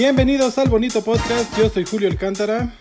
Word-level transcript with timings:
Bienvenidos 0.00 0.56
al 0.56 0.70
bonito 0.70 1.04
podcast. 1.04 1.54
Yo 1.58 1.68
soy 1.68 1.84
Julio 1.84 2.08
Alcántara. 2.08 2.74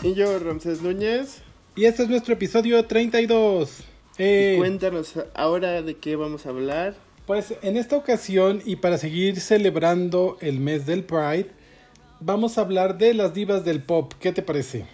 Y 0.00 0.14
yo, 0.14 0.38
Ramsés 0.38 0.80
Núñez. 0.80 1.38
Y 1.74 1.86
este 1.86 2.04
es 2.04 2.08
nuestro 2.08 2.34
episodio 2.34 2.84
32. 2.84 3.80
Eh, 4.16 4.54
cuéntanos 4.56 5.14
ahora 5.34 5.82
de 5.82 5.96
qué 5.96 6.14
vamos 6.14 6.46
a 6.46 6.50
hablar. 6.50 6.94
Pues 7.26 7.52
en 7.62 7.76
esta 7.76 7.96
ocasión 7.96 8.62
y 8.64 8.76
para 8.76 8.96
seguir 8.96 9.40
celebrando 9.40 10.38
el 10.40 10.60
mes 10.60 10.86
del 10.86 11.02
Pride, 11.02 11.48
vamos 12.20 12.58
a 12.58 12.60
hablar 12.60 12.96
de 12.96 13.12
las 13.14 13.34
divas 13.34 13.64
del 13.64 13.82
pop. 13.82 14.12
¿Qué 14.20 14.30
te 14.30 14.42
parece? 14.42 14.86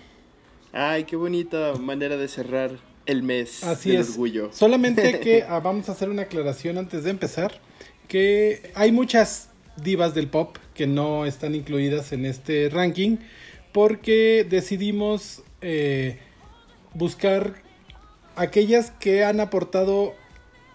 Ay, 0.73 1.05
qué 1.05 1.17
bonita 1.17 1.75
manera 1.75 2.17
de 2.17 2.29
cerrar 2.29 2.79
el 3.05 3.23
mes 3.23 3.63
Así 3.63 3.91
del 3.91 4.01
orgullo. 4.01 4.49
Solamente 4.55 5.21
que 5.21 5.43
ah, 5.47 5.61
vamos 5.61 5.91
a 5.91 5.93
hacer 5.93 6.09
una 6.09 6.23
aclaración 6.23 6.79
antes 6.79 7.05
de 7.05 7.11
empezar, 7.11 7.61
que 8.09 8.73
hay 8.75 8.91
muchas 8.91 9.51
divas 9.77 10.15
del 10.15 10.29
pop 10.29 10.57
que 10.75 10.87
no 10.87 11.27
están 11.27 11.55
incluidas 11.55 12.13
en 12.13 12.27
este 12.27 12.69
ranking 12.69 13.19
porque 13.73 14.47
decidimos 14.49 15.43
eh, 15.61 16.19
buscar 16.95 17.63
aquellas 18.37 18.91
que 18.91 19.25
han 19.25 19.41
aportado 19.41 20.15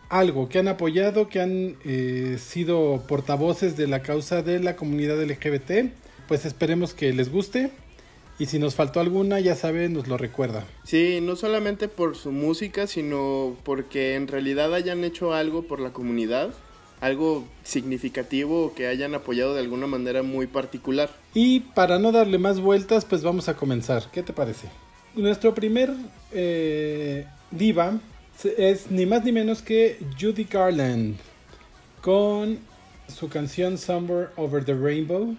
algo, 0.09 0.49
que 0.49 0.59
han 0.59 0.67
apoyado, 0.67 1.29
que 1.29 1.41
han 1.41 1.77
eh, 1.85 2.37
sido 2.39 3.03
portavoces 3.07 3.77
de 3.77 3.87
la 3.87 4.01
causa 4.01 4.41
de 4.41 4.59
la 4.59 4.75
comunidad 4.75 5.21
LGBT. 5.21 5.91
Pues 6.27 6.45
esperemos 6.45 6.93
que 6.93 7.13
les 7.13 7.31
guste. 7.31 7.71
Y 8.39 8.45
si 8.45 8.59
nos 8.59 8.75
faltó 8.75 8.99
alguna, 8.99 9.39
ya 9.39 9.55
saben, 9.55 9.93
nos 9.93 10.07
lo 10.07 10.15
recuerda. 10.15 10.63
Sí, 10.83 11.19
no 11.21 11.35
solamente 11.35 11.87
por 11.87 12.15
su 12.15 12.31
música, 12.31 12.85
sino 12.85 13.57
porque 13.63 14.13
en 14.13 14.27
realidad 14.27 14.75
hayan 14.75 15.03
hecho 15.03 15.33
algo 15.33 15.63
por 15.63 15.79
la 15.79 15.91
comunidad, 15.91 16.53
algo 16.99 17.47
significativo 17.63 18.73
que 18.75 18.87
hayan 18.87 19.13
apoyado 19.15 19.53
de 19.53 19.61
alguna 19.61 19.87
manera 19.87 20.23
muy 20.23 20.47
particular. 20.47 21.09
Y 21.33 21.61
para 21.61 21.99
no 21.99 22.11
darle 22.11 22.37
más 22.37 22.59
vueltas, 22.59 23.05
pues 23.05 23.23
vamos 23.23 23.49
a 23.49 23.55
comenzar. 23.55 24.09
¿Qué 24.11 24.23
te 24.23 24.33
parece? 24.33 24.67
Nuestro 25.15 25.53
primer 25.53 25.93
eh, 26.31 27.25
diva 27.51 27.99
es 28.57 28.91
ni 28.91 29.05
más 29.05 29.23
ni 29.23 29.31
menos 29.31 29.61
que 29.61 29.99
Judy 30.19 30.43
Garland 30.43 31.15
con 32.01 32.59
su 33.07 33.29
canción 33.29 33.77
Somewhere 33.77 34.29
Over 34.35 34.63
the 34.63 34.73
Rainbow. 34.73 35.35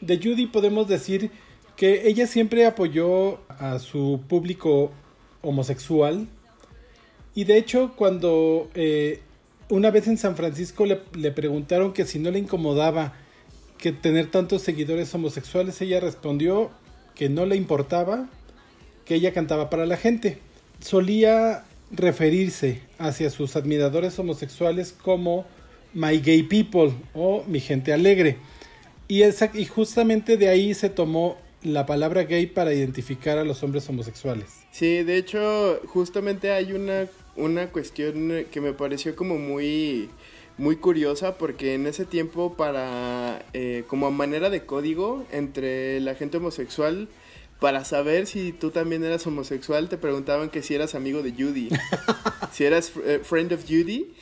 De 0.00 0.16
Judy 0.18 0.46
podemos 0.46 0.86
decir 0.88 1.30
que 1.76 2.08
ella 2.08 2.26
siempre 2.26 2.66
apoyó 2.66 3.40
a 3.48 3.78
su 3.78 4.20
público 4.28 4.92
homosexual 5.42 6.26
y 7.34 7.44
de 7.44 7.58
hecho 7.58 7.92
cuando 7.96 8.70
eh, 8.74 9.20
una 9.68 9.90
vez 9.90 10.06
en 10.06 10.18
San 10.18 10.36
Francisco 10.36 10.86
le, 10.86 11.30
preguntaron 11.30 11.92
que 11.92 12.04
si 12.04 12.18
no 12.18 12.30
le 12.30 12.38
incomodaba 12.38 13.14
que 13.78 13.92
tener 13.92 14.30
tantos 14.30 14.62
seguidores 14.62 15.14
homosexuales, 15.14 15.80
ella 15.80 16.00
respondió 16.00 16.70
que 17.14 17.28
no 17.28 17.46
le 17.46 17.56
importaba, 17.56 18.28
que 19.04 19.16
ella 19.16 19.32
cantaba 19.32 19.70
para 19.70 19.86
la 19.86 19.96
gente. 19.96 20.38
Solía 20.80 21.64
referirse 21.90 22.80
hacia 22.98 23.30
sus 23.30 23.56
admiradores 23.56 24.18
homosexuales 24.18 24.92
como 24.92 25.44
My 25.94 26.18
Gay 26.18 26.42
People 26.44 26.92
o 27.14 27.44
Mi 27.46 27.60
Gente 27.60 27.92
Alegre. 27.92 28.38
Y, 29.08 29.22
esa, 29.22 29.50
y 29.54 29.66
justamente 29.66 30.36
de 30.36 30.48
ahí 30.48 30.74
se 30.74 30.90
tomó 30.90 31.36
la 31.62 31.86
palabra 31.86 32.24
gay 32.24 32.46
para 32.46 32.72
identificar 32.72 33.38
a 33.38 33.44
los 33.44 33.62
hombres 33.62 33.88
homosexuales. 33.88 34.46
Sí, 34.70 35.02
de 35.02 35.16
hecho, 35.16 35.80
justamente 35.86 36.52
hay 36.52 36.72
una, 36.72 37.06
una 37.36 37.68
cuestión 37.68 38.46
que 38.50 38.60
me 38.60 38.72
pareció 38.72 39.14
como 39.16 39.38
muy, 39.38 40.08
muy 40.58 40.76
curiosa 40.76 41.38
porque 41.38 41.74
en 41.74 41.86
ese 41.86 42.04
tiempo 42.04 42.54
para, 42.54 43.44
eh, 43.52 43.84
como 43.88 44.06
a 44.06 44.10
manera 44.10 44.50
de 44.50 44.64
código 44.64 45.24
entre 45.30 46.00
la 46.00 46.14
gente 46.14 46.38
homosexual, 46.38 47.08
para 47.60 47.84
saber 47.84 48.26
si 48.26 48.52
tú 48.52 48.70
también 48.70 49.02
eras 49.02 49.26
homosexual, 49.26 49.88
te 49.88 49.96
preguntaban 49.96 50.50
que 50.50 50.62
si 50.62 50.74
eras 50.74 50.94
amigo 50.94 51.22
de 51.22 51.32
Judy. 51.32 51.70
si 52.52 52.64
eras 52.64 52.92
eh, 53.04 53.20
friend 53.22 53.52
of 53.52 53.64
Judy. 53.66 54.12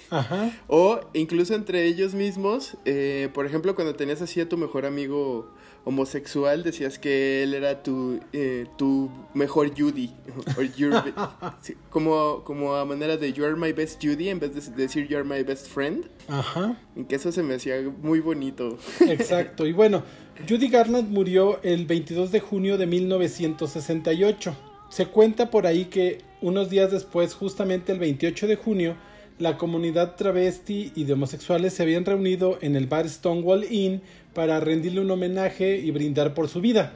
O 0.69 1.01
incluso 1.15 1.55
entre 1.55 1.85
ellos 1.85 2.15
mismos, 2.15 2.77
eh, 2.85 3.29
por 3.35 3.47
ejemplo, 3.47 3.75
cuando 3.75 3.95
tenías 3.97 4.23
así 4.23 4.41
a 4.41 4.49
tu 4.49 4.57
mejor 4.57 4.87
amigo 4.87 5.51
homosexual, 5.85 6.63
decías 6.63 6.99
que 6.99 7.43
él 7.43 7.55
era 7.55 7.83
tu, 7.83 8.19
eh, 8.33 8.67
tu 8.77 9.11
mejor 9.35 9.71
Judy. 9.79 10.11
como, 11.91 12.43
como 12.45 12.75
a 12.75 12.85
manera 12.85 13.17
de 13.17 13.33
You're 13.33 13.57
my 13.57 13.73
best 13.73 14.03
Judy 14.03 14.31
en 14.31 14.41
vez 14.41 14.55
de 14.55 14.83
decir 14.83 15.07
You're 15.09 15.25
my 15.25 15.43
best 15.43 15.69
friend. 15.69 16.07
Ajá. 16.29 16.79
Que 17.09 17.17
eso 17.17 17.31
se 17.31 17.43
me 17.43 17.55
hacía 17.55 17.77
muy 18.03 18.21
bonito. 18.21 18.79
Exacto. 19.01 19.67
Y 19.67 19.73
bueno, 19.73 20.03
Judy 20.49 20.69
Garland 20.69 21.11
murió 21.11 21.63
el 21.63 21.87
22 21.87 22.33
de 22.33 22.41
junio 22.41 22.79
de 22.79 22.87
1968. 22.87 24.57
Se 24.89 25.07
cuenta 25.07 25.51
por 25.51 25.67
ahí 25.67 25.87
que 25.87 26.19
unos 26.41 26.71
días 26.71 26.91
después, 26.91 27.35
justamente 27.35 27.93
el 27.93 27.99
28 27.99 28.47
de 28.47 28.57
junio, 28.57 28.97
la 29.39 29.57
comunidad 29.59 30.15
travesti 30.15 30.93
y 30.95 31.05
de 31.05 31.15
homosexuales 31.15 31.75
se 31.75 31.83
habían 31.83 32.05
reunido 32.05 32.59
en 32.61 32.77
el 32.77 32.87
bar 32.87 33.09
Stonewall 33.09 33.65
Inn 33.71 34.03
para 34.35 34.61
rendirle 34.61 35.01
un 35.01 35.11
homenaje 35.11 35.77
y 35.77 35.91
brindar 35.91 36.35
por 36.35 36.49
su 36.49 36.61
vida. 36.61 36.93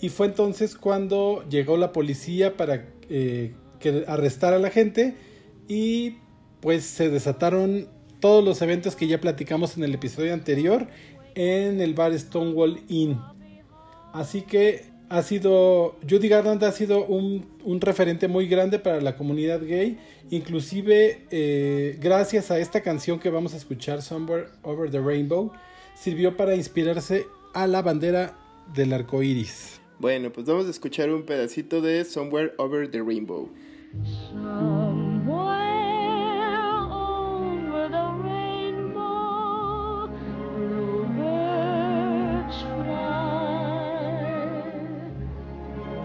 Y 0.00 0.08
fue 0.08 0.26
entonces 0.26 0.76
cuando 0.76 1.44
llegó 1.48 1.76
la 1.76 1.92
policía 1.92 2.56
para 2.56 2.86
eh, 3.08 3.52
a 4.06 4.58
la 4.58 4.70
gente 4.70 5.14
y 5.68 6.16
pues 6.60 6.84
se 6.84 7.10
desataron 7.10 7.88
todos 8.20 8.44
los 8.44 8.62
eventos 8.62 8.96
que 8.96 9.06
ya 9.06 9.20
platicamos 9.20 9.76
en 9.76 9.84
el 9.84 9.94
episodio 9.94 10.32
anterior 10.32 10.88
en 11.36 11.80
el 11.80 11.94
bar 11.94 12.18
Stonewall 12.18 12.80
Inn. 12.88 13.20
Así 14.12 14.42
que 14.42 14.86
ha 15.08 15.22
sido, 15.22 15.96
Judy 16.08 16.28
Garland 16.28 16.64
ha 16.64 16.72
sido 16.72 17.04
un, 17.04 17.46
referente 17.80 18.26
muy 18.26 18.48
grande 18.48 18.78
para 18.78 19.00
la 19.00 19.16
comunidad 19.16 19.60
gay, 19.60 19.98
inclusive 20.30 21.22
eh, 21.30 21.96
gracias 22.00 22.50
a 22.50 22.58
esta 22.58 22.80
canción 22.80 23.20
que 23.20 23.30
vamos 23.30 23.54
a 23.54 23.58
escuchar, 23.58 24.02
Somewhere 24.02 24.46
Over 24.62 24.90
the 24.90 25.00
Rainbow, 25.00 25.52
sirvió 25.96 26.36
para 26.36 26.54
inspirarse 26.54 27.26
a 27.54 27.66
la 27.66 27.82
bandera 27.82 28.36
del 28.74 28.92
arco 28.92 29.22
iris. 29.22 29.80
Bueno, 29.98 30.30
pues 30.30 30.46
vamos 30.46 30.66
a 30.66 30.70
escuchar 30.70 31.10
un 31.10 31.24
pedacito 31.24 31.80
de 31.80 32.04
Somewhere 32.04 32.52
Over 32.58 32.90
the 32.90 33.02
Rainbow. 33.02 33.50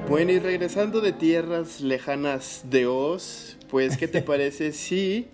Bueno, 0.07 0.31
y 0.31 0.40
regresando 0.40 1.00
de 1.00 1.13
tierras 1.13 1.81
lejanas 1.81 2.66
de 2.69 2.85
Oz, 2.85 3.57
pues, 3.69 3.97
¿qué 3.97 4.07
te 4.07 4.22
parece 4.22 4.72
si 4.72 5.28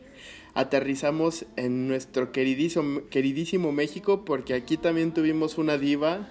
aterrizamos 0.58 1.46
en 1.56 1.88
nuestro 1.88 2.32
queridísimo, 2.32 3.02
queridísimo 3.10 3.72
México? 3.72 4.26
Porque 4.26 4.56
aquí 4.56 4.76
también 4.76 5.14
tuvimos 5.14 5.58
una 5.60 5.78
diva 5.78 6.28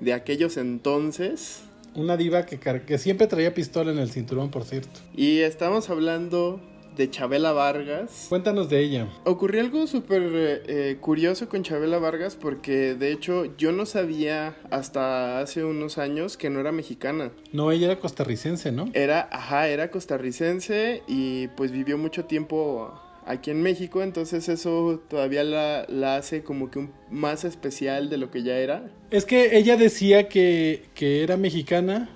de 0.00 0.12
aquellos 0.12 0.58
entonces. 0.58 1.62
Una 1.94 2.16
diva 2.16 2.44
que, 2.44 2.58
que 2.58 2.98
siempre 2.98 3.26
traía 3.26 3.54
pistola 3.54 3.90
en 3.90 3.98
el 3.98 4.10
cinturón, 4.10 4.50
por 4.50 4.64
cierto. 4.64 5.00
Y 5.16 5.38
estamos 5.38 5.88
hablando 5.88 6.60
de 6.94 7.08
Chabela 7.08 7.52
Vargas. 7.52 8.26
Cuéntanos 8.28 8.68
de 8.68 8.80
ella. 8.80 9.08
Ocurrió 9.24 9.62
algo 9.62 9.86
súper 9.86 10.22
eh, 10.66 10.98
curioso 11.00 11.48
con 11.48 11.62
Chabela 11.62 11.98
Vargas 11.98 12.36
porque 12.36 12.94
de 12.94 13.12
hecho 13.12 13.56
yo 13.56 13.72
no 13.72 13.86
sabía 13.86 14.56
hasta 14.70 15.40
hace 15.40 15.64
unos 15.64 15.96
años 15.96 16.36
que 16.36 16.50
no 16.50 16.60
era 16.60 16.72
mexicana. 16.72 17.32
No, 17.52 17.72
ella 17.72 17.86
era 17.86 17.98
costarricense, 17.98 18.72
¿no? 18.72 18.90
Era, 18.92 19.26
ajá, 19.32 19.68
era 19.68 19.90
costarricense 19.90 21.02
y 21.08 21.48
pues 21.48 21.72
vivió 21.72 21.96
mucho 21.96 22.26
tiempo 22.26 22.92
aquí 23.26 23.50
en 23.50 23.62
México, 23.62 24.02
entonces 24.02 24.48
eso 24.48 25.02
todavía 25.08 25.44
la, 25.44 25.86
la, 25.88 26.16
hace 26.16 26.42
como 26.42 26.70
que 26.70 26.78
un, 26.78 26.92
más 27.10 27.44
especial 27.44 28.10
de 28.10 28.18
lo 28.18 28.30
que 28.30 28.42
ya 28.42 28.58
era. 28.58 28.90
Es 29.10 29.24
que 29.24 29.56
ella 29.56 29.76
decía 29.76 30.28
que, 30.28 30.84
que 30.94 31.22
era 31.22 31.36
mexicana 31.36 32.10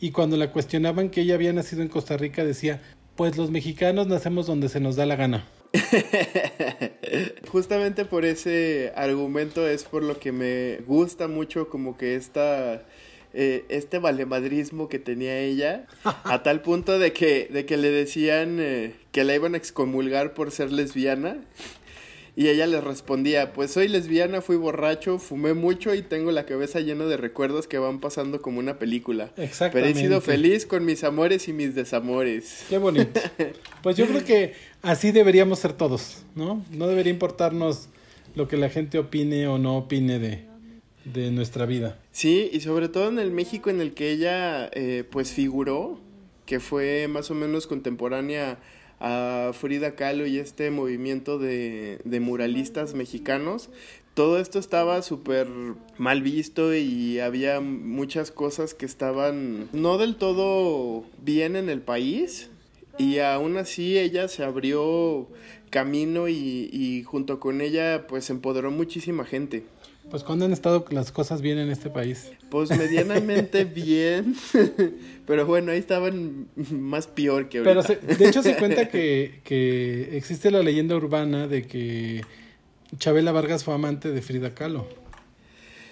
y 0.00 0.10
cuando 0.12 0.36
la 0.36 0.52
cuestionaban 0.52 1.10
que 1.10 1.22
ella 1.22 1.34
había 1.34 1.52
nacido 1.52 1.82
en 1.82 1.88
Costa 1.88 2.16
Rica 2.16 2.44
decía, 2.44 2.80
pues 3.16 3.36
los 3.36 3.50
mexicanos 3.50 4.06
nacemos 4.06 4.46
donde 4.46 4.68
se 4.68 4.80
nos 4.80 4.96
da 4.96 5.06
la 5.06 5.16
gana. 5.16 5.46
Justamente 7.48 8.04
por 8.04 8.24
ese 8.24 8.92
argumento 8.96 9.68
es 9.68 9.84
por 9.84 10.02
lo 10.02 10.18
que 10.18 10.32
me 10.32 10.78
gusta 10.86 11.28
mucho 11.28 11.68
como 11.68 11.96
que 11.96 12.16
esta... 12.16 12.82
Eh, 13.32 13.64
este 13.68 14.00
valemadrismo 14.00 14.88
que 14.88 14.98
tenía 14.98 15.38
ella, 15.38 15.86
a 16.02 16.42
tal 16.42 16.62
punto 16.62 16.98
de 16.98 17.12
que, 17.12 17.48
de 17.52 17.64
que 17.64 17.76
le 17.76 17.90
decían 17.90 18.58
eh, 18.58 18.94
que 19.12 19.22
la 19.22 19.36
iban 19.36 19.54
a 19.54 19.56
excomulgar 19.56 20.34
por 20.34 20.50
ser 20.50 20.72
lesbiana. 20.72 21.38
Y 22.36 22.48
ella 22.48 22.66
les 22.66 22.82
respondía, 22.82 23.52
pues 23.52 23.72
soy 23.72 23.88
lesbiana, 23.88 24.40
fui 24.40 24.56
borracho, 24.56 25.18
fumé 25.18 25.52
mucho 25.52 25.94
y 25.94 26.02
tengo 26.02 26.30
la 26.32 26.46
cabeza 26.46 26.80
llena 26.80 27.04
de 27.04 27.16
recuerdos 27.16 27.66
que 27.66 27.78
van 27.78 28.00
pasando 28.00 28.40
como 28.40 28.60
una 28.60 28.78
película. 28.78 29.30
Exactamente. 29.36 29.72
Pero 29.72 29.86
he 29.86 29.94
sido 29.94 30.20
feliz 30.20 30.64
con 30.64 30.84
mis 30.84 31.04
amores 31.04 31.48
y 31.48 31.52
mis 31.52 31.74
desamores. 31.74 32.64
Qué 32.68 32.78
bonito. 32.78 33.20
Pues 33.82 33.96
yo 33.96 34.06
creo 34.06 34.24
que 34.24 34.54
así 34.82 35.10
deberíamos 35.10 35.58
ser 35.58 35.72
todos, 35.72 36.22
¿no? 36.34 36.64
No 36.70 36.86
debería 36.86 37.12
importarnos 37.12 37.88
lo 38.34 38.46
que 38.46 38.56
la 38.56 38.68
gente 38.68 38.98
opine 38.98 39.48
o 39.48 39.58
no 39.58 39.78
opine 39.78 40.18
de, 40.18 40.44
de 41.04 41.30
nuestra 41.30 41.66
vida. 41.66 41.98
Sí, 42.12 42.50
y 42.52 42.60
sobre 42.60 42.88
todo 42.88 43.08
en 43.08 43.18
el 43.18 43.30
México 43.30 43.70
en 43.70 43.80
el 43.80 43.94
que 43.94 44.10
ella 44.10 44.70
eh, 44.72 45.04
pues 45.10 45.32
figuró, 45.32 45.98
que 46.46 46.60
fue 46.60 47.08
más 47.08 47.30
o 47.30 47.34
menos 47.34 47.66
contemporánea 47.66 48.58
a 49.00 49.52
Frida 49.54 49.94
Kahlo 49.94 50.26
y 50.26 50.38
este 50.38 50.70
movimiento 50.70 51.38
de, 51.38 52.00
de 52.04 52.20
muralistas 52.20 52.94
mexicanos, 52.94 53.70
todo 54.14 54.38
esto 54.38 54.58
estaba 54.58 55.00
súper 55.02 55.46
mal 55.96 56.20
visto 56.20 56.74
y 56.74 57.20
había 57.20 57.60
muchas 57.60 58.30
cosas 58.30 58.74
que 58.74 58.84
estaban 58.84 59.68
no 59.72 59.96
del 59.96 60.16
todo 60.16 61.04
bien 61.22 61.56
en 61.56 61.70
el 61.70 61.80
país 61.80 62.50
y 62.98 63.20
aún 63.20 63.56
así 63.56 63.98
ella 63.98 64.28
se 64.28 64.44
abrió 64.44 65.28
camino 65.70 66.28
y, 66.28 66.68
y 66.72 67.02
junto 67.04 67.40
con 67.40 67.60
ella 67.60 68.06
pues 68.08 68.28
empoderó 68.28 68.70
muchísima 68.70 69.24
gente. 69.24 69.64
Pues 70.10 70.24
cuando 70.24 70.44
han 70.44 70.52
estado 70.52 70.84
las 70.90 71.12
cosas 71.12 71.40
bien 71.40 71.58
en 71.58 71.70
este 71.70 71.88
país. 71.88 72.32
Pues 72.50 72.70
medianamente 72.70 73.64
bien, 73.64 74.34
pero 75.26 75.46
bueno, 75.46 75.70
ahí 75.70 75.78
estaban 75.78 76.48
más 76.72 77.06
peor 77.06 77.48
que 77.48 77.58
ahorita. 77.58 77.84
Pero 77.86 78.16
de 78.18 78.28
hecho 78.28 78.42
se 78.42 78.56
cuenta 78.56 78.88
que, 78.90 79.40
que 79.44 80.16
existe 80.16 80.50
la 80.50 80.62
leyenda 80.62 80.96
urbana 80.96 81.46
de 81.46 81.66
que 81.66 82.22
Chabela 82.98 83.30
Vargas 83.30 83.62
fue 83.62 83.74
amante 83.74 84.10
de 84.10 84.20
Frida 84.20 84.52
Kahlo. 84.52 84.99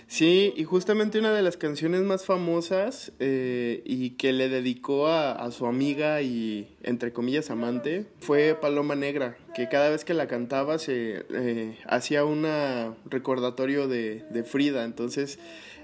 Sí, 0.08 0.54
y 0.56 0.64
justamente 0.64 1.18
una 1.18 1.34
de 1.34 1.42
las 1.42 1.58
canciones 1.58 2.00
más 2.00 2.24
famosas 2.24 3.12
eh, 3.18 3.82
y 3.84 4.10
que 4.10 4.32
le 4.32 4.48
dedicó 4.48 5.06
a, 5.06 5.32
a, 5.32 5.50
su 5.50 5.66
amiga 5.66 6.22
y, 6.22 6.74
entre 6.82 7.12
comillas, 7.12 7.50
amante, 7.50 8.06
fue 8.20 8.56
Paloma 8.58 8.96
Negra, 8.96 9.36
que 9.54 9.68
cada 9.68 9.90
vez 9.90 10.06
que 10.06 10.14
la 10.14 10.26
cantaba 10.26 10.78
se 10.78 11.26
eh, 11.30 11.78
hacía 11.86 12.24
un 12.24 12.46
recordatorio 13.04 13.86
de, 13.86 14.24
de 14.30 14.44
Frida, 14.44 14.84
entonces 14.86 15.38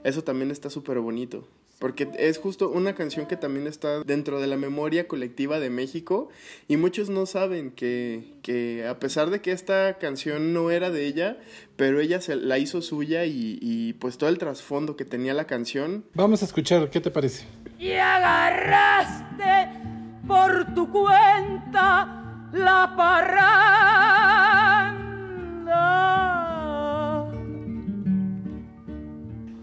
eso 0.04 0.24
también 0.24 0.50
está 0.50 0.70
súper 0.70 1.00
bonito. 1.00 1.46
Porque 1.78 2.08
es 2.18 2.38
justo 2.38 2.70
una 2.70 2.94
canción 2.94 3.26
que 3.26 3.36
también 3.36 3.66
está 3.66 4.04
dentro 4.04 4.40
de 4.40 4.46
la 4.46 4.56
memoria 4.56 5.08
colectiva 5.08 5.60
de 5.60 5.70
México 5.70 6.28
y 6.68 6.76
muchos 6.76 7.10
no 7.10 7.26
saben 7.26 7.70
que, 7.72 8.34
que 8.42 8.86
a 8.86 8.98
pesar 8.98 9.30
de 9.30 9.40
que 9.40 9.52
esta 9.52 9.98
canción 9.98 10.54
no 10.54 10.70
era 10.70 10.90
de 10.90 11.06
ella, 11.06 11.36
pero 11.76 12.00
ella 12.00 12.20
se 12.20 12.36
la 12.36 12.58
hizo 12.58 12.80
suya 12.80 13.24
y, 13.24 13.58
y 13.60 13.94
pues 13.94 14.18
todo 14.18 14.30
el 14.30 14.38
trasfondo 14.38 14.96
que 14.96 15.04
tenía 15.04 15.34
la 15.34 15.46
canción. 15.46 16.04
Vamos 16.14 16.42
a 16.42 16.44
escuchar, 16.46 16.90
¿qué 16.90 17.00
te 17.00 17.10
parece? 17.10 17.44
Y 17.78 17.92
agarraste 17.92 19.80
por 20.26 20.74
tu 20.74 20.90
cuenta 20.90 22.48
la 22.52 22.94
parranda. 22.96 24.23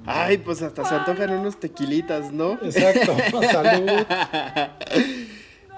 Ay, 0.05 0.37
pues 0.39 0.61
hasta 0.61 0.83
se 0.85 0.95
antojan 0.95 1.31
unos 1.31 1.59
tequilitas, 1.59 2.31
¿no? 2.31 2.53
Exacto, 2.61 3.15
salud. 3.51 3.89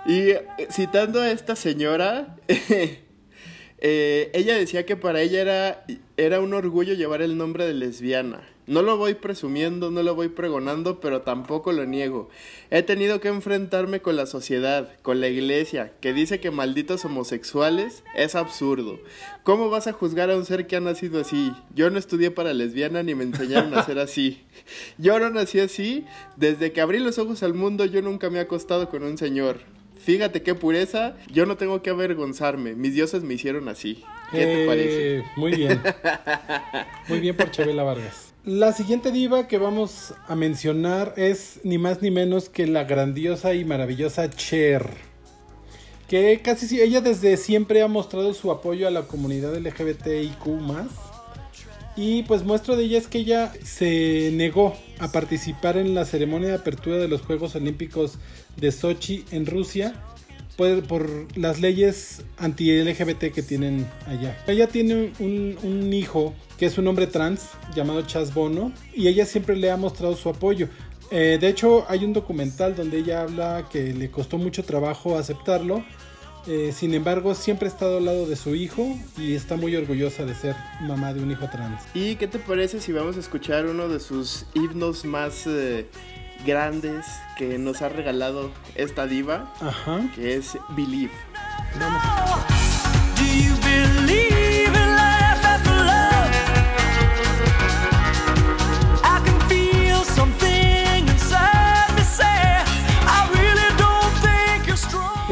y 0.06 0.30
eh, 0.30 0.46
citando 0.72 1.22
a 1.22 1.30
esta 1.32 1.56
señora, 1.56 2.38
eh, 2.48 4.32
ella 4.34 4.56
decía 4.56 4.86
que 4.86 4.96
para 4.96 5.22
ella 5.22 5.42
era, 5.42 5.86
era 6.18 6.40
un 6.40 6.54
orgullo 6.54 6.94
llevar 6.94 7.22
el 7.22 7.38
nombre 7.38 7.66
de 7.66 7.74
lesbiana. 7.74 8.42
No 8.66 8.82
lo 8.82 8.98
voy 8.98 9.14
presumiendo, 9.16 9.92
no 9.92 10.04
lo 10.04 10.16
voy 10.16 10.30
pregonando, 10.30 11.00
pero 11.02 11.22
tampoco 11.22 11.72
lo 11.74 11.86
niego. 11.86 12.30
He 12.70 12.82
tenido 12.84 13.20
que 13.20 13.28
enfrentarme 13.28 14.02
con 14.02 14.16
la 14.16 14.26
sociedad, 14.26 14.90
con 15.02 15.20
la 15.20 15.28
iglesia, 15.28 15.94
que 16.00 16.14
dice 16.14 16.40
que 16.40 16.50
malditos 16.52 17.04
homosexuales 17.06 18.04
es 18.16 18.36
absurdo. 18.36 19.00
¿Cómo 19.44 19.70
vas 19.70 19.88
a 19.88 19.94
juzgar 19.94 20.32
a 20.32 20.38
un 20.38 20.46
ser 20.46 20.66
que 20.68 20.76
ha 20.78 20.80
nacido 20.80 21.20
así? 21.20 21.52
Yo 21.76 21.90
no 21.90 22.00
estudié 22.00 22.32
para 22.32 22.54
lesbiana 22.54 23.04
ni 23.04 23.16
me 23.16 23.24
enseñaron 23.26 23.74
a 23.74 23.84
ser 23.84 24.00
así. 24.00 24.42
Yo 24.98 25.20
no 25.20 25.30
nací 25.30 25.60
así. 25.60 26.06
Desde 26.38 26.72
que 26.72 26.82
abrí 26.82 27.00
los 27.00 27.18
ojos 27.20 27.44
al 27.44 27.54
mundo 27.54 27.86
yo 27.86 28.02
nunca 28.02 28.30
me 28.30 28.38
he 28.38 28.42
acostado 28.42 28.90
con 28.90 29.04
un 29.04 29.18
señor. 29.18 29.60
Fíjate 29.98 30.42
qué 30.44 30.54
pureza, 30.54 31.16
yo 31.32 31.46
no 31.46 31.56
tengo 31.56 31.82
que 31.82 31.90
avergonzarme. 31.90 32.76
Mis 32.76 32.94
dioses 32.94 33.24
me 33.24 33.36
hicieron 33.36 33.70
así. 33.70 34.04
¿Qué 34.32 34.38
te 34.40 34.64
Eh, 34.64 34.68
parece? 34.68 35.24
Muy 35.38 35.56
bien. 35.56 35.82
Muy 37.08 37.20
bien 37.20 37.38
por 37.38 37.52
Chabela 37.52 37.84
Vargas. 37.84 38.33
La 38.46 38.74
siguiente 38.74 39.12
diva 39.12 39.48
que 39.48 39.58
vamos 39.58 40.14
a 40.28 40.36
mencionar 40.36 41.14
es 41.16 41.62
ni 41.64 41.78
más 41.78 42.02
ni 42.02 42.12
menos 42.12 42.50
que 42.50 42.68
la 42.68 42.84
grandiosa 42.84 43.54
y 43.54 43.64
maravillosa 43.64 44.30
Cher. 44.30 44.86
Que 46.10 46.42
casi 46.44 46.68
si 46.68 46.82
ella 46.82 47.00
desde 47.00 47.38
siempre 47.38 47.82
ha 47.82 47.88
mostrado 47.88 48.34
su 48.34 48.52
apoyo 48.52 48.86
a 48.86 48.92
la 48.92 49.04
comunidad 49.04 49.56
LGBTIQ 49.56 50.46
y 51.96 52.24
pues 52.24 52.44
muestra 52.44 52.76
de 52.76 52.84
ella 52.84 52.98
es 52.98 53.08
que 53.08 53.20
ella 53.20 53.54
se 53.64 54.32
negó 54.34 54.76
a 55.00 55.12
participar 55.12 55.78
en 55.78 55.94
la 55.94 56.06
ceremonia 56.06 56.50
de 56.50 56.56
apertura 56.56 56.98
de 56.98 57.08
los 57.08 57.22
Juegos 57.22 57.56
Olímpicos 57.56 58.18
de 58.58 58.72
Sochi 58.72 59.24
en 59.32 59.46
Rusia 59.46 59.94
por, 60.58 60.84
por 60.84 61.10
las 61.38 61.60
leyes 61.62 62.24
anti-LGBT 62.38 63.32
que 63.34 63.44
tienen 63.44 63.88
allá. 64.08 64.38
Ella 64.48 64.68
tiene 64.68 65.14
un, 65.20 65.94
hijo 65.94 66.34
que 66.64 66.68
es 66.68 66.78
un 66.78 66.88
hombre 66.88 67.08
trans 67.08 67.50
llamado 67.76 68.04
Chas 68.04 68.34
Bono 68.34 68.72
y 68.96 69.10
ella 69.10 69.26
siempre 69.26 69.58
le 69.58 69.70
ha 69.70 69.76
mostrado 69.76 70.16
su 70.16 70.30
apoyo. 70.30 70.70
Eh, 71.12 71.38
de 71.38 71.50
hecho 71.50 71.86
hay 71.90 72.06
un 72.06 72.14
documental 72.14 72.74
donde 72.74 73.00
ella 73.00 73.24
habla 73.24 73.68
que 73.70 73.92
le 73.94 74.10
costó 74.10 74.38
mucho 74.38 74.64
trabajo 74.64 75.18
aceptarlo. 75.18 75.84
Eh, 76.48 76.72
sin 76.74 76.94
embargo, 76.94 77.36
siempre 77.36 77.68
ha 77.68 77.70
estado 77.70 77.98
al 77.98 78.06
lado 78.06 78.28
de 78.28 78.38
su 78.38 78.56
hijo 78.56 78.98
y 79.18 79.34
está 79.36 79.58
muy 79.58 79.76
orgullosa 79.76 80.24
de 80.24 80.36
ser 80.36 80.56
mamá 80.80 81.14
de 81.14 81.22
un 81.22 81.32
hijo 81.32 81.50
trans. 81.52 81.82
¿Y 81.94 82.16
qué 82.16 82.30
te 82.30 82.40
parece 82.40 82.80
si 82.80 82.94
vamos 82.94 83.18
a 83.18 83.20
escuchar 83.20 83.66
uno 83.66 83.90
de 83.90 84.00
sus 84.00 84.46
himnos 84.54 85.04
más 85.04 85.46
eh, 85.46 85.90
grandes 86.46 87.06
que 87.38 87.58
nos 87.58 87.82
ha 87.82 87.90
regalado 87.90 88.52
esta 88.76 89.06
diva? 89.06 89.54
Ajá. 89.60 90.10
Que 90.16 90.36
es 90.36 90.58
Believe. 90.78 91.12
Vamos. 91.78 92.53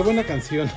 Qué 0.02 0.06
buena 0.06 0.24
canción. 0.24 0.68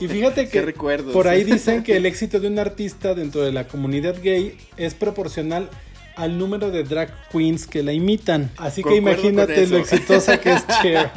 y 0.00 0.06
fíjate 0.06 0.48
que 0.50 0.60
recuerdos. 0.60 1.14
por 1.14 1.28
ahí 1.28 1.44
dicen 1.44 1.82
que 1.82 1.96
el 1.96 2.04
éxito 2.04 2.40
de 2.40 2.48
un 2.48 2.58
artista 2.58 3.14
dentro 3.14 3.40
de 3.40 3.52
la 3.52 3.66
comunidad 3.66 4.16
gay 4.22 4.58
es 4.76 4.92
proporcional 4.92 5.70
al 6.14 6.36
número 6.36 6.70
de 6.70 6.84
drag 6.84 7.10
queens 7.30 7.66
que 7.66 7.82
la 7.82 7.94
imitan. 7.94 8.50
Así 8.58 8.82
que 8.82 8.96
imagínate 8.96 9.66
lo 9.66 9.78
exitosa 9.78 10.38
que 10.40 10.52
es 10.52 10.66
Cher. 10.82 11.10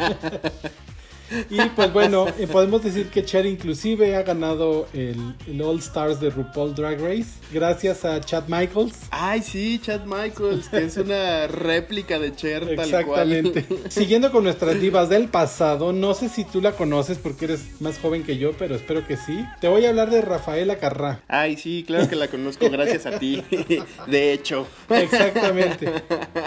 Y 1.50 1.58
pues 1.76 1.92
bueno, 1.94 2.26
podemos 2.52 2.84
decir 2.84 3.08
que 3.10 3.24
Cher 3.26 3.46
inclusive 3.46 4.16
ha 4.16 4.24
ganado 4.24 4.88
el, 4.94 5.16
el 5.48 5.62
All 5.62 5.80
Stars 5.80 6.20
de 6.20 6.30
RuPaul 6.30 6.76
Drag 6.76 7.00
Race 7.02 7.32
gracias 7.52 8.06
a 8.06 8.20
Chad 8.22 8.44
Michaels. 8.48 8.94
Ay, 9.12 9.42
sí, 9.42 9.80
Chad 9.84 10.06
Michaels, 10.06 10.70
que 10.70 10.84
es 10.86 10.98
una 10.98 11.48
réplica 11.48 12.20
de 12.20 12.36
Cher 12.36 12.62
tal 12.76 12.86
Exactamente. 12.86 13.64
cual. 13.64 13.80
Siguiendo 13.90 14.32
con 14.32 14.44
nuestras 14.44 14.80
divas 14.80 15.10
del 15.10 15.28
pasado, 15.28 15.94
no 15.94 16.14
sé 16.14 16.30
si 16.30 16.44
tú 16.44 16.62
la 16.62 16.74
conoces 16.74 17.18
porque 17.18 17.46
eres 17.46 17.82
más 17.82 17.98
joven 18.00 18.24
que 18.24 18.38
yo, 18.38 18.54
pero 18.54 18.76
espero 18.76 19.06
que 19.08 19.18
sí. 19.18 19.44
Te 19.62 19.68
voy 19.68 19.86
a 19.86 19.90
hablar 19.90 20.10
de 20.10 20.22
Rafaela 20.22 20.78
Carrá. 20.78 21.22
Ay, 21.28 21.58
sí, 21.58 21.84
claro 21.86 22.08
que 22.08 22.16
la 22.16 22.28
conozco 22.28 22.70
gracias 22.70 23.06
a 23.06 23.18
ti. 23.20 23.44
De 24.08 24.34
hecho. 24.34 24.68
Exactamente. 24.90 25.90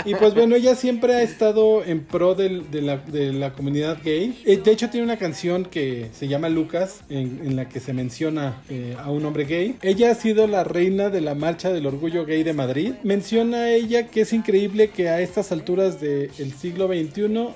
Y 0.04 0.14
pues 0.14 0.35
bueno, 0.35 0.54
ella 0.56 0.75
siempre 0.75 1.14
ha 1.14 1.23
estado 1.23 1.85
en 1.85 2.04
pro 2.04 2.35
del- 2.35 2.70
de, 2.70 2.82
la, 2.82 2.97
de 2.99 3.32
la 3.32 3.52
comunidad 3.52 3.99
gay. 4.04 4.40
Eh, 4.44 4.58
De 4.68 4.75
hecho, 4.75 4.90
tiene 4.90 5.06
una 5.06 5.16
canción 5.16 5.64
que 5.64 6.10
se 6.12 6.28
llama 6.28 6.50
Lucas, 6.50 7.00
en, 7.08 7.40
en 7.42 7.56
la 7.56 7.70
que 7.70 7.80
se 7.80 7.94
menciona 7.94 8.60
eh, 8.68 8.94
a 9.02 9.10
un 9.10 9.25
hombre 9.25 9.46
gay. 9.46 9.78
Ella 9.80 10.10
ha 10.10 10.14
sido 10.14 10.46
la 10.46 10.62
reina 10.62 11.08
de 11.08 11.22
la 11.22 11.34
marcha 11.34 11.72
del 11.72 11.87
orgullo 11.87 12.26
gay 12.26 12.42
de 12.42 12.52
Madrid. 12.52 12.92
Menciona 13.02 13.70
ella 13.70 14.08
que 14.08 14.20
es 14.20 14.32
increíble 14.34 14.90
que 14.90 15.08
a 15.08 15.22
estas 15.22 15.52
alturas 15.52 16.02
del 16.02 16.52
siglo 16.52 16.87
XXI 16.87 17.48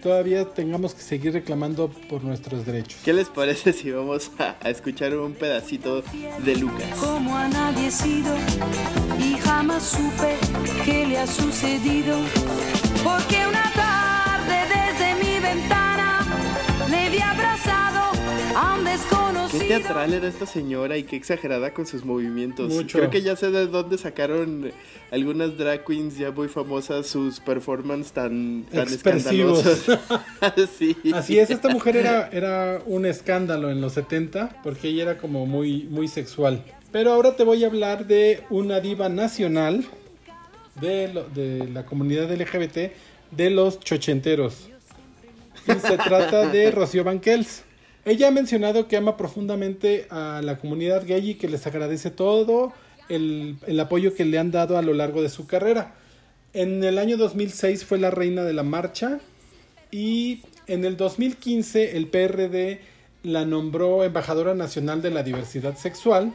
todavía 0.00 0.44
tengamos 0.44 0.94
que 0.94 1.02
seguir 1.02 1.32
reclamando 1.32 1.90
por 2.08 2.22
nuestros 2.22 2.64
derechos. 2.64 3.00
¿Qué 3.04 3.14
les 3.14 3.28
parece 3.28 3.72
si 3.72 3.90
vamos 3.90 4.30
a, 4.38 4.54
a 4.60 4.70
escuchar 4.70 5.16
un 5.16 5.32
pedacito 5.32 6.04
de 6.44 6.54
Lucas? 6.54 6.86
como 7.00 7.36
a 7.36 7.48
nadie 7.48 7.88
he 7.88 7.90
sido 7.90 8.32
y 9.18 9.34
jamás 9.40 9.82
supe 9.82 10.36
qué 10.84 11.04
le 11.04 11.18
ha 11.18 11.26
sucedido. 11.26 12.16
Porque 13.02 13.44
una 13.44 13.72
tarde 13.74 14.09
le 16.90 17.10
vi 17.10 17.18
abrazado 17.20 18.10
a 18.56 18.74
un 18.78 18.84
Qué 18.84 18.90
desconocido. 18.90 19.66
teatral 19.68 20.12
era 20.14 20.28
esta 20.28 20.46
señora 20.46 20.96
y 20.96 21.04
qué 21.04 21.16
exagerada 21.16 21.72
con 21.72 21.86
sus 21.86 22.04
movimientos. 22.04 22.68
Mucho. 22.72 22.98
Creo 22.98 23.10
que 23.10 23.22
ya 23.22 23.36
sé 23.36 23.50
de 23.50 23.66
dónde 23.66 23.98
sacaron 23.98 24.72
algunas 25.10 25.56
drag 25.56 25.84
queens 25.84 26.16
ya 26.18 26.30
muy 26.30 26.48
famosas 26.48 27.06
sus 27.06 27.40
performances 27.40 28.12
tan, 28.12 28.64
tan 28.70 28.82
Expresivos. 28.82 29.64
escandalosos. 29.66 30.70
sí. 30.78 30.96
Así 31.14 31.38
es, 31.38 31.50
esta 31.50 31.68
mujer 31.68 31.96
era, 31.96 32.28
era 32.32 32.80
un 32.86 33.06
escándalo 33.06 33.70
en 33.70 33.80
los 33.80 33.92
70 33.94 34.60
porque 34.62 34.88
ella 34.88 35.02
era 35.04 35.18
como 35.18 35.46
muy, 35.46 35.84
muy 35.84 36.08
sexual. 36.08 36.64
Pero 36.92 37.12
ahora 37.12 37.36
te 37.36 37.44
voy 37.44 37.62
a 37.62 37.68
hablar 37.68 38.06
de 38.06 38.42
una 38.50 38.80
diva 38.80 39.08
nacional 39.08 39.84
de, 40.80 41.12
lo- 41.12 41.28
de 41.28 41.68
la 41.72 41.84
comunidad 41.86 42.30
LGBT 42.32 42.92
de 43.30 43.50
los 43.50 43.78
chochenteros. 43.80 44.68
Y 45.66 45.72
se 45.72 45.96
trata 45.98 46.48
de 46.48 46.70
Rocío 46.70 47.04
Banquels. 47.04 47.62
Ella 48.04 48.28
ha 48.28 48.30
mencionado 48.30 48.88
que 48.88 48.96
ama 48.96 49.16
profundamente 49.16 50.06
a 50.10 50.40
la 50.42 50.58
comunidad 50.58 51.06
gay 51.06 51.30
y 51.30 51.34
que 51.34 51.48
les 51.48 51.66
agradece 51.66 52.10
todo 52.10 52.72
el, 53.08 53.58
el 53.66 53.78
apoyo 53.80 54.14
que 54.14 54.24
le 54.24 54.38
han 54.38 54.50
dado 54.50 54.78
a 54.78 54.82
lo 54.82 54.94
largo 54.94 55.22
de 55.22 55.28
su 55.28 55.46
carrera. 55.46 55.94
En 56.52 56.82
el 56.82 56.98
año 56.98 57.16
2006 57.16 57.84
fue 57.84 57.98
la 57.98 58.10
reina 58.10 58.42
de 58.42 58.54
la 58.54 58.62
marcha 58.62 59.20
y 59.90 60.42
en 60.66 60.84
el 60.84 60.96
2015 60.96 61.96
el 61.96 62.08
PRD 62.08 62.80
la 63.22 63.44
nombró 63.44 64.02
embajadora 64.04 64.54
nacional 64.54 65.02
de 65.02 65.10
la 65.10 65.22
diversidad 65.22 65.76
sexual 65.76 66.32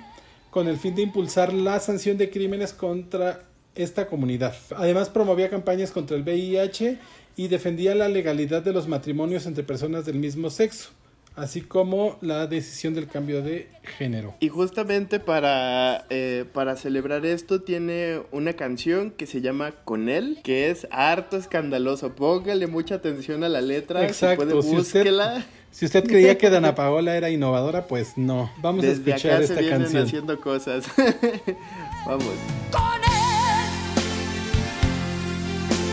con 0.52 0.68
el 0.68 0.78
fin 0.78 0.96
de 0.96 1.02
impulsar 1.02 1.52
la 1.52 1.80
sanción 1.80 2.18
de 2.18 2.30
crímenes 2.30 2.74
contra 2.74 3.42
esta 3.76 4.08
comunidad. 4.08 4.56
Además 4.76 5.10
promovía 5.10 5.50
campañas 5.50 5.92
contra 5.92 6.16
el 6.16 6.24
VIH 6.24 6.98
y 7.36 7.48
defendía 7.48 7.96
la 7.96 8.08
legalidad 8.10 8.62
de 8.64 8.74
los 8.74 8.88
matrimonios 8.88 9.46
entre 9.46 9.64
personas 9.64 10.06
del 10.06 10.16
mismo 10.16 10.50
sexo, 10.50 10.90
así 11.36 11.60
como 11.62 12.18
la 12.22 12.48
decisión 12.48 12.94
del 12.94 13.08
cambio 13.08 13.42
de 13.42 13.68
género. 13.98 14.36
Y 14.40 14.48
justamente 14.50 15.20
para, 15.20 16.06
eh, 16.10 16.46
para 16.54 16.78
celebrar 16.78 17.26
esto 17.26 17.62
tiene 17.62 18.22
una 18.32 18.54
canción 18.54 19.12
que 19.12 19.26
se 19.26 19.42
llama 19.42 19.72
Con 19.84 20.08
él, 20.08 20.40
que 20.44 20.70
es 20.70 20.88
harto 20.92 21.36
escandaloso. 21.36 22.16
Póngale 22.16 22.68
mucha 22.68 22.96
atención 22.96 23.44
a 23.44 23.50
la 23.50 23.60
letra. 23.62 24.06
Exacto, 24.06 24.46
Si 24.46 24.52
puede, 24.52 24.62
si 24.62 24.76
usted- 24.78 25.00
búsquela. 25.00 25.46
Si 25.72 25.84
usted 25.84 26.06
creía 26.06 26.38
que 26.38 26.50
Dana 26.50 26.74
Paola 26.76 27.18
era 27.18 27.30
innovadora, 27.30 27.86
pues 27.88 28.14
no. 28.18 28.50
Vamos 28.62 28.86
a 28.86 28.88
Desde 28.88 29.12
escuchar 29.12 29.32
acá 29.34 29.38
se 29.40 29.44
esta 29.56 29.60
vienen 29.60 29.82
canción. 29.82 30.04
haciendo 30.04 30.40
cosas. 30.40 30.86
Vamos. 32.08 32.24
con 32.72 33.02
él. 33.04 33.12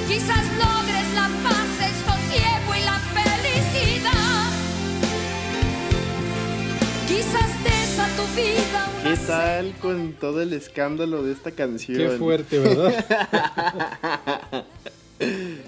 Quizás 0.07 0.45
logres 0.59 0.82
¿Qué 8.35 9.17
tal 9.27 9.75
con 9.81 10.15
todo 10.15 10.41
el 10.41 10.55
escándalo 10.55 11.23
de 11.23 11.33
esta 11.33 11.51
canción? 11.51 11.99
Qué 11.99 12.09
fuerte, 12.17 12.59
¿verdad? 12.59 13.05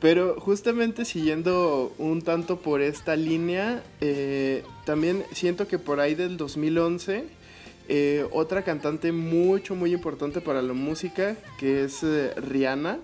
Pero 0.00 0.38
justamente 0.38 1.06
siguiendo 1.06 1.94
un 1.96 2.20
tanto 2.20 2.60
por 2.60 2.82
esta 2.82 3.16
línea, 3.16 3.82
eh, 4.02 4.64
también 4.84 5.24
siento 5.32 5.66
que 5.66 5.78
por 5.78 6.00
ahí 6.00 6.14
del 6.14 6.36
2011, 6.36 7.24
eh, 7.88 8.26
otra 8.32 8.62
cantante 8.62 9.12
mucho, 9.12 9.74
muy 9.74 9.94
importante 9.94 10.42
para 10.42 10.60
la 10.60 10.74
música, 10.74 11.36
que 11.58 11.84
es 11.84 12.02
eh, 12.02 12.34
Rihanna, 12.36 12.98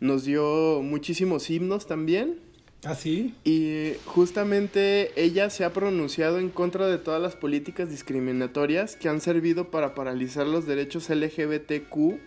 nos 0.00 0.24
dio 0.24 0.82
muchísimos 0.82 1.48
himnos 1.48 1.86
también. 1.86 2.47
¿Ah, 2.84 2.94
sí? 2.94 3.34
Y 3.44 3.92
justamente 4.06 5.10
ella 5.20 5.50
se 5.50 5.64
ha 5.64 5.72
pronunciado 5.72 6.38
en 6.38 6.48
contra 6.48 6.86
de 6.86 6.98
todas 6.98 7.20
las 7.20 7.34
políticas 7.34 7.90
discriminatorias 7.90 8.94
que 8.96 9.08
han 9.08 9.20
servido 9.20 9.70
para 9.70 9.94
paralizar 9.94 10.46
los 10.46 10.66
derechos 10.66 11.10
LGBTQ 11.10 12.18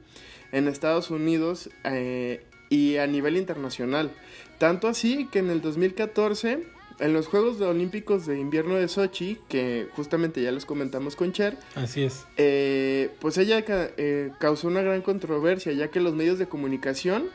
en 0.52 0.68
Estados 0.68 1.10
Unidos 1.10 1.70
eh, 1.86 2.44
y 2.70 2.98
a 2.98 3.08
nivel 3.08 3.38
internacional. 3.38 4.12
Tanto 4.58 4.88
así 4.90 5.28
que 5.32 5.40
en 5.40 5.50
el 5.50 5.62
2014, 5.62 6.64
en 7.00 7.14
los 7.14 7.28
Juegos 7.28 7.60
Olímpicos 7.62 8.26
de 8.26 8.38
Invierno 8.38 8.76
de 8.76 8.88
Sochi, 8.90 9.38
que 9.48 9.88
justamente 9.96 10.42
ya 10.44 10.52
les 10.52 10.66
comentamos 10.66 11.16
con 11.16 11.32
Cher, 11.32 11.58
Así 11.76 12.04
es. 12.04 12.26
eh, 12.38 13.10
pues 13.22 13.38
ella 13.38 13.64
eh, 13.68 14.32
causó 14.40 14.68
una 14.68 14.82
gran 14.82 15.02
controversia, 15.02 15.72
ya 15.72 15.88
que 15.90 16.00
los 16.02 16.14
medios 16.14 16.38
de 16.38 16.48
comunicación 16.48 17.30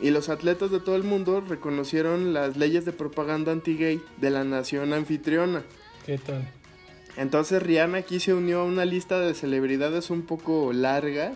y 0.00 0.10
los 0.10 0.28
atletas 0.28 0.70
de 0.70 0.80
todo 0.80 0.96
el 0.96 1.02
mundo 1.02 1.40
reconocieron 1.40 2.32
las 2.32 2.56
leyes 2.56 2.84
de 2.84 2.92
propaganda 2.92 3.52
anti-gay 3.52 4.00
de 4.16 4.30
la 4.30 4.44
nación 4.44 4.92
anfitriona. 4.92 5.62
¿Qué 6.06 6.18
tal? 6.18 6.48
Entonces 7.16 7.62
Rihanna 7.62 7.98
aquí 7.98 8.20
se 8.20 8.34
unió 8.34 8.60
a 8.60 8.64
una 8.64 8.84
lista 8.84 9.20
de 9.20 9.34
celebridades 9.34 10.10
un 10.10 10.22
poco 10.22 10.72
larga, 10.72 11.32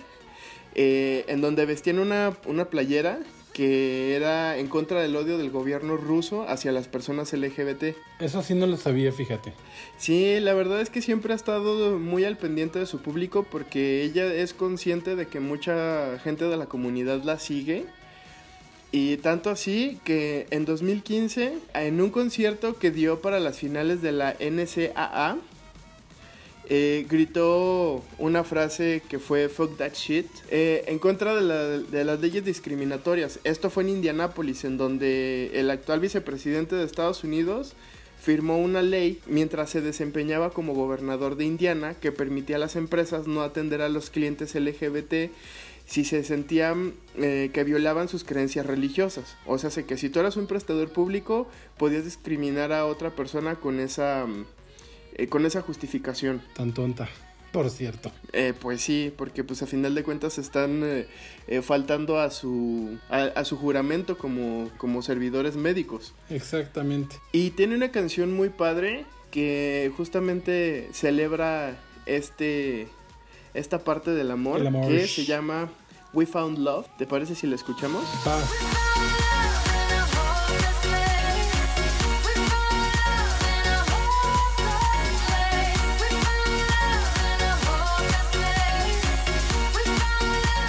eh, 0.74 1.24
en 1.28 1.40
donde 1.40 1.66
vestían 1.66 1.98
una, 1.98 2.32
una 2.46 2.66
playera 2.66 3.20
que 3.54 4.16
era 4.16 4.58
en 4.58 4.66
contra 4.66 5.00
del 5.00 5.14
odio 5.14 5.38
del 5.38 5.50
gobierno 5.50 5.96
ruso 5.96 6.44
hacia 6.48 6.72
las 6.72 6.88
personas 6.88 7.32
LGBT. 7.32 7.96
Eso 8.18 8.42
sí 8.42 8.54
no 8.54 8.66
lo 8.66 8.76
sabía, 8.76 9.12
fíjate. 9.12 9.52
Sí, 9.96 10.40
la 10.40 10.54
verdad 10.54 10.80
es 10.80 10.90
que 10.90 11.00
siempre 11.00 11.32
ha 11.32 11.36
estado 11.36 11.98
muy 11.98 12.24
al 12.24 12.36
pendiente 12.36 12.80
de 12.80 12.86
su 12.86 13.00
público 13.00 13.46
porque 13.48 14.02
ella 14.02 14.26
es 14.26 14.54
consciente 14.54 15.14
de 15.14 15.26
que 15.26 15.38
mucha 15.38 16.18
gente 16.18 16.46
de 16.46 16.56
la 16.56 16.66
comunidad 16.66 17.22
la 17.22 17.38
sigue. 17.38 17.86
Y 18.96 19.16
tanto 19.16 19.50
así 19.50 19.98
que 20.04 20.46
en 20.50 20.64
2015, 20.64 21.58
en 21.74 22.00
un 22.00 22.10
concierto 22.10 22.78
que 22.78 22.92
dio 22.92 23.20
para 23.20 23.40
las 23.40 23.58
finales 23.58 24.02
de 24.02 24.12
la 24.12 24.36
NCAA, 24.38 25.36
eh, 26.68 27.04
gritó 27.10 28.04
una 28.18 28.44
frase 28.44 29.02
que 29.08 29.18
fue 29.18 29.48
fuck 29.48 29.76
that 29.78 29.94
shit 29.94 30.28
eh, 30.48 30.84
en 30.86 31.00
contra 31.00 31.34
de, 31.34 31.82
de 31.82 32.04
las 32.04 32.20
leyes 32.20 32.44
discriminatorias. 32.44 33.40
Esto 33.42 33.68
fue 33.68 33.82
en 33.82 33.88
Indianápolis, 33.88 34.62
en 34.62 34.76
donde 34.76 35.50
el 35.54 35.70
actual 35.70 35.98
vicepresidente 35.98 36.76
de 36.76 36.84
Estados 36.84 37.24
Unidos 37.24 37.74
firmó 38.24 38.58
una 38.58 38.80
ley 38.80 39.20
mientras 39.26 39.70
se 39.70 39.82
desempeñaba 39.82 40.50
como 40.50 40.72
gobernador 40.72 41.36
de 41.36 41.44
Indiana 41.44 41.94
que 41.94 42.10
permitía 42.10 42.56
a 42.56 42.58
las 42.58 42.74
empresas 42.74 43.26
no 43.26 43.42
atender 43.42 43.82
a 43.82 43.90
los 43.90 44.08
clientes 44.08 44.54
LGBT 44.54 45.30
si 45.86 46.04
se 46.04 46.24
sentían 46.24 46.94
eh, 47.16 47.50
que 47.52 47.64
violaban 47.64 48.08
sus 48.08 48.24
creencias 48.24 48.66
religiosas. 48.66 49.36
O 49.46 49.58
sea, 49.58 49.70
sé 49.70 49.84
que 49.84 49.96
si 49.96 50.10
tú 50.10 50.20
eras 50.20 50.36
un 50.36 50.46
prestador 50.46 50.90
público, 50.92 51.48
podías 51.78 52.04
discriminar 52.04 52.72
a 52.72 52.86
otra 52.86 53.10
persona 53.10 53.56
con 53.56 53.80
esa, 53.80 54.26
mm, 54.26 54.46
eh, 55.16 55.26
con 55.28 55.46
esa 55.46 55.62
justificación. 55.62 56.42
Tan 56.54 56.72
tonta. 56.72 57.08
Por 57.54 57.70
cierto. 57.70 58.10
Eh, 58.32 58.52
pues 58.60 58.80
sí, 58.80 59.14
porque 59.16 59.44
pues 59.44 59.62
a 59.62 59.68
final 59.68 59.94
de 59.94 60.02
cuentas 60.02 60.38
están 60.38 60.82
eh, 60.82 61.06
eh, 61.46 61.62
faltando 61.62 62.18
a 62.18 62.32
su, 62.32 62.98
a, 63.08 63.26
a 63.26 63.44
su 63.44 63.56
juramento 63.56 64.18
como, 64.18 64.72
como 64.76 65.02
servidores 65.02 65.54
médicos. 65.54 66.14
Exactamente. 66.30 67.14
Y 67.30 67.50
tiene 67.50 67.76
una 67.76 67.92
canción 67.92 68.34
muy 68.34 68.48
padre 68.48 69.06
que 69.30 69.92
justamente 69.96 70.88
celebra 70.92 71.76
este 72.06 72.88
esta 73.54 73.78
parte 73.78 74.10
del 74.10 74.30
amor, 74.30 74.60
que 74.86 75.06
se 75.06 75.24
llama 75.24 75.68
We 76.12 76.26
Found 76.26 76.58
Love. 76.58 76.86
¿Te 76.98 77.06
parece 77.06 77.34
si 77.34 77.46
la 77.46 77.54
escuchamos? 77.54 78.04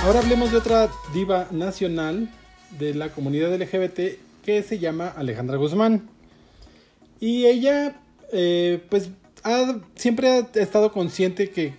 Ahora 0.04 0.20
hablemos 0.20 0.52
de 0.52 0.58
otra 0.58 0.90
diva 1.14 1.48
nacional 1.52 2.30
de 2.78 2.94
la 2.94 3.10
comunidad 3.10 3.54
LGBT 3.56 4.20
que 4.44 4.62
se 4.62 4.78
llama 4.78 5.08
Alejandra 5.08 5.58
Guzmán. 5.58 6.08
Y 7.20 7.46
ella, 7.46 7.96
eh, 8.32 8.84
pues, 8.90 9.10
ha- 9.44 9.80
siempre 9.96 10.30
ha 10.30 10.40
estado 10.62 10.92
consciente 10.92 11.50
que 11.50 11.74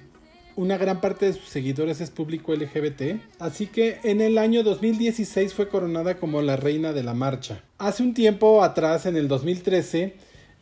una 0.56 0.78
gran 0.78 1.00
parte 1.00 1.26
de 1.26 1.32
sus 1.34 1.48
seguidores 1.48 2.00
es 2.00 2.10
público 2.10 2.54
LGBT. 2.54 3.20
Así 3.38 3.66
que 3.66 4.00
en 4.02 4.20
el 4.20 4.38
año 4.38 4.62
2016 4.62 5.54
fue 5.54 5.68
coronada 5.68 6.18
como 6.18 6.42
la 6.42 6.56
reina 6.56 6.92
de 6.92 7.02
la 7.02 7.14
marcha. 7.14 7.62
Hace 7.78 8.02
un 8.02 8.14
tiempo 8.14 8.62
atrás, 8.62 9.06
en 9.06 9.16
el 9.16 9.28
2013, 9.28 10.14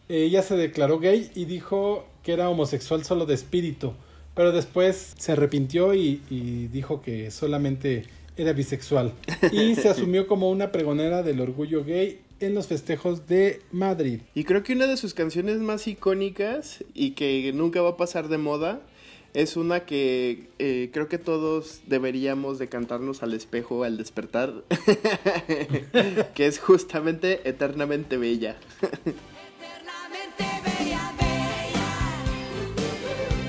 ella 0.08 0.42
se 0.42 0.56
declaró 0.56 0.98
gay 0.98 1.30
y 1.34 1.44
dijo 1.46 2.06
que 2.22 2.32
era 2.32 2.50
homosexual 2.50 3.04
solo 3.04 3.24
de 3.24 3.34
espíritu. 3.34 3.94
Pero 4.34 4.50
después 4.50 5.14
se 5.16 5.32
arrepintió 5.32 5.94
y, 5.94 6.20
y 6.28 6.66
dijo 6.66 7.00
que 7.00 7.30
solamente 7.30 8.04
era 8.36 8.52
bisexual. 8.52 9.12
Y 9.52 9.76
se 9.76 9.88
asumió 9.88 10.26
como 10.26 10.50
una 10.50 10.72
pregonera 10.72 11.22
del 11.22 11.40
orgullo 11.40 11.84
gay 11.84 12.20
en 12.40 12.54
los 12.54 12.66
festejos 12.66 13.28
de 13.28 13.62
Madrid. 13.70 14.22
Y 14.34 14.42
creo 14.42 14.64
que 14.64 14.72
una 14.72 14.88
de 14.88 14.96
sus 14.96 15.14
canciones 15.14 15.58
más 15.58 15.86
icónicas 15.86 16.84
y 16.94 17.12
que 17.12 17.52
nunca 17.54 17.80
va 17.80 17.90
a 17.90 17.96
pasar 17.96 18.28
de 18.28 18.38
moda 18.38 18.80
es 19.34 19.56
una 19.56 19.80
que 19.80 20.48
eh, 20.60 20.90
creo 20.92 21.08
que 21.08 21.18
todos 21.18 21.80
deberíamos 21.86 22.60
de 22.60 22.68
cantarnos 22.68 23.24
al 23.24 23.34
espejo 23.34 23.82
al 23.82 23.96
despertar, 23.96 24.62
que 26.34 26.46
es 26.46 26.60
justamente 26.60 27.48
Eternamente 27.48 28.16
Bella. 28.16 28.56
Eternamente 28.80 30.44
bella, 30.62 31.12
bella, 31.18 31.90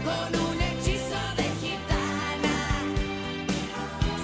con 0.04 0.42
un 0.42 0.60
hechizo 0.60 1.22
de 1.38 1.44
gitana, 1.62 2.58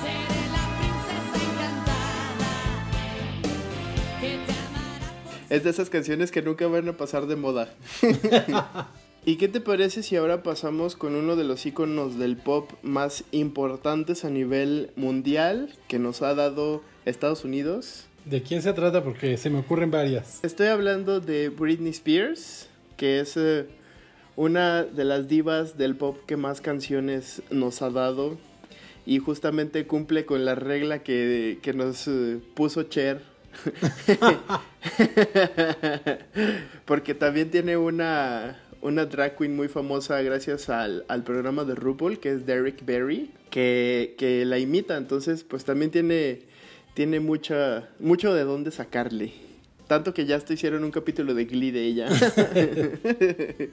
seré 0.02 0.42
la 0.50 0.66
princesa 0.80 1.38
encantada 1.52 2.52
que 4.20 4.32
te 4.48 4.54
amará 4.66 5.14
por 5.24 5.54
Es 5.56 5.64
de 5.64 5.70
esas 5.70 5.92
canciones 5.92 6.32
que 6.32 6.42
nunca 6.42 6.66
van 6.66 6.90
a 6.90 6.98
pasar 6.98 7.28
de 7.28 7.36
moda. 7.36 7.72
¿Y 9.24 9.36
qué 9.36 9.48
te 9.48 9.62
parece 9.62 10.02
si 10.02 10.16
ahora 10.16 10.42
pasamos 10.42 10.96
con 10.96 11.16
uno 11.16 11.36
de 11.36 11.44
los 11.44 11.68
iconos 11.68 12.18
del 12.18 12.38
pop 12.38 12.72
más 12.82 13.24
importantes 13.32 14.26
a 14.26 14.32
nivel 14.32 14.90
mundial 14.96 15.70
que 15.88 16.00
nos 16.00 16.24
ha 16.24 16.34
dado 16.34 16.82
Estados 17.06 17.46
Unidos? 17.46 18.08
¿De 18.26 18.42
quién 18.42 18.64
se 18.64 18.74
trata? 18.74 19.04
Porque 19.04 19.38
se 19.38 19.52
me 19.52 19.60
ocurren 19.60 19.92
varias. 19.92 20.44
Estoy 20.44 20.68
hablando 20.68 21.20
de 21.20 21.50
Britney 21.50 21.92
Spears, 21.92 22.68
que 22.98 23.20
es 23.20 23.38
eh, 23.38 23.68
una 24.36 24.84
de 24.84 25.06
las 25.06 25.28
divas 25.28 25.78
del 25.78 25.96
pop 25.96 26.18
que 26.26 26.36
más 26.36 26.60
canciones 26.60 27.44
nos 27.52 27.84
ha 27.84 27.92
dado 27.92 28.40
y 29.06 29.20
justamente 29.20 29.86
cumple 29.86 30.26
con 30.26 30.46
la 30.46 30.56
regla 30.56 31.04
que, 31.04 31.60
que 31.62 31.74
nos 31.74 32.08
eh, 32.08 32.40
puso 32.56 32.84
Cher. 32.84 33.22
Porque 36.86 37.14
también 37.14 37.52
tiene 37.52 37.78
una, 37.78 38.58
una 38.82 39.06
drag 39.06 39.38
queen 39.38 39.56
muy 39.56 39.68
famosa 39.68 40.22
gracias 40.22 40.70
al, 40.70 41.06
al 41.08 41.24
programa 41.24 41.64
de 41.66 41.76
RuPaul, 41.76 42.20
que 42.20 42.32
es 42.32 42.46
Derek 42.46 42.86
Barry, 42.86 43.32
que, 43.50 44.16
que 44.18 44.46
la 44.46 44.60
imita. 44.60 44.98
Entonces, 44.98 45.44
pues 45.44 45.64
también 45.64 45.92
tiene, 45.92 46.40
tiene 46.94 47.20
mucha, 47.20 47.90
mucho 48.00 48.34
de 48.34 48.44
dónde 48.44 48.72
sacarle. 48.72 49.34
Tanto 49.88 50.14
que 50.14 50.26
ya 50.26 50.38
hasta 50.38 50.54
hicieron 50.54 50.84
un 50.84 50.92
capítulo 50.92 51.34
de 51.34 51.46
Glee 51.46 51.72
de 51.72 51.84
ella. 51.84 52.10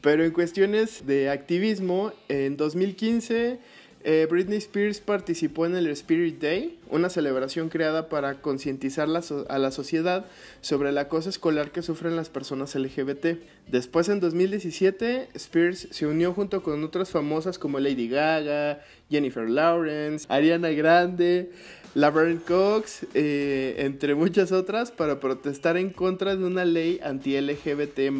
Pero 0.00 0.24
en 0.24 0.30
cuestiones 0.30 1.06
de 1.06 1.28
activismo, 1.28 2.12
en 2.28 2.56
2015 2.56 3.58
eh, 4.04 4.26
Britney 4.30 4.58
Spears 4.58 5.00
participó 5.00 5.66
en 5.66 5.74
el 5.74 5.88
Spirit 5.88 6.40
Day, 6.40 6.78
una 6.88 7.10
celebración 7.10 7.68
creada 7.68 8.08
para 8.08 8.40
concientizar 8.40 9.08
a 9.48 9.58
la 9.58 9.70
sociedad 9.70 10.26
sobre 10.60 10.90
el 10.90 10.98
acoso 10.98 11.28
escolar 11.28 11.72
que 11.72 11.82
sufren 11.82 12.14
las 12.14 12.28
personas 12.28 12.74
LGBT. 12.74 13.38
Después, 13.66 14.08
en 14.08 14.20
2017, 14.20 15.28
Spears 15.34 15.88
se 15.90 16.06
unió 16.06 16.32
junto 16.32 16.62
con 16.62 16.84
otras 16.84 17.10
famosas 17.10 17.58
como 17.58 17.80
Lady 17.80 18.08
Gaga, 18.08 18.80
Jennifer 19.10 19.48
Lawrence, 19.48 20.26
Ariana 20.28 20.70
Grande, 20.70 21.50
Laverne 21.94 22.40
Cox, 22.46 23.06
eh, 23.14 23.76
entre 23.78 24.14
muchas 24.14 24.52
otras, 24.52 24.92
para 24.92 25.18
protestar 25.18 25.76
en 25.76 25.90
contra 25.90 26.36
de 26.36 26.44
una 26.44 26.64
ley 26.64 27.00
anti-LGBT 27.02 28.12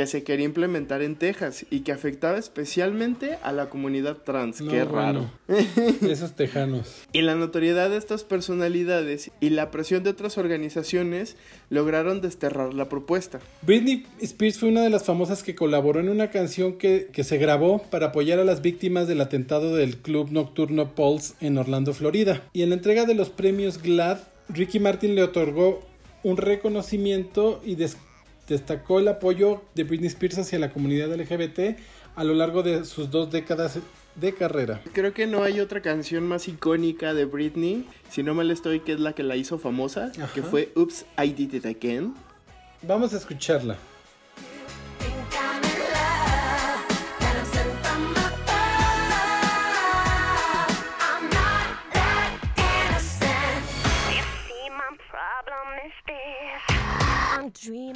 que 0.00 0.06
se 0.06 0.22
quería 0.22 0.46
implementar 0.46 1.02
en 1.02 1.14
Texas 1.14 1.66
y 1.70 1.80
que 1.80 1.92
afectaba 1.92 2.38
especialmente 2.38 3.36
a 3.42 3.52
la 3.52 3.68
comunidad 3.68 4.16
trans. 4.24 4.62
No, 4.62 4.70
Qué 4.70 4.84
bueno. 4.84 5.30
raro. 5.46 5.58
Esos 6.10 6.34
tejanos. 6.36 6.94
Y 7.12 7.20
la 7.20 7.34
notoriedad 7.34 7.90
de 7.90 7.98
estas 7.98 8.24
personalidades 8.24 9.30
y 9.40 9.50
la 9.50 9.70
presión 9.70 10.02
de 10.02 10.08
otras 10.10 10.38
organizaciones 10.38 11.36
lograron 11.68 12.22
desterrar 12.22 12.72
la 12.72 12.88
propuesta. 12.88 13.40
Britney 13.60 14.06
Spears 14.22 14.58
fue 14.58 14.70
una 14.70 14.80
de 14.82 14.88
las 14.88 15.04
famosas 15.04 15.42
que 15.42 15.54
colaboró 15.54 16.00
en 16.00 16.08
una 16.08 16.30
canción 16.30 16.78
que, 16.78 17.08
que 17.12 17.22
se 17.22 17.36
grabó 17.36 17.82
para 17.90 18.06
apoyar 18.06 18.38
a 18.38 18.44
las 18.44 18.62
víctimas 18.62 19.06
del 19.06 19.20
atentado 19.20 19.76
del 19.76 19.98
club 19.98 20.30
nocturno 20.30 20.94
Pulse 20.94 21.34
en 21.42 21.58
Orlando, 21.58 21.92
Florida. 21.92 22.42
Y 22.54 22.62
en 22.62 22.70
la 22.70 22.76
entrega 22.76 23.04
de 23.04 23.14
los 23.14 23.28
premios 23.28 23.82
GLAD, 23.82 24.18
Ricky 24.48 24.78
Martin 24.80 25.14
le 25.14 25.24
otorgó 25.24 25.80
un 26.22 26.38
reconocimiento 26.38 27.60
y 27.64 27.74
des- 27.74 27.96
destacó 28.54 28.98
el 29.00 29.08
apoyo 29.08 29.62
de 29.74 29.84
Britney 29.84 30.08
Spears 30.08 30.38
hacia 30.38 30.58
la 30.58 30.70
comunidad 30.72 31.14
LGBT 31.14 31.78
a 32.16 32.24
lo 32.24 32.34
largo 32.34 32.62
de 32.62 32.84
sus 32.84 33.10
dos 33.10 33.30
décadas 33.30 33.78
de 34.16 34.34
carrera. 34.34 34.82
Creo 34.92 35.14
que 35.14 35.26
no 35.26 35.42
hay 35.42 35.60
otra 35.60 35.80
canción 35.80 36.26
más 36.26 36.48
icónica 36.48 37.14
de 37.14 37.24
Britney, 37.24 37.86
si 38.10 38.22
no 38.22 38.34
mal 38.34 38.50
estoy, 38.50 38.80
que 38.80 38.92
es 38.92 39.00
la 39.00 39.12
que 39.14 39.22
la 39.22 39.36
hizo 39.36 39.58
famosa, 39.58 40.10
Ajá. 40.16 40.32
que 40.34 40.42
fue 40.42 40.72
Oops, 40.74 41.06
I 41.22 41.30
Did 41.32 41.54
It 41.54 41.66
Again. 41.66 42.14
Vamos 42.82 43.14
a 43.14 43.18
escucharla. 43.18 43.76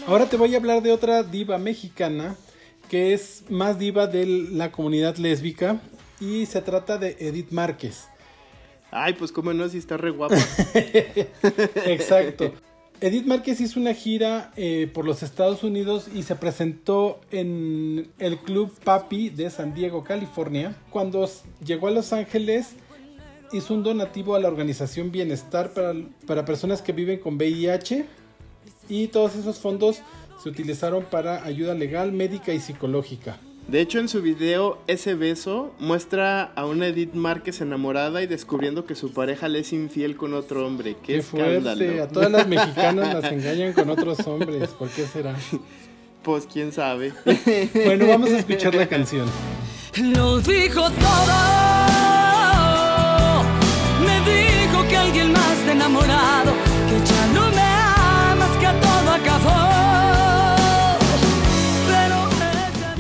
Ahora 0.06 0.26
te 0.26 0.36
voy 0.36 0.54
a 0.54 0.58
hablar 0.58 0.82
de 0.82 0.92
otra 0.92 1.22
diva 1.22 1.58
mexicana 1.58 2.36
que 2.88 3.12
es 3.12 3.44
más 3.48 3.78
diva 3.78 4.06
de 4.06 4.26
la 4.26 4.70
comunidad 4.70 5.16
lésbica 5.16 5.80
y 6.20 6.46
se 6.46 6.60
trata 6.60 6.98
de 6.98 7.16
Edith 7.18 7.50
Márquez. 7.50 8.08
Ay, 8.90 9.14
pues 9.14 9.32
cómo 9.32 9.52
no, 9.52 9.68
si 9.68 9.78
está 9.78 9.96
re 9.96 10.10
guapa. 10.10 10.36
Exacto. 11.86 12.52
Edith 13.00 13.26
Márquez 13.26 13.60
hizo 13.60 13.80
una 13.80 13.92
gira 13.92 14.52
eh, 14.56 14.88
por 14.92 15.04
los 15.04 15.22
Estados 15.22 15.64
Unidos 15.64 16.06
y 16.14 16.22
se 16.22 16.36
presentó 16.36 17.20
en 17.32 18.08
el 18.18 18.38
Club 18.38 18.72
Papi 18.84 19.30
de 19.30 19.50
San 19.50 19.74
Diego, 19.74 20.04
California. 20.04 20.76
Cuando 20.90 21.28
llegó 21.64 21.88
a 21.88 21.90
Los 21.90 22.12
Ángeles, 22.12 22.76
hizo 23.52 23.74
un 23.74 23.82
donativo 23.82 24.36
a 24.36 24.40
la 24.40 24.48
organización 24.48 25.10
Bienestar 25.10 25.74
para, 25.74 25.92
para 26.26 26.44
personas 26.44 26.80
que 26.80 26.92
viven 26.92 27.18
con 27.18 27.34
VIH 27.34 28.06
y 28.88 29.08
todos 29.08 29.34
esos 29.36 29.58
fondos 29.58 29.98
se 30.42 30.48
utilizaron 30.48 31.04
para 31.04 31.44
ayuda 31.44 31.74
legal, 31.74 32.12
médica 32.12 32.52
y 32.52 32.60
psicológica. 32.60 33.38
De 33.68 33.80
hecho, 33.80 33.98
en 33.98 34.08
su 34.08 34.20
video 34.20 34.82
Ese 34.88 35.14
beso 35.14 35.72
muestra 35.78 36.42
a 36.54 36.66
una 36.66 36.88
Edith 36.88 37.14
Márquez 37.14 37.62
enamorada 37.62 38.22
y 38.22 38.26
descubriendo 38.26 38.84
que 38.84 38.94
su 38.94 39.14
pareja 39.14 39.48
le 39.48 39.60
es 39.60 39.72
infiel 39.72 40.16
con 40.16 40.34
otro 40.34 40.66
hombre. 40.66 40.96
Qué, 41.02 41.14
Qué 41.14 41.22
fuerte, 41.22 41.56
escándalo. 41.70 42.02
a 42.02 42.08
todas 42.08 42.30
las 42.30 42.46
mexicanas 42.46 43.14
las 43.14 43.24
engañan 43.32 43.72
con 43.72 43.88
otros 43.88 44.18
hombres, 44.26 44.68
¿por 44.70 44.90
qué 44.90 45.06
será? 45.06 45.34
Pues 46.22 46.46
quién 46.50 46.72
sabe. 46.72 47.14
Bueno, 47.86 48.06
vamos 48.06 48.30
a 48.30 48.38
escuchar 48.38 48.74
la 48.74 48.86
canción. 48.86 49.26
Lo 49.96 50.40
dijo 50.40 50.82
todo. 50.90 51.34
Me 54.04 54.20
dijo 54.30 54.88
que 54.88 54.96
alguien 54.96 55.32
más 55.32 55.56
te 55.64 55.70
ha 55.70 55.74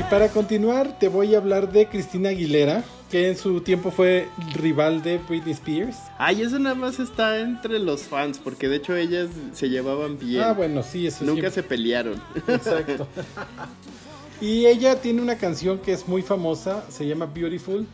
Y 0.04 0.10
para 0.10 0.28
continuar, 0.28 0.98
te 0.98 1.08
voy 1.08 1.34
a 1.34 1.38
hablar 1.38 1.72
de 1.72 1.86
Cristina 1.86 2.28
Aguilera, 2.28 2.84
que 3.10 3.28
en 3.28 3.38
su 3.38 3.62
tiempo 3.62 3.90
fue 3.90 4.28
rival 4.52 5.02
de 5.02 5.16
Britney 5.16 5.52
Spears. 5.52 5.96
Ay, 6.18 6.42
eso 6.42 6.58
nada 6.58 6.74
más 6.74 7.00
está 7.00 7.38
entre 7.40 7.78
los 7.78 8.02
fans, 8.02 8.38
porque 8.38 8.68
de 8.68 8.76
hecho 8.76 8.94
ellas 8.94 9.30
se 9.54 9.70
llevaban 9.70 10.18
bien. 10.18 10.42
Ah, 10.42 10.52
bueno, 10.52 10.82
sí, 10.82 11.06
eso 11.06 11.24
Nunca 11.24 11.50
se 11.50 11.62
pelearon. 11.62 12.20
Exacto. 12.48 13.06
Y 14.40 14.66
ella 14.66 15.00
tiene 15.00 15.22
una 15.22 15.38
canción 15.38 15.78
que 15.78 15.92
es 15.92 16.06
muy 16.06 16.20
famosa, 16.20 16.84
se 16.90 17.06
llama 17.06 17.24
Beautiful, 17.24 17.86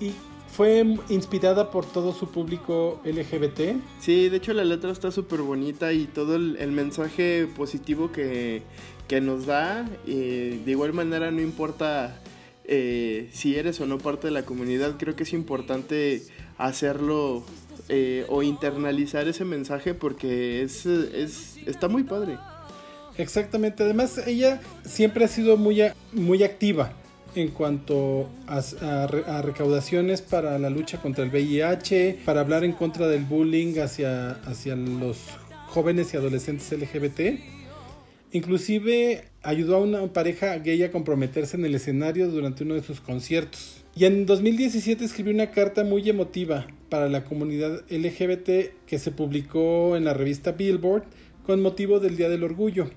y 0.00 0.12
fue 0.50 0.96
inspirada 1.10 1.70
por 1.70 1.84
todo 1.84 2.14
su 2.14 2.30
público 2.30 3.00
LGBT. 3.04 3.76
Sí, 4.00 4.28
de 4.28 4.36
hecho 4.36 4.54
la 4.54 4.64
letra 4.64 4.92
está 4.92 5.10
súper 5.10 5.42
bonita 5.42 5.92
y 5.92 6.06
todo 6.06 6.36
el, 6.36 6.56
el 6.60 6.70
mensaje 6.70 7.48
positivo 7.54 8.10
que, 8.10 8.62
que 9.08 9.20
nos 9.20 9.46
da. 9.46 9.88
eh, 10.06 10.60
de 10.64 10.70
igual 10.70 10.92
manera 10.92 11.30
no 11.30 11.40
importa 11.40 12.20
eh, 12.64 13.28
si 13.32 13.56
eres 13.56 13.80
o 13.80 13.86
no 13.86 13.98
parte 13.98 14.26
de 14.28 14.32
la 14.32 14.42
comunidad, 14.42 14.96
creo 14.98 15.16
que 15.16 15.22
es 15.22 15.32
importante 15.32 16.22
hacerlo 16.58 17.42
eh, 17.88 18.26
o 18.28 18.42
internalizar 18.42 19.26
ese 19.26 19.46
mensaje 19.46 19.94
porque 19.94 20.62
es, 20.62 20.84
es, 20.84 21.56
está 21.66 21.88
muy 21.88 22.04
padre. 22.04 22.36
Exactamente, 23.16 23.82
además 23.82 24.20
ella 24.26 24.60
siempre 24.84 25.24
ha 25.24 25.28
sido 25.28 25.56
muy, 25.56 25.82
muy 26.12 26.44
activa 26.44 26.92
en 27.34 27.48
cuanto 27.48 28.28
a, 28.46 28.58
a 28.58 29.04
a 29.04 29.42
recaudaciones 29.42 30.22
para 30.22 30.58
la 30.58 30.70
lucha 30.70 31.00
contra 31.00 31.24
el 31.24 31.30
VIH, 31.30 32.20
para 32.24 32.40
hablar 32.40 32.64
en 32.64 32.72
contra 32.72 33.08
del 33.08 33.24
bullying 33.24 33.78
hacia, 33.78 34.32
hacia 34.44 34.76
los 34.76 35.18
jóvenes 35.68 36.12
y 36.12 36.16
adolescentes 36.16 36.70
LGBT. 36.70 37.57
Inclusive 38.32 39.24
ayudó 39.42 39.76
a 39.76 39.80
una 39.80 40.12
pareja 40.12 40.56
gay 40.58 40.82
a 40.82 40.90
comprometerse 40.90 41.56
en 41.56 41.64
el 41.64 41.74
escenario 41.74 42.28
durante 42.28 42.64
uno 42.64 42.74
de 42.74 42.82
sus 42.82 43.00
conciertos. 43.00 43.84
Y 43.96 44.04
en 44.04 44.26
2017 44.26 45.04
escribió 45.04 45.32
una 45.32 45.50
carta 45.50 45.82
muy 45.82 46.08
emotiva 46.08 46.66
para 46.88 47.08
la 47.08 47.24
comunidad 47.24 47.82
LGBT 47.90 48.84
que 48.86 48.98
se 48.98 49.10
publicó 49.10 49.96
en 49.96 50.04
la 50.04 50.14
revista 50.14 50.52
Billboard 50.52 51.04
con 51.46 51.62
motivo 51.62 51.98
del 51.98 52.16
Día 52.16 52.28
del 52.28 52.44
Orgullo, 52.44 52.90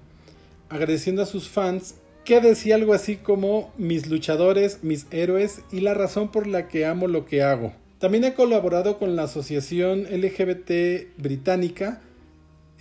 agradeciendo 0.69 1.21
a 1.21 1.25
sus 1.25 1.47
fans 1.47 1.95
que 2.25 2.41
decía 2.41 2.75
algo 2.75 2.93
así 2.93 3.15
como 3.15 3.73
mis 3.77 4.07
luchadores, 4.07 4.83
mis 4.83 5.07
héroes 5.11 5.61
y 5.71 5.79
la 5.79 5.93
razón 5.93 6.31
por 6.31 6.45
la 6.45 6.67
que 6.67 6.85
amo 6.85 7.07
lo 7.07 7.25
que 7.25 7.41
hago. 7.41 7.73
También 7.99 8.25
ha 8.25 8.33
colaborado 8.33 8.99
con 8.99 9.15
la 9.15 9.23
asociación 9.23 10.03
LGBT 10.03 11.17
británica 11.17 12.01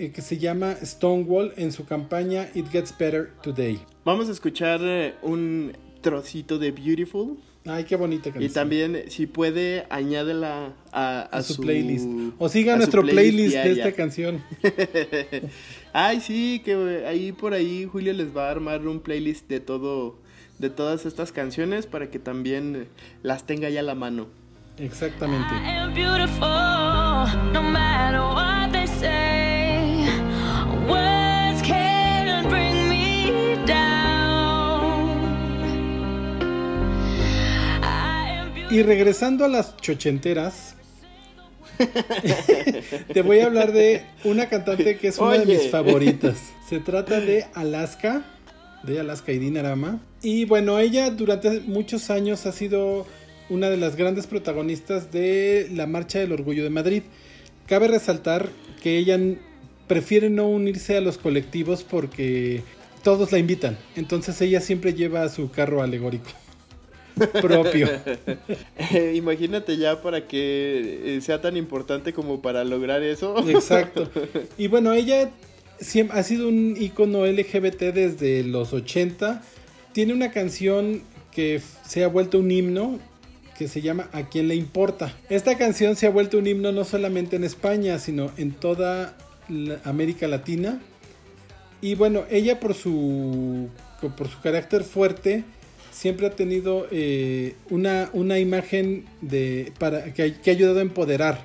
eh, 0.00 0.12
que 0.12 0.22
se 0.22 0.38
llama 0.38 0.76
Stonewall 0.82 1.52
en 1.58 1.72
su 1.72 1.84
campaña 1.84 2.48
It 2.54 2.70
Gets 2.70 2.96
Better 2.96 3.32
Today. 3.42 3.80
Vamos 4.02 4.30
a 4.30 4.32
escuchar 4.32 4.80
eh, 4.82 5.14
un 5.20 5.76
trocito 6.00 6.58
de 6.58 6.70
Beautiful. 6.70 7.36
Ay, 7.66 7.84
qué 7.84 7.96
bonita 7.96 8.30
Y 8.30 8.32
canción. 8.32 8.52
también, 8.54 9.04
si 9.10 9.26
puede, 9.26 9.84
añádela 9.90 10.72
a, 10.90 11.20
a 11.20 11.22
a 11.24 11.42
su, 11.42 11.60
playlist. 11.60 12.08
O 12.38 12.48
siga 12.48 12.76
nuestro 12.76 13.02
playlist, 13.02 13.54
de 13.54 13.72
esta 13.72 13.92
canción. 13.92 14.42
Ay, 15.92 16.20
sí, 16.20 16.62
que 16.64 17.04
ahí 17.06 17.32
por 17.32 17.52
ahí 17.52 17.84
Julio 17.84 18.14
les 18.14 18.34
va 18.34 18.48
a 18.48 18.52
armar 18.52 18.86
un 18.86 19.00
playlist 19.00 19.50
de 19.50 19.60
todo, 19.60 20.16
de 20.58 20.70
todas 20.70 21.04
estas 21.04 21.30
canciones 21.30 21.84
para 21.86 22.08
que 22.10 22.18
también 22.18 22.88
las 23.22 23.46
tenga 23.46 23.68
ya 23.68 23.80
a 23.80 23.82
la 23.82 23.94
mano. 23.94 24.28
Exactamente. 24.78 25.54
I 25.62 25.76
am 25.76 25.92
Y 38.70 38.82
regresando 38.82 39.44
a 39.44 39.48
las 39.48 39.76
chochenteras, 39.78 40.76
te 43.12 43.22
voy 43.22 43.40
a 43.40 43.46
hablar 43.46 43.72
de 43.72 44.04
una 44.22 44.48
cantante 44.48 44.96
que 44.96 45.08
es 45.08 45.18
una 45.18 45.38
de 45.38 45.46
mis 45.46 45.70
favoritas. 45.70 46.38
Se 46.68 46.78
trata 46.78 47.20
de 47.20 47.46
Alaska, 47.54 48.22
de 48.84 49.00
Alaska 49.00 49.32
y 49.32 49.40
Dinarama. 49.40 50.00
Y 50.22 50.44
bueno, 50.44 50.78
ella 50.78 51.10
durante 51.10 51.58
muchos 51.62 52.10
años 52.10 52.46
ha 52.46 52.52
sido 52.52 53.08
una 53.48 53.70
de 53.70 53.76
las 53.76 53.96
grandes 53.96 54.28
protagonistas 54.28 55.10
de 55.10 55.68
la 55.72 55.88
Marcha 55.88 56.20
del 56.20 56.30
Orgullo 56.30 56.62
de 56.62 56.70
Madrid. 56.70 57.02
Cabe 57.66 57.88
resaltar 57.88 58.50
que 58.80 58.98
ella 58.98 59.18
prefiere 59.88 60.30
no 60.30 60.48
unirse 60.48 60.96
a 60.96 61.00
los 61.00 61.18
colectivos 61.18 61.82
porque 61.82 62.62
todos 63.02 63.32
la 63.32 63.38
invitan. 63.38 63.76
Entonces 63.96 64.40
ella 64.40 64.60
siempre 64.60 64.94
lleva 64.94 65.28
su 65.28 65.50
carro 65.50 65.82
alegórico 65.82 66.30
propio. 67.42 67.88
Eh, 68.92 69.12
imagínate 69.14 69.76
ya 69.76 70.02
para 70.02 70.26
que 70.26 71.16
eh, 71.16 71.20
sea 71.20 71.40
tan 71.40 71.56
importante 71.56 72.12
como 72.12 72.40
para 72.42 72.64
lograr 72.64 73.02
eso. 73.02 73.36
Exacto. 73.48 74.10
Y 74.58 74.66
bueno, 74.68 74.92
ella 74.92 75.30
ha 76.12 76.22
sido 76.22 76.48
un 76.48 76.76
icono 76.78 77.26
LGBT 77.26 77.92
desde 77.94 78.42
los 78.44 78.72
80. 78.72 79.42
Tiene 79.92 80.12
una 80.12 80.30
canción 80.30 81.02
que 81.32 81.60
se 81.86 82.04
ha 82.04 82.08
vuelto 82.08 82.38
un 82.38 82.50
himno 82.50 82.98
que 83.56 83.68
se 83.68 83.82
llama 83.82 84.08
¿A 84.12 84.28
quién 84.28 84.48
le 84.48 84.54
importa? 84.54 85.14
Esta 85.28 85.56
canción 85.58 85.94
se 85.94 86.06
ha 86.06 86.10
vuelto 86.10 86.38
un 86.38 86.46
himno 86.46 86.72
no 86.72 86.84
solamente 86.84 87.36
en 87.36 87.44
España, 87.44 87.98
sino 87.98 88.32
en 88.38 88.52
toda 88.52 89.16
la- 89.48 89.78
América 89.84 90.26
Latina. 90.26 90.80
Y 91.82 91.94
bueno, 91.94 92.24
ella 92.30 92.58
por 92.58 92.74
su, 92.74 93.68
por 94.16 94.28
su 94.28 94.40
carácter 94.40 94.82
fuerte 94.82 95.44
siempre 96.00 96.26
ha 96.26 96.30
tenido 96.30 96.86
eh, 96.90 97.54
una, 97.68 98.08
una 98.14 98.38
imagen 98.38 99.04
de, 99.20 99.70
para, 99.78 100.14
que, 100.14 100.22
ha- 100.22 100.40
que 100.42 100.50
ha 100.50 100.54
ayudado 100.54 100.78
a 100.78 100.82
empoderar 100.82 101.44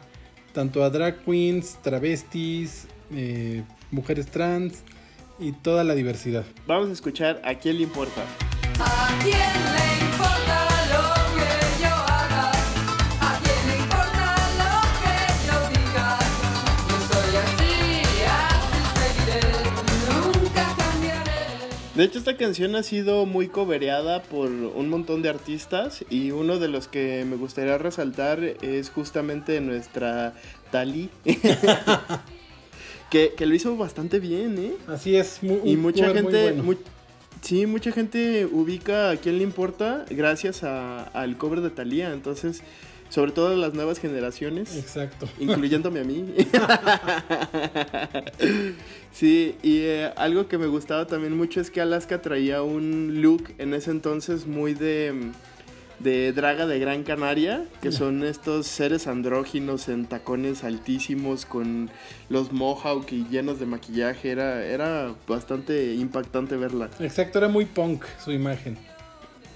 tanto 0.53 0.83
a 0.85 0.89
drag 0.89 1.25
queens, 1.25 1.77
travestis, 1.81 2.87
eh, 3.13 3.63
mujeres 3.91 4.27
trans 4.27 4.83
y 5.39 5.51
toda 5.51 5.83
la 5.83 5.93
diversidad. 5.93 6.45
Vamos 6.67 6.89
a 6.89 6.93
escuchar 6.93 7.41
a 7.43 7.55
quién 7.55 7.75
le 7.77 7.83
importa. 7.83 8.21
¿A 8.79 9.19
quién 9.21 9.35
le 9.37 10.05
importa 10.05 10.44
De 21.95 22.03
hecho, 22.03 22.19
esta 22.19 22.35
canción 22.35 22.75
ha 22.75 22.83
sido 22.83 23.25
muy 23.25 23.47
cobereada 23.47 24.21
por 24.23 24.49
un 24.51 24.89
montón 24.89 25.21
de 25.21 25.29
artistas 25.29 26.03
y 26.09 26.31
uno 26.31 26.59
de 26.59 26.67
los 26.67 26.89
que 26.89 27.23
me 27.25 27.37
gustaría 27.37 27.77
resaltar 27.77 28.43
es 28.43 28.89
justamente 28.89 29.61
nuestra 29.61 30.33
Tali. 30.71 31.09
que, 33.09 33.33
que 33.37 33.45
lo 33.45 33.55
hizo 33.55 33.77
bastante 33.77 34.19
bien, 34.19 34.57
¿eh? 34.57 34.73
Así 34.87 35.15
es, 35.15 35.41
mu- 35.41 35.61
Y 35.63 35.77
mucha 35.77 36.05
muy 36.07 36.13
gente, 36.15 36.51
bueno. 36.51 36.75
sí, 37.41 37.65
mucha 37.65 37.91
gente 37.93 38.45
ubica 38.45 39.11
a 39.11 39.15
quién 39.17 39.37
le 39.37 39.43
importa 39.43 40.05
gracias 40.09 40.63
a- 40.63 41.03
al 41.03 41.37
cover 41.37 41.61
de 41.61 41.69
Thalía. 41.69 42.11
Entonces, 42.11 42.61
sobre 43.15 43.31
todo 43.31 43.55
las 43.55 43.73
nuevas 43.73 43.99
generaciones, 43.99 44.75
Exacto. 44.75 45.29
incluyéndome 45.39 46.01
a 46.01 46.03
mí. 46.03 46.35
sí, 49.13 49.55
y 49.63 49.77
eh, 49.83 50.11
algo 50.17 50.49
que 50.49 50.57
me 50.57 50.67
gustaba 50.67 51.07
también 51.07 51.37
mucho 51.37 51.61
es 51.61 51.71
que 51.71 51.79
Alaska 51.79 52.21
traía 52.21 52.61
un 52.61 53.21
look 53.21 53.53
en 53.57 53.73
ese 53.73 53.91
entonces 53.91 54.47
muy 54.47 54.73
de, 54.73 55.31
de 55.99 56.33
draga 56.33 56.67
de 56.67 56.77
Gran 56.77 57.03
Canaria, 57.03 57.63
que 57.81 57.93
son 57.93 58.25
estos 58.25 58.67
seres 58.67 59.07
andróginos 59.07 59.87
en 59.87 60.07
tacones 60.07 60.65
altísimos 60.65 61.45
con 61.45 61.89
los 62.27 62.51
mohawk 62.51 63.09
y 63.13 63.25
llenos 63.29 63.61
de 63.61 63.65
maquillaje. 63.65 64.29
Era, 64.29 64.65
era 64.65 65.15
bastante 65.25 65.93
impactante 65.93 66.57
verla. 66.57 66.89
Exacto, 66.99 67.37
era 67.37 67.47
muy 67.47 67.63
punk 67.63 68.03
su 68.21 68.33
imagen. 68.33 68.77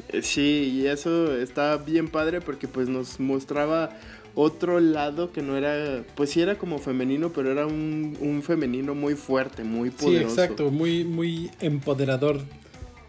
Eh, 0.09 0.21
Sí, 0.21 0.81
y 0.81 0.87
eso 0.87 1.35
está 1.37 1.77
bien 1.77 2.07
padre 2.07 2.41
porque 2.41 2.67
pues 2.67 2.89
nos 2.89 3.19
mostraba 3.19 3.89
otro 4.35 4.79
lado 4.79 5.31
que 5.31 5.41
no 5.41 5.57
era, 5.57 6.03
pues 6.15 6.29
sí 6.29 6.41
era 6.41 6.57
como 6.57 6.79
femenino, 6.79 7.31
pero 7.33 7.51
era 7.51 7.65
un, 7.65 8.15
un 8.21 8.41
femenino 8.43 8.95
muy 8.95 9.15
fuerte, 9.15 9.63
muy 9.63 9.89
Sí, 9.89 9.95
poderoso. 10.05 10.33
exacto, 10.41 10.71
muy, 10.71 11.03
muy 11.03 11.49
empoderador 11.59 12.41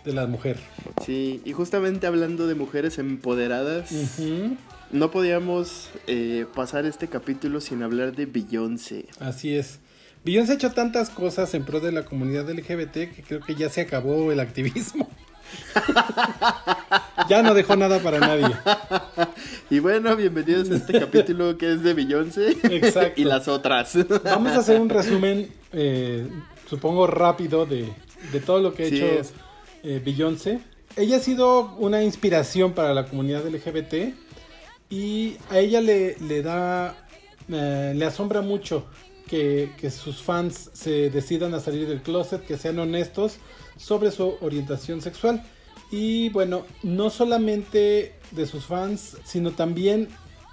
de 0.04 0.12
la 0.14 0.26
mujer. 0.26 0.58
Sí, 1.04 1.40
y 1.44 1.52
justamente 1.52 2.06
hablando 2.06 2.46
de 2.46 2.54
mujeres 2.54 2.98
empoderadas, 2.98 3.90
no 4.90 5.10
podíamos 5.10 5.90
eh, 6.06 6.46
pasar 6.54 6.86
este 6.86 7.06
capítulo 7.08 7.60
sin 7.60 7.82
hablar 7.82 8.16
de 8.16 8.26
Beyoncé. 8.26 9.06
Así 9.20 9.54
es. 9.54 9.78
Beyoncé 10.24 10.52
ha 10.52 10.54
hecho 10.56 10.72
tantas 10.72 11.10
cosas 11.10 11.54
en 11.54 11.64
pro 11.64 11.80
de 11.80 11.92
la 11.92 12.04
comunidad 12.04 12.50
LGBT 12.50 12.92
que 13.14 13.22
creo 13.26 13.40
que 13.40 13.54
ya 13.54 13.68
se 13.68 13.82
acabó 13.82 14.32
el 14.32 14.40
activismo. 14.40 15.08
Ya 17.28 17.42
no 17.42 17.54
dejó 17.54 17.76
nada 17.76 17.98
para 18.00 18.18
nadie. 18.18 18.54
Y 19.70 19.78
bueno, 19.78 20.16
bienvenidos 20.16 20.70
a 20.70 20.76
este 20.76 20.98
capítulo 20.98 21.56
que 21.56 21.74
es 21.74 21.82
de 21.82 21.94
Beyoncé 21.94 22.56
Exacto. 22.64 23.20
y 23.20 23.24
las 23.24 23.48
otras. 23.48 23.96
Vamos 24.24 24.52
a 24.52 24.58
hacer 24.58 24.80
un 24.80 24.88
resumen, 24.88 25.48
eh, 25.72 26.26
supongo 26.68 27.06
rápido, 27.06 27.66
de, 27.66 27.88
de 28.32 28.40
todo 28.40 28.60
lo 28.60 28.74
que 28.74 28.84
ha 28.84 28.88
Sí 28.88 28.96
hecho 28.96 29.30
eh, 29.82 30.02
Beyoncé. 30.04 30.60
Ella 30.96 31.16
ha 31.16 31.20
sido 31.20 31.74
una 31.76 32.02
inspiración 32.02 32.72
para 32.72 32.92
la 32.94 33.06
comunidad 33.06 33.46
LGBT 33.46 34.14
y 34.90 35.36
a 35.50 35.58
ella 35.60 35.80
le, 35.80 36.16
le 36.18 36.42
da, 36.42 36.96
eh, 37.48 37.92
le 37.94 38.04
asombra 38.04 38.42
mucho 38.42 38.86
que, 39.28 39.70
que 39.80 39.90
sus 39.90 40.20
fans 40.20 40.70
se 40.72 41.10
decidan 41.10 41.54
a 41.54 41.60
salir 41.60 41.86
del 41.86 42.02
closet, 42.02 42.44
que 42.44 42.58
sean 42.58 42.78
honestos 42.80 43.36
sobre 43.76 44.11
su 44.11 44.37
orientación 44.40 45.00
sexual. 45.00 45.42
Y 45.90 46.28
bueno, 46.30 46.64
no 46.83 47.11
solamente 47.11 48.14
de 48.30 48.46
sus 48.46 48.66
fans, 48.66 49.16
sino 49.24 49.50
también 49.52 50.09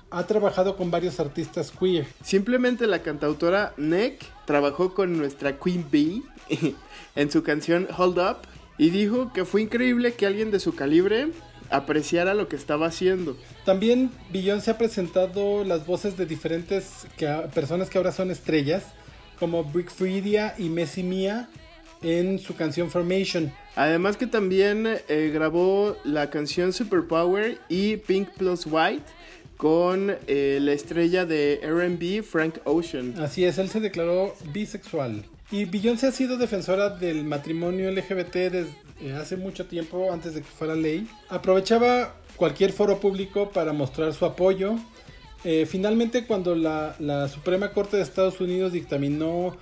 ha 0.10 0.26
trabajado 0.26 0.78
con 0.78 0.90
varios 0.90 1.20
artistas 1.20 1.72
queer. 1.72 2.08
Simplemente 2.24 2.88
la 2.88 3.04
cantautora 3.04 3.74
Neck 3.78 4.24
trabajó 4.46 4.94
con 4.94 5.18
nuestra 5.18 5.60
Queen 5.60 5.86
Bee 5.92 6.24
en 7.16 7.32
su 7.32 7.44
canción 7.44 7.88
Hold 7.98 8.20
Up 8.20 8.38
y 8.78 8.90
dijo 8.90 9.32
que 9.34 9.46
fue 9.46 9.62
increíble 9.62 10.14
que 10.14 10.26
alguien 10.26 10.52
de 10.52 10.60
su 10.60 10.76
calibre 10.76 11.30
apreciara 11.70 12.34
lo 12.34 12.48
que 12.48 12.56
estaba 12.56 12.88
haciendo. 12.88 13.36
También 13.66 14.12
Beyoncé 14.32 14.72
ha 14.72 14.78
presentado 14.78 15.64
las 15.64 15.86
voces 15.86 16.18
de 16.18 16.26
diferentes 16.26 17.08
que 17.18 17.28
personas 17.54 17.90
que 17.90 17.98
ahora 17.98 18.12
son 18.12 18.32
estrellas, 18.32 18.84
como 19.40 19.64
Brick 19.64 19.90
Freedia 19.92 20.56
y 20.58 20.70
Messi 20.70 21.04
Mia 21.04 21.50
en 22.02 22.40
su 22.40 22.56
canción 22.56 22.90
Formation. 22.90 23.52
Además 23.76 24.18
que 24.18 24.28
también 24.28 24.88
eh, 25.08 25.32
grabó 25.34 25.98
la 26.04 26.30
canción 26.30 26.74
Superpower 26.74 27.60
y 27.70 27.98
Pink 27.98 28.30
Plus 28.38 28.66
White 28.66 29.06
con 29.56 30.16
eh, 30.28 30.60
la 30.62 30.74
estrella 30.74 31.26
de 31.26 31.60
R&B 31.62 32.24
Frank 32.24 32.60
Ocean. 32.64 33.16
Así 33.20 33.44
es, 33.44 33.58
él 33.58 33.70
se 33.70 33.80
declaró 33.80 34.36
bisexual. 34.52 35.24
Y 35.52 35.66
Beyoncé 35.66 36.08
ha 36.08 36.12
sido 36.12 36.38
defensora 36.38 36.90
del 36.90 37.24
matrimonio 37.24 37.90
LGBT 37.92 38.34
desde 38.36 38.70
eh, 39.02 39.14
hace 39.14 39.38
mucho 39.38 39.66
tiempo, 39.66 40.12
antes 40.12 40.34
de 40.34 40.42
que 40.42 40.48
fuera 40.48 40.76
ley. 40.76 41.08
Aprovechaba 41.30 42.16
cualquier 42.36 42.72
foro 42.72 43.00
público 43.00 43.52
para 43.52 43.74
mostrar 43.74 44.14
su 44.14 44.26
apoyo. 44.26 44.76
Finalmente, 45.66 46.26
cuando 46.26 46.56
la, 46.56 46.98
la 47.00 47.30
Suprema 47.30 47.72
Corte 47.72 47.96
de 47.96 48.04
Estados 48.04 48.42
Unidos 48.42 48.74
dictaminó 48.74 49.56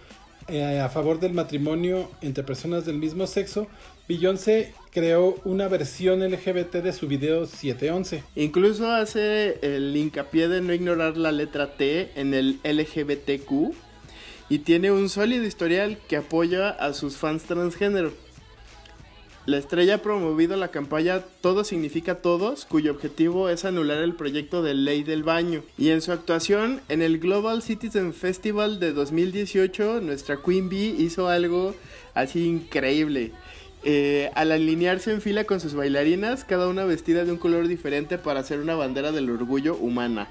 eh, 0.47 0.79
a 0.79 0.89
favor 0.89 1.19
del 1.19 1.33
matrimonio 1.33 2.09
entre 2.21 2.43
personas 2.43 2.85
del 2.85 2.97
mismo 2.97 3.25
sexo, 3.27 3.67
Beyoncé 4.07 4.73
creó 4.91 5.35
una 5.43 5.67
versión 5.67 6.19
LGBT 6.19 6.75
de 6.75 6.93
su 6.93 7.07
video 7.07 7.47
711. 7.47 8.23
Incluso 8.35 8.91
hace 8.91 9.57
el 9.61 9.95
hincapié 9.95 10.47
de 10.47 10.61
no 10.61 10.73
ignorar 10.73 11.17
la 11.17 11.31
letra 11.31 11.75
T 11.75 12.11
en 12.15 12.33
el 12.33 12.59
LGBTQ 12.63 13.73
y 14.49 14.59
tiene 14.59 14.91
un 14.91 15.09
sólido 15.09 15.43
historial 15.43 15.97
que 16.07 16.17
apoya 16.17 16.69
a 16.69 16.93
sus 16.93 17.17
fans 17.17 17.43
transgénero. 17.43 18.13
La 19.45 19.57
estrella 19.57 19.95
ha 19.95 19.97
promovido 19.99 20.57
la 20.57 20.69
campaña 20.69 21.21
Todo 21.41 21.63
significa 21.63 22.15
todos, 22.15 22.65
cuyo 22.65 22.91
objetivo 22.91 23.47
es 23.49 23.63
anular 23.63 23.99
el 23.99 24.15
proyecto 24.15 24.63
de 24.63 24.73
ley 24.73 25.03
del 25.03 25.21
baño. 25.21 25.61
Y 25.77 25.91
en 25.91 26.01
su 26.01 26.11
actuación 26.11 26.81
en 26.89 27.03
el 27.03 27.19
Global 27.19 27.61
Citizen 27.61 28.15
Festival 28.15 28.79
de 28.79 28.91
2018, 28.91 30.01
nuestra 30.01 30.37
Queen 30.43 30.67
Bee 30.67 30.95
hizo 30.97 31.27
algo 31.27 31.75
así 32.15 32.45
increíble. 32.47 33.33
eh, 33.87 34.31
al 34.33 34.51
alinearse 34.51 35.11
en 35.11 35.21
fila 35.21 35.43
con 35.43 35.59
sus 35.59 35.75
bailarinas, 35.75 36.43
cada 36.43 36.67
una 36.67 36.85
vestida 36.85 37.23
de 37.23 37.31
un 37.31 37.37
color 37.37 37.67
diferente 37.67 38.17
para 38.17 38.39
hacer 38.39 38.59
una 38.59 38.73
bandera 38.73 39.11
del 39.11 39.29
orgullo 39.29 39.75
humana. 39.75 40.27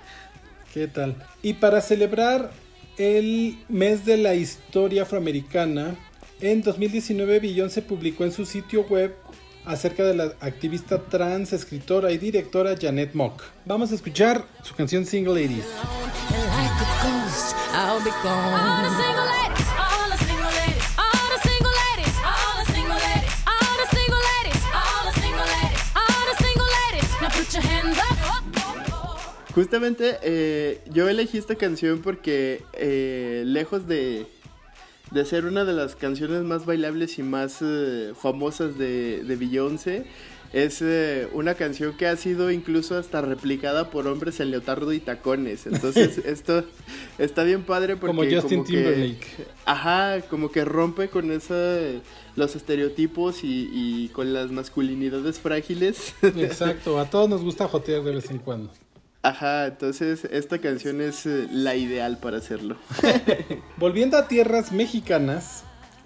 ¿Qué 0.72 0.88
tal? 0.88 1.14
Y 1.40 1.54
para 1.54 1.80
celebrar 1.80 2.50
el 2.98 3.58
mes 3.68 4.04
de 4.04 4.16
la 4.16 4.34
historia 4.34 5.02
afroamericana, 5.02 5.94
en 6.52 6.62
2019 6.62 7.40
Beyoncé 7.40 7.82
publicó 7.82 8.24
en 8.24 8.32
su 8.32 8.44
sitio 8.44 8.82
web 8.82 9.14
acerca 9.64 10.04
de 10.04 10.14
la 10.14 10.24
activista 10.40 11.02
trans, 11.02 11.52
escritora 11.52 12.12
y 12.12 12.18
directora 12.18 12.76
Janet 12.78 13.14
Mock. 13.14 13.42
Vamos 13.64 13.92
a 13.92 13.94
escuchar 13.94 14.44
su 14.62 14.74
canción 14.74 15.06
Single 15.06 15.42
Ladies. 15.42 15.64
Justamente 29.54 30.18
eh, 30.22 30.80
yo 30.90 31.08
elegí 31.08 31.38
esta 31.38 31.54
canción 31.54 32.02
porque 32.02 32.64
eh, 32.72 33.44
lejos 33.46 33.86
de, 33.86 34.26
de 35.14 35.24
ser 35.24 35.46
una 35.46 35.64
de 35.64 35.72
las 35.72 35.94
canciones 35.96 36.42
más 36.42 36.66
bailables 36.66 37.18
y 37.18 37.22
más 37.22 37.58
eh, 37.62 38.12
famosas 38.20 38.76
de, 38.76 39.22
de 39.24 39.36
Beyoncé, 39.36 40.04
es 40.52 40.82
eh, 40.82 41.26
una 41.32 41.54
canción 41.54 41.96
que 41.96 42.06
ha 42.06 42.16
sido 42.16 42.50
incluso 42.52 42.96
hasta 42.96 43.20
replicada 43.20 43.90
por 43.90 44.06
hombres 44.06 44.38
en 44.38 44.50
leotardo 44.52 44.92
y 44.92 45.00
tacones. 45.00 45.66
Entonces 45.66 46.18
esto 46.24 46.64
está 47.18 47.42
bien 47.42 47.62
padre 47.64 47.96
porque 47.96 48.16
Como 48.16 48.30
Justin 48.40 48.62
que- 48.64 48.72
Timberlake. 48.72 49.26
ajá, 49.64 50.20
como 50.30 50.52
que 50.52 50.64
rompe 50.64 51.08
con 51.08 51.32
esa, 51.32 51.78
los 52.36 52.54
estereotipos 52.54 53.42
y, 53.42 53.68
y 53.72 54.08
con 54.10 54.32
las 54.32 54.52
masculinidades 54.52 55.40
frágiles. 55.40 56.14
Exacto, 56.22 56.98
a 57.00 57.10
todos 57.10 57.28
nos 57.28 57.42
gusta 57.42 57.66
jotear 57.66 58.02
de 58.04 58.12
vez 58.14 58.30
en 58.30 58.38
cuando. 58.38 58.70
Ajá, 59.24 59.66
entonces 59.68 60.24
esta 60.30 60.58
canción 60.58 61.00
es 61.00 61.24
eh, 61.24 61.46
la 61.50 61.74
ideal 61.76 62.18
para 62.18 62.36
hacerlo. 62.36 62.76
Volviendo 63.78 64.18
a 64.18 64.28
tierras 64.28 64.70
mexicanas, 64.70 65.64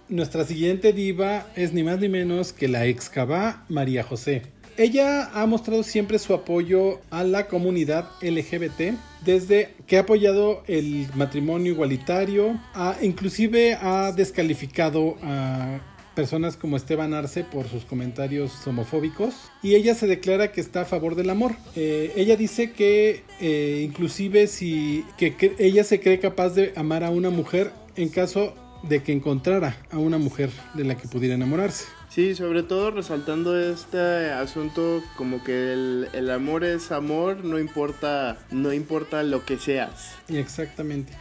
nuestra 0.09 0.44
siguiente 0.44 0.92
diva 0.92 1.46
es 1.57 1.72
ni 1.72 1.83
más 1.83 1.98
ni 1.98 2.09
menos 2.09 2.52
que 2.52 2.68
la 2.68 2.87
excava 2.87 3.64
María 3.68 4.04
José. 4.04 4.42
Ella 4.76 5.28
ha 5.35 5.44
mostrado 5.46 5.83
siempre 5.83 6.20
su 6.20 6.33
apoyo 6.33 7.00
a 7.11 7.24
la 7.24 7.48
comunidad 7.48 8.09
LGBT, 8.22 8.94
desde 9.24 9.74
que 9.88 9.96
ha 9.96 10.02
apoyado 10.02 10.62
el 10.68 11.09
matrimonio 11.16 11.72
igualitario, 11.72 12.57
a- 12.72 12.94
inclusive 13.02 13.74
ha 13.83 14.12
descalificado 14.12 15.16
a 15.24 15.81
personas 16.18 16.57
como 16.57 16.76
Esteban 16.76 17.14
Arce 17.14 17.44
por 17.44 17.68
sus 17.68 17.85
comentarios 17.85 18.66
homofóbicos 18.66 19.37
y 19.62 19.76
ella 19.76 19.94
se 19.94 20.09
declara 20.09 20.50
que 20.50 20.61
está 20.61 20.81
a 20.81 20.85
favor 20.85 21.14
del 21.14 21.31
amor. 21.31 21.52
Eh, 21.76 22.12
ella 22.16 22.37
dice 22.37 22.72
que 22.72 23.22
eh, 23.40 23.85
inclusive 23.88 24.48
si 24.48 25.04
que, 25.16 25.37
que 25.37 25.54
ella 25.61 25.85
se 25.85 26.00
cree 26.00 26.18
capaz 26.18 26.54
de 26.54 26.72
amar 26.74 27.04
a 27.04 27.11
una 27.11 27.31
mujer 27.31 27.70
en 27.94 28.09
caso 28.09 28.52
de 28.83 29.00
que 29.00 29.12
encontrara 29.12 29.76
a 29.92 29.98
una 29.98 30.18
mujer 30.18 30.50
de 30.74 30.83
la 30.83 30.96
que 30.96 31.07
pudiera 31.07 31.37
enamorarse. 31.37 31.85
Sí, 32.09 32.35
sobre 32.35 32.64
todo 32.64 32.90
resaltando 32.90 33.57
este 33.57 34.33
asunto 34.33 35.00
como 35.16 35.44
que 35.44 35.72
el, 35.72 36.09
el 36.14 36.33
amor 36.33 36.64
es 36.64 36.90
amor, 36.90 37.44
no 37.44 37.61
importa, 37.61 38.38
no 38.50 38.72
importa 38.72 39.22
lo 39.22 39.44
que 39.44 39.57
seas. 39.57 40.16
Exactamente. 40.28 41.12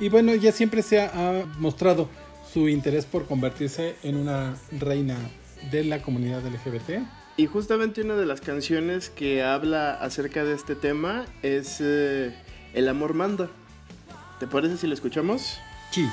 Y 0.00 0.08
bueno, 0.08 0.32
ella 0.32 0.52
siempre 0.52 0.80
se 0.80 0.98
ha, 0.98 1.10
ha 1.12 1.44
mostrado 1.58 2.08
su 2.56 2.70
interés 2.70 3.04
por 3.04 3.26
convertirse 3.26 3.96
en 4.02 4.16
una 4.16 4.56
reina 4.72 5.14
de 5.70 5.84
la 5.84 6.00
comunidad 6.00 6.40
LGBT. 6.42 7.04
Y 7.36 7.44
justamente 7.44 8.00
una 8.00 8.14
de 8.14 8.24
las 8.24 8.40
canciones 8.40 9.10
que 9.10 9.42
habla 9.42 9.92
acerca 9.92 10.42
de 10.42 10.54
este 10.54 10.74
tema 10.74 11.26
es 11.42 11.82
eh, 11.82 12.34
El 12.72 12.88
amor 12.88 13.12
manda. 13.12 13.50
¿Te 14.40 14.46
parece 14.46 14.78
si 14.78 14.86
lo 14.86 14.94
escuchamos? 14.94 15.58
Sí. 15.90 16.08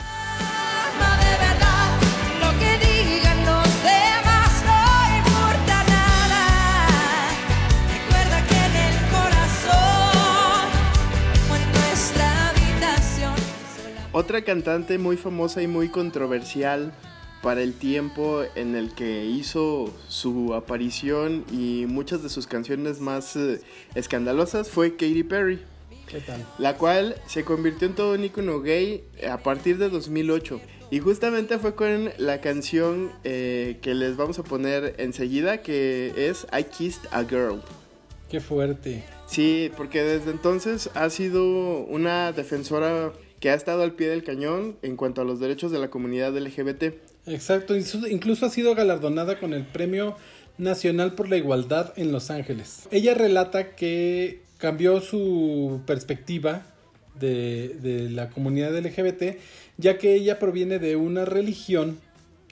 Otra 14.16 14.44
cantante 14.44 15.00
muy 15.00 15.18
famosa 15.18 15.64
y 15.64 15.68
muy 15.68 15.90
controversial 15.90 16.94
para 17.42 17.64
el 17.64 17.74
tiempo 17.74 18.44
en 18.54 18.76
el 18.76 18.94
que 18.94 19.26
hizo 19.26 19.92
su 20.08 20.54
aparición 20.54 21.44
y 21.52 21.86
muchas 21.88 22.22
de 22.22 22.30
sus 22.30 22.46
canciones 22.46 23.00
más 23.00 23.36
eh, 23.36 23.60
escandalosas 23.96 24.70
fue 24.70 24.92
Katy 24.92 25.24
Perry. 25.24 25.62
¿Qué 26.08 26.20
tal? 26.20 26.46
la 26.60 26.78
cual 26.78 27.16
se 27.26 27.44
convirtió 27.44 27.88
en 27.88 27.96
todo 27.96 28.14
un 28.14 28.24
icono 28.24 28.62
gay 28.62 29.04
a 29.28 29.40
partir 29.40 29.80
de 29.80 29.90
2008. 29.90 30.62
Y 30.92 31.00
justamente 31.00 31.58
fue 31.58 31.74
con 31.74 32.12
la 32.20 32.40
canción 32.40 33.12
eh, 33.24 33.80
que 33.82 33.96
les 33.96 34.16
vamos 34.16 34.38
a 34.38 34.44
poner 34.44 34.94
enseguida, 35.00 35.64
que 35.64 36.14
es 36.30 36.46
I 36.56 36.66
Kissed 36.66 37.08
a 37.10 37.24
Girl. 37.24 37.64
Qué 38.30 38.40
fuerte. 38.40 39.04
Sí, 39.26 39.72
porque 39.76 40.04
desde 40.04 40.30
entonces 40.30 40.92
ha 40.94 41.10
sido 41.10 41.80
una 41.86 42.32
defensora 42.32 43.12
que 43.44 43.50
ha 43.50 43.56
estado 43.56 43.84
al 43.84 43.92
pie 43.92 44.08
del 44.08 44.24
cañón 44.24 44.78
en 44.84 44.96
cuanto 44.96 45.20
a 45.20 45.26
los 45.26 45.42
derechos 45.42 45.70
de 45.70 45.78
la 45.78 45.90
comunidad 45.90 46.34
LGBT. 46.34 46.94
Exacto, 47.28 47.76
incluso- 47.76 48.46
ha 48.46 48.50
sido 48.50 48.74
galardonada 48.74 49.38
con 49.38 49.54
el 49.54 49.66
Premio 49.66 50.16
Nacional 50.58 51.12
por 51.12 51.28
la 51.28 51.36
Igualdad 51.36 51.92
en 51.98 52.14
Los 52.14 52.32
Ángeles. 52.32 52.88
Ella 52.90 53.14
relata 53.16 53.76
que 53.76 54.40
cambió 54.60 55.02
su 55.02 55.82
perspectiva 55.86 56.66
de, 57.20 57.76
de 57.82 58.10
la 58.10 58.30
comunidad 58.30 58.78
LGBT, 58.78 59.38
ya 59.78 59.98
que 59.98 60.14
ella 60.16 60.40
proviene 60.40 60.80
de 60.80 60.96
una 60.96 61.26
religión 61.26 62.00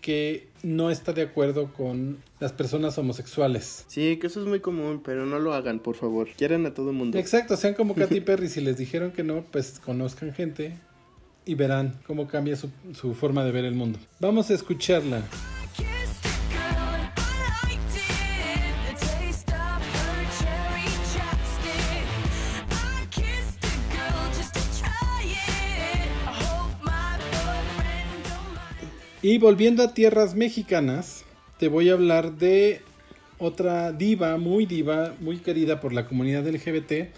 que 0.01 0.47
no 0.63 0.91
está 0.91 1.13
de 1.13 1.21
acuerdo 1.21 1.71
con 1.73 2.17
las 2.39 2.51
personas 2.51 2.97
homosexuales. 2.97 3.85
Sí, 3.87 4.17
que 4.17 4.27
eso 4.27 4.41
es 4.41 4.47
muy 4.47 4.59
común, 4.59 5.01
pero 5.03 5.25
no 5.25 5.39
lo 5.39 5.53
hagan, 5.53 5.79
por 5.79 5.95
favor. 5.95 6.27
Quieran 6.37 6.65
a 6.65 6.73
todo 6.73 6.89
el 6.89 6.95
mundo. 6.95 7.17
Exacto, 7.17 7.55
sean 7.55 7.73
como 7.73 7.95
Katy 7.95 8.21
Perry, 8.21 8.49
si 8.49 8.61
les 8.61 8.77
dijeron 8.77 9.11
que 9.11 9.23
no, 9.23 9.43
pues 9.51 9.79
conozcan 9.79 10.33
gente 10.33 10.77
y 11.45 11.55
verán 11.55 11.99
cómo 12.05 12.27
cambia 12.27 12.55
su, 12.55 12.69
su 12.93 13.13
forma 13.13 13.43
de 13.43 13.51
ver 13.51 13.65
el 13.65 13.75
mundo. 13.75 13.99
Vamos 14.19 14.49
a 14.49 14.53
escucharla. 14.55 15.23
Y 29.23 29.37
volviendo 29.37 29.83
a 29.83 29.93
tierras 29.93 30.33
mexicanas, 30.33 31.25
te 31.59 31.67
voy 31.67 31.89
a 31.89 31.93
hablar 31.93 32.37
de 32.37 32.81
otra 33.37 33.91
diva, 33.91 34.37
muy 34.37 34.65
diva, 34.65 35.13
muy 35.19 35.37
querida 35.37 35.79
por 35.79 35.93
la 35.93 36.07
comunidad 36.07 36.47
LGBT. 36.47 37.13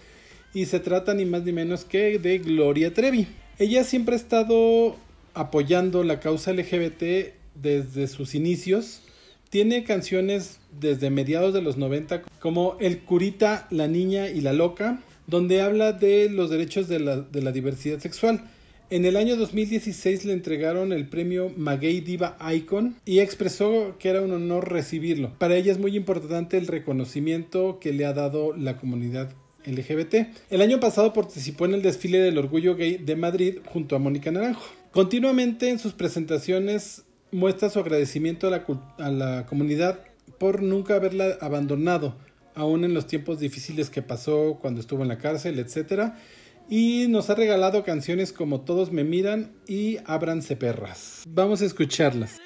Y 0.52 0.66
se 0.66 0.80
trata 0.80 1.14
ni 1.14 1.24
más 1.24 1.44
ni 1.44 1.52
menos 1.52 1.86
que 1.86 2.18
de 2.18 2.38
Gloria 2.40 2.92
Trevi. 2.92 3.26
Ella 3.58 3.84
siempre 3.84 4.16
ha 4.16 4.18
estado 4.18 4.96
apoyando 5.32 6.04
la 6.04 6.20
causa 6.20 6.52
LGBT 6.52 7.32
desde 7.54 8.06
sus 8.06 8.34
inicios. 8.34 9.00
Tiene 9.48 9.84
canciones 9.84 10.58
desde 10.78 11.08
mediados 11.08 11.54
de 11.54 11.62
los 11.62 11.78
90 11.78 12.20
como 12.38 12.76
El 12.80 12.98
Curita, 12.98 13.66
La 13.70 13.88
Niña 13.88 14.28
y 14.28 14.42
la 14.42 14.52
Loca, 14.52 15.00
donde 15.26 15.62
habla 15.62 15.92
de 15.92 16.28
los 16.28 16.50
derechos 16.50 16.86
de 16.86 17.00
la, 17.00 17.16
de 17.22 17.40
la 17.40 17.50
diversidad 17.50 17.98
sexual. 17.98 18.44
En 18.94 19.04
el 19.04 19.16
año 19.16 19.34
2016 19.34 20.24
le 20.24 20.34
entregaron 20.34 20.92
el 20.92 21.08
premio 21.08 21.50
Maguey 21.56 22.00
Diva 22.00 22.38
Icon 22.54 22.94
y 23.04 23.18
expresó 23.18 23.96
que 23.98 24.08
era 24.08 24.20
un 24.20 24.30
honor 24.30 24.70
recibirlo. 24.70 25.32
Para 25.36 25.56
ella 25.56 25.72
es 25.72 25.80
muy 25.80 25.96
importante 25.96 26.58
el 26.58 26.68
reconocimiento 26.68 27.80
que 27.80 27.92
le 27.92 28.06
ha 28.06 28.12
dado 28.12 28.56
la 28.56 28.76
comunidad 28.76 29.32
LGBT. 29.66 30.28
El 30.48 30.62
año 30.62 30.78
pasado 30.78 31.12
participó 31.12 31.64
en 31.64 31.74
el 31.74 31.82
desfile 31.82 32.18
del 32.18 32.38
orgullo 32.38 32.76
gay 32.76 32.98
de 32.98 33.16
Madrid 33.16 33.58
junto 33.66 33.96
a 33.96 33.98
Mónica 33.98 34.30
Naranjo. 34.30 34.62
Continuamente 34.92 35.70
en 35.70 35.80
sus 35.80 35.92
presentaciones 35.92 37.02
muestra 37.32 37.70
su 37.70 37.80
agradecimiento 37.80 38.46
a 38.46 38.50
la, 38.50 38.64
a 38.98 39.10
la 39.10 39.46
comunidad 39.46 40.04
por 40.38 40.62
nunca 40.62 40.94
haberla 40.94 41.36
abandonado, 41.40 42.14
aún 42.54 42.84
en 42.84 42.94
los 42.94 43.08
tiempos 43.08 43.40
difíciles 43.40 43.90
que 43.90 44.02
pasó 44.02 44.60
cuando 44.62 44.80
estuvo 44.80 45.02
en 45.02 45.08
la 45.08 45.18
cárcel, 45.18 45.58
etc. 45.58 46.12
Y 46.68 47.06
nos 47.08 47.30
ha 47.30 47.34
regalado 47.34 47.84
canciones 47.84 48.32
como 48.32 48.62
Todos 48.62 48.90
me 48.90 49.04
miran 49.04 49.52
y 49.66 49.98
Ábranse 50.06 50.56
perras. 50.56 51.22
Vamos 51.28 51.62
a 51.62 51.66
escucharlas. 51.66 52.40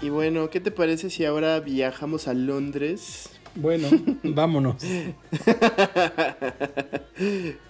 Y 0.00 0.10
bueno, 0.10 0.48
¿qué 0.48 0.60
te 0.60 0.70
parece 0.70 1.10
si 1.10 1.24
ahora 1.24 1.58
viajamos 1.60 2.28
a 2.28 2.34
Londres? 2.34 3.30
Bueno, 3.56 3.88
vámonos. 4.22 4.76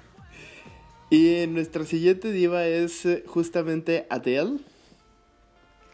Y 1.11 1.47
nuestra 1.49 1.85
siguiente 1.85 2.31
diva 2.33 2.66
es 2.66 3.07
eh, 3.07 3.25
justamente 3.27 4.07
Adele, 4.11 4.59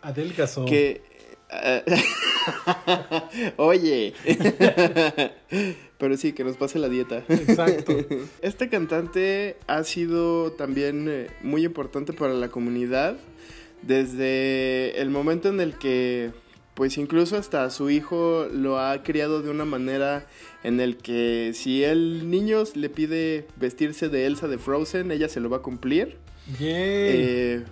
Adelgazó. 0.03 0.65
que... 0.65 1.03
eh, 1.51 1.85
Oye. 3.57 4.13
Pero 5.99 6.17
sí, 6.17 6.33
que 6.33 6.45
nos 6.45 6.57
pase 6.57 6.79
la 6.79 6.89
dieta. 6.89 7.23
Exacto. 7.29 7.97
Este 8.43 8.69
cantante 8.69 9.57
ha 9.67 9.85
sido 9.85 10.53
también 10.53 11.07
eh, 11.09 11.29
muy 11.43 11.65
importante 11.65 12.13
para 12.13 12.35
la 12.35 12.49
comunidad 12.49 13.17
desde 13.83 15.01
el 15.01 15.11
momento 15.11 15.49
en 15.49 15.61
el 15.61 15.79
que, 15.79 16.33
pues 16.75 16.99
incluso 16.99 17.37
hasta 17.37 17.71
su 17.71 17.89
hijo 17.91 18.47
lo 18.51 18.79
ha 18.79 19.03
criado 19.03 19.43
de 19.43 19.51
una 19.51 19.65
manera 19.65 20.27
en 20.65 20.81
el 20.81 20.97
que 20.97 21.53
si 21.55 21.85
el 21.85 22.31
niño 22.31 22.65
le 22.75 22.89
pide 22.89 23.47
vestirse 23.57 24.09
de 24.09 24.27
Elsa 24.27 24.49
de 24.49 24.59
Frozen, 24.59 25.13
ella 25.13 25.29
se 25.29 25.39
lo 25.39 25.51
va 25.51 25.59
a 25.59 25.61
cumplir. 25.61 26.17
Eh, 26.59 27.63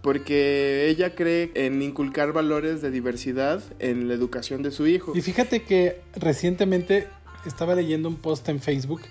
porque 0.00 0.88
ella 0.88 1.14
cree 1.14 1.50
en 1.54 1.82
inculcar 1.82 2.32
valores 2.32 2.80
de 2.80 2.90
diversidad 2.90 3.62
en 3.78 4.08
la 4.08 4.14
educación 4.14 4.62
de 4.62 4.70
su 4.70 4.86
hijo. 4.86 5.12
Y 5.14 5.20
fíjate 5.20 5.62
que 5.62 6.00
recientemente 6.16 7.06
estaba 7.46 7.74
leyendo 7.74 8.08
un 8.08 8.16
post 8.16 8.48
en 8.48 8.60
Facebook 8.60 9.02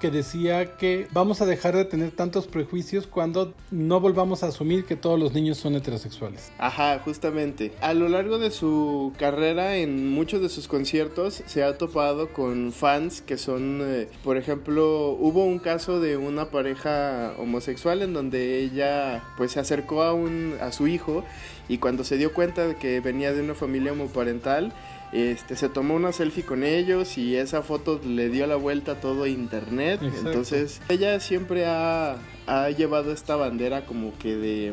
que 0.00 0.10
decía 0.10 0.76
que 0.76 1.08
vamos 1.12 1.40
a 1.40 1.46
dejar 1.46 1.74
de 1.74 1.84
tener 1.84 2.10
tantos 2.10 2.46
prejuicios 2.46 3.06
cuando 3.06 3.54
no 3.70 4.00
volvamos 4.00 4.42
a 4.42 4.48
asumir 4.48 4.84
que 4.84 4.96
todos 4.96 5.18
los 5.18 5.32
niños 5.32 5.58
son 5.58 5.74
heterosexuales. 5.74 6.52
Ajá, 6.58 6.98
justamente. 7.04 7.72
A 7.80 7.94
lo 7.94 8.08
largo 8.08 8.38
de 8.38 8.50
su 8.50 9.12
carrera, 9.18 9.76
en 9.76 10.10
muchos 10.10 10.42
de 10.42 10.48
sus 10.48 10.68
conciertos, 10.68 11.42
se 11.46 11.62
ha 11.62 11.78
topado 11.78 12.32
con 12.32 12.72
fans 12.72 13.22
que 13.22 13.38
son, 13.38 13.80
eh, 13.82 14.08
por 14.22 14.36
ejemplo, 14.36 15.10
hubo 15.10 15.44
un 15.44 15.58
caso 15.58 16.00
de 16.00 16.16
una 16.16 16.50
pareja 16.50 17.32
homosexual 17.38 18.02
en 18.02 18.12
donde 18.12 18.60
ella, 18.60 19.24
pues, 19.36 19.52
se 19.52 19.60
acercó 19.60 20.02
a 20.02 20.12
un 20.12 20.56
a 20.60 20.72
su 20.72 20.86
hijo 20.86 21.24
y 21.68 21.78
cuando 21.78 22.04
se 22.04 22.16
dio 22.16 22.32
cuenta 22.32 22.66
de 22.66 22.76
que 22.76 23.00
venía 23.00 23.32
de 23.32 23.42
una 23.42 23.54
familia 23.54 23.92
homoparental, 23.92 24.72
este, 25.12 25.56
se 25.56 25.68
tomó 25.68 25.94
una 25.94 26.12
selfie 26.12 26.44
con 26.44 26.64
ellos 26.64 27.18
y 27.18 27.36
esa 27.36 27.62
foto 27.62 28.00
le 28.04 28.28
dio 28.28 28.46
la 28.46 28.56
vuelta 28.56 28.92
a 28.92 29.00
todo 29.00 29.26
internet. 29.26 30.00
Exacto. 30.02 30.28
Entonces, 30.28 30.80
ella 30.88 31.20
siempre 31.20 31.66
ha, 31.66 32.16
ha 32.46 32.70
llevado 32.70 33.12
esta 33.12 33.36
bandera 33.36 33.86
como 33.86 34.16
que 34.18 34.36
de, 34.36 34.72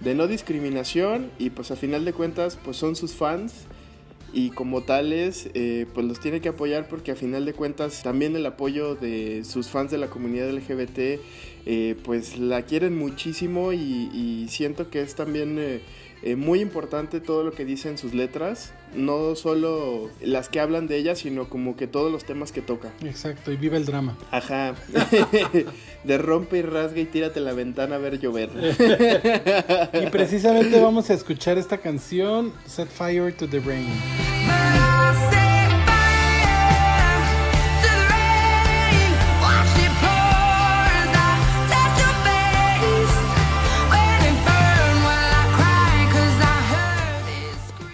de 0.00 0.14
no 0.14 0.26
discriminación 0.26 1.30
y 1.38 1.50
pues 1.50 1.70
a 1.70 1.76
final 1.76 2.04
de 2.04 2.12
cuentas 2.12 2.58
pues 2.62 2.76
son 2.76 2.96
sus 2.96 3.14
fans 3.14 3.64
y 4.32 4.50
como 4.50 4.82
tales 4.82 5.48
eh, 5.54 5.86
pues 5.94 6.04
los 6.04 6.20
tiene 6.20 6.40
que 6.40 6.50
apoyar 6.50 6.88
porque 6.88 7.12
a 7.12 7.14
final 7.14 7.46
de 7.46 7.54
cuentas 7.54 8.02
también 8.02 8.36
el 8.36 8.44
apoyo 8.44 8.94
de 8.94 9.44
sus 9.44 9.68
fans 9.68 9.90
de 9.90 9.98
la 9.98 10.08
comunidad 10.08 10.50
LGBT 10.50 10.98
eh, 11.68 11.96
pues 12.04 12.38
la 12.38 12.62
quieren 12.62 12.98
muchísimo 12.98 13.72
y, 13.72 13.78
y 13.78 14.46
siento 14.48 14.90
que 14.90 15.00
es 15.00 15.14
también 15.14 15.58
eh, 15.58 15.80
eh, 16.22 16.34
muy 16.34 16.60
importante 16.60 17.20
todo 17.20 17.44
lo 17.44 17.52
que 17.52 17.64
dice 17.64 17.88
en 17.88 17.98
sus 17.98 18.14
letras, 18.14 18.72
no 18.94 19.34
solo 19.34 20.10
las 20.20 20.48
que 20.48 20.60
hablan 20.60 20.86
de 20.86 20.96
ella, 20.96 21.14
sino 21.14 21.48
como 21.48 21.76
que 21.76 21.86
todos 21.86 22.10
los 22.10 22.24
temas 22.24 22.52
que 22.52 22.62
toca. 22.62 22.92
Exacto, 23.02 23.52
y 23.52 23.56
viva 23.56 23.76
el 23.76 23.84
drama. 23.84 24.16
Ajá. 24.30 24.74
de 26.04 26.18
rompe 26.18 26.58
y 26.58 26.62
rasga 26.62 27.00
y 27.00 27.06
tírate 27.06 27.40
la 27.40 27.52
ventana 27.52 27.96
a 27.96 27.98
ver 27.98 28.18
llover. 28.18 28.50
Y 29.92 30.06
precisamente 30.10 30.80
vamos 30.80 31.10
a 31.10 31.14
escuchar 31.14 31.58
esta 31.58 31.78
canción, 31.78 32.52
Set 32.66 32.88
Fire 32.88 33.32
to 33.32 33.48
the 33.48 33.60
Rain. 33.60 33.86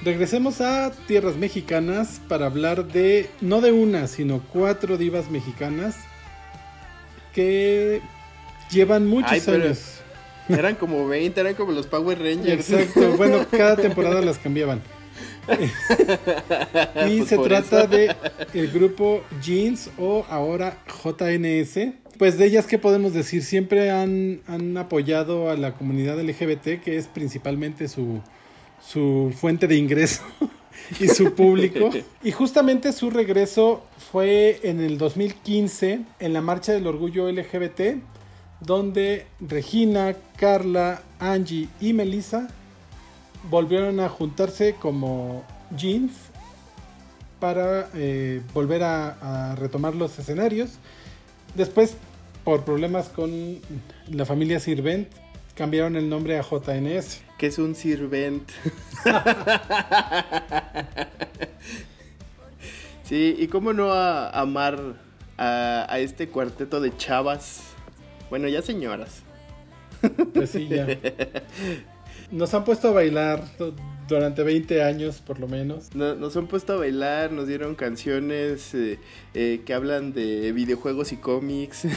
Regresemos 0.05 0.61
a 0.61 0.91
tierras 1.07 1.37
mexicanas 1.37 2.21
para 2.29 2.47
hablar 2.47 2.87
de, 2.89 3.31
no 3.41 3.61
de 3.61 3.71
una, 3.71 4.09
sino 4.09 4.43
cuatro 4.53 4.97
divas 4.97 5.31
mexicanas 5.31 5.97
que 7.33 8.01
llevan 8.71 9.07
muchos 9.07 9.31
Ay, 9.49 9.55
años. 9.55 10.01
Eran 10.49 10.75
como 10.75 11.07
20, 11.07 11.41
eran 11.41 11.55
como 11.55 11.71
los 11.71 11.87
Power 11.87 12.19
Rangers. 12.19 12.71
Exacto, 12.71 13.13
bueno, 13.17 13.47
cada 13.51 13.77
temporada 13.77 14.21
las 14.23 14.39
cambiaban. 14.39 14.83
y 17.09 17.19
Pues 17.19 17.29
se 17.29 17.39
trata 17.39 17.81
eso. 17.81 17.89
de 17.89 18.15
el 18.55 18.71
grupo 18.71 19.23
Jeans 19.41 19.91
o 19.99 20.27
ahora 20.29 20.79
JNS. 20.87 21.95
Pues 22.19 22.39
de 22.39 22.47
ellas, 22.47 22.67
¿qué 22.67 22.79
podemos 22.79 23.13
decir? 23.13 23.43
Siempre 23.43 23.91
han, 23.91 24.41
han 24.47 24.77
apoyado 24.77 25.49
a 25.51 25.57
la 25.57 25.75
comunidad 25.75 26.21
LGBT, 26.21 26.83
que 26.83 26.97
es 26.97 27.07
principalmente 27.09 27.89
su, 27.89 28.21
su 28.87 29.33
fuente 29.35 29.67
de 29.67 29.77
ingreso 29.77 30.23
y 31.01 31.09
su 31.09 31.35
público. 31.35 31.91
Y 32.23 32.31
justamente 32.31 32.93
su 32.93 33.11
regreso 33.11 33.83
fue 34.13 34.61
en 34.63 34.81
el 34.81 34.99
2015, 34.99 36.01
en 36.21 36.33
la 36.33 36.41
Marcha 36.41 36.73
del 36.73 36.87
Orgullo 36.87 37.31
LGBT, 37.31 38.01
donde 38.61 39.27
Regina, 39.41 40.15
Carla, 40.37 41.03
Angie 41.19 41.69
y 41.81 41.93
Melissa 41.93 42.49
volvieron 43.51 43.99
a 43.99 44.09
juntarse 44.09 44.77
como 44.79 45.45
jeans 45.77 46.13
para 47.41 47.89
eh, 47.95 48.41
volver 48.55 48.85
a, 48.85 49.51
a 49.51 49.57
retomar 49.57 49.97
los 49.97 50.17
escenarios. 50.17 50.71
Después, 51.57 51.97
por 52.45 52.65
problemas 52.65 53.09
con 53.09 53.59
la 54.09 54.25
familia 54.25 54.61
Sirvent, 54.61 55.09
cambiaron 55.57 55.97
el 55.97 56.09
nombre 56.09 56.39
a 56.39 56.43
JNS. 56.43 57.21
Que 57.43 57.49
es 57.49 57.59
un 57.59 57.75
sirvent. 57.75 58.49
sí, 63.03 63.35
y 63.37 63.49
cómo 63.49 63.73
no 63.73 63.93
a- 63.93 64.31
amar 64.31 64.79
a, 65.37 65.93
a 65.93 65.99
este 65.99 66.29
cuarteto 66.29 66.81
de 66.81 66.97
chavas. 66.97 67.63
Bueno, 68.31 68.47
ya 68.47 68.63
señoras. 68.63 69.23
Pues 70.33 70.51
sí, 70.51 70.69
ya. 70.69 70.87
Nos 72.31 72.55
han 72.55 72.63
puesto 72.63 72.91
a 72.91 72.93
bailar 72.93 73.43
du- 73.59 73.75
durante 74.07 74.45
20 74.45 74.85
años, 74.85 75.17
por 75.21 75.41
lo 75.41 75.49
menos. 75.49 75.97
No- 75.97 76.15
nos 76.15 76.37
han 76.37 76.47
puesto 76.47 76.75
a 76.75 76.77
bailar, 76.77 77.33
nos 77.33 77.49
dieron 77.49 77.75
canciones 77.75 78.73
eh, 78.75 79.01
eh, 79.35 79.63
que 79.67 79.75
hablan 79.75 80.13
de 80.13 80.53
videojuegos 80.53 81.11
y 81.11 81.17
cómics. 81.17 81.83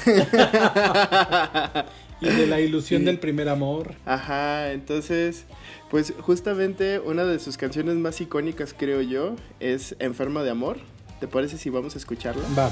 Y 2.22 2.28
de 2.28 2.48
la 2.48 2.62
ilusión 2.62 3.06
del 3.06 3.20
primer 3.20 3.50
amor. 3.50 3.96
Ajá, 4.06 4.72
entonces, 4.72 5.46
pues 5.92 6.14
justamente 6.20 7.00
una 7.00 7.26
de 7.26 7.40
sus 7.40 7.58
canciones 7.58 7.96
más 7.96 8.22
icónicas, 8.22 8.74
creo 8.78 9.02
yo, 9.02 9.36
es 9.60 9.96
Enferma 10.00 10.44
de 10.44 10.52
Amor. 10.52 10.78
¿Te 11.20 11.28
parece 11.28 11.58
si 11.58 11.70
vamos 11.70 11.96
a 11.96 11.98
escucharla? 11.98 12.44
Va. 12.58 12.72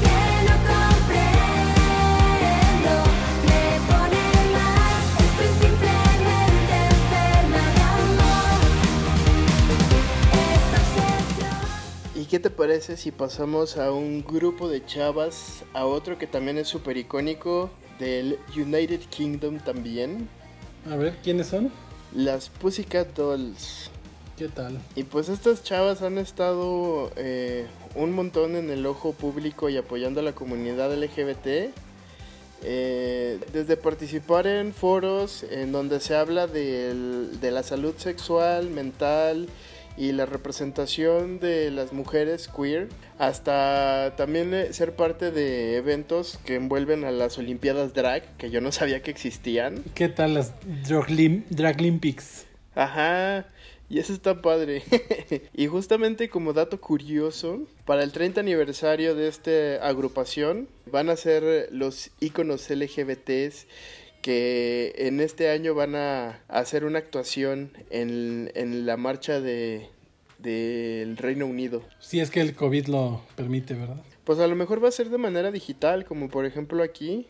Que 0.00 0.06
no 0.48 1.37
qué 12.38 12.42
te 12.42 12.50
parece 12.50 12.96
si 12.96 13.10
pasamos 13.10 13.78
a 13.78 13.90
un 13.90 14.22
grupo 14.22 14.68
de 14.68 14.86
chavas, 14.86 15.64
a 15.74 15.86
otro 15.86 16.18
que 16.18 16.28
también 16.28 16.56
es 16.56 16.68
súper 16.68 16.96
icónico, 16.96 17.68
del 17.98 18.38
United 18.56 19.00
Kingdom 19.10 19.58
también, 19.58 20.28
A 20.88 20.94
ver, 20.94 21.16
¿quiénes 21.24 21.48
son? 21.48 21.72
las 22.14 22.48
Pussycat 22.48 23.08
Dolls? 23.16 23.90
¿Qué 24.36 24.46
tal? 24.46 24.78
Y 24.94 25.02
pues 25.02 25.28
estas 25.28 25.64
chavas 25.64 26.02
han 26.02 26.16
estado 26.16 27.10
eh, 27.16 27.66
un 27.96 28.12
montón 28.12 28.54
en 28.54 28.70
el 28.70 28.86
ojo 28.86 29.14
público 29.14 29.68
y 29.68 29.76
apoyando 29.76 30.20
a 30.20 30.22
la 30.22 30.32
comunidad 30.32 30.92
LGBT. 30.94 31.72
eh, 32.62 33.38
desde 33.52 33.76
participar 33.76 34.46
en 34.48 34.72
foros 34.72 35.44
en 35.50 35.70
donde 35.72 35.98
se 36.00 36.14
habla 36.16 36.46
del- 36.48 37.40
de 37.40 37.50
la 37.52 37.62
salud 37.64 37.94
sexual, 37.98 38.68
mental 38.70 39.48
y 39.98 40.12
la 40.12 40.26
representación 40.26 41.40
de 41.40 41.70
las 41.72 41.92
mujeres 41.92 42.48
queer, 42.48 42.88
hasta 43.18 44.14
también 44.16 44.54
eh, 44.54 44.72
ser 44.72 44.94
parte 44.94 45.30
de 45.32 45.76
eventos 45.76 46.38
que 46.44 46.54
envuelven 46.54 47.04
a 47.04 47.10
las 47.10 47.36
Olimpiadas 47.38 47.94
Drag, 47.94 48.36
que 48.36 48.50
yo 48.50 48.60
no 48.60 48.70
sabía 48.70 49.02
que 49.02 49.10
existían. 49.10 49.82
¿Qué 49.94 50.08
tal 50.08 50.34
las 50.34 50.52
Draglim- 50.88 51.44
Draglimpics? 51.50 52.46
Ajá, 52.76 53.46
y 53.90 53.98
eso 53.98 54.12
está 54.12 54.40
padre. 54.40 54.82
y 55.52 55.66
justamente 55.66 56.28
como 56.28 56.52
dato 56.52 56.80
curioso, 56.80 57.60
para 57.84 58.04
el 58.04 58.12
30 58.12 58.40
aniversario 58.40 59.16
de 59.16 59.26
esta 59.28 59.84
agrupación 59.86 60.68
van 60.86 61.10
a 61.10 61.16
ser 61.16 61.68
los 61.72 62.10
íconos 62.20 62.70
LGBTs 62.70 63.66
que 64.22 64.94
en 64.96 65.20
este 65.20 65.50
año 65.50 65.74
van 65.74 65.94
a 65.94 66.40
hacer 66.48 66.84
una 66.84 66.98
actuación 66.98 67.72
en, 67.90 68.50
en 68.54 68.86
la 68.86 68.96
marcha 68.96 69.40
de, 69.40 69.88
del 70.38 71.16
Reino 71.16 71.46
Unido. 71.46 71.82
Si 71.98 72.20
es 72.20 72.30
que 72.30 72.40
el 72.40 72.54
COVID 72.54 72.86
lo 72.86 73.22
permite, 73.36 73.74
¿verdad? 73.74 74.02
Pues 74.24 74.38
a 74.38 74.46
lo 74.46 74.56
mejor 74.56 74.82
va 74.82 74.88
a 74.88 74.92
ser 74.92 75.08
de 75.08 75.18
manera 75.18 75.50
digital, 75.50 76.04
como 76.04 76.28
por 76.28 76.44
ejemplo 76.46 76.82
aquí. 76.82 77.26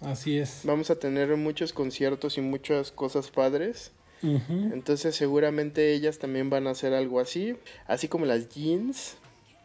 Así 0.00 0.38
es. 0.38 0.60
Vamos 0.64 0.90
a 0.90 0.98
tener 0.98 1.36
muchos 1.36 1.72
conciertos 1.72 2.38
y 2.38 2.40
muchas 2.40 2.92
cosas 2.92 3.30
padres. 3.30 3.92
Entonces 4.22 5.16
seguramente 5.16 5.92
ellas 5.92 6.20
también 6.20 6.48
van 6.48 6.68
a 6.68 6.70
hacer 6.70 6.94
algo 6.94 7.18
así. 7.18 7.56
Así 7.88 8.06
como 8.06 8.24
las 8.24 8.48
jeans. 8.48 9.16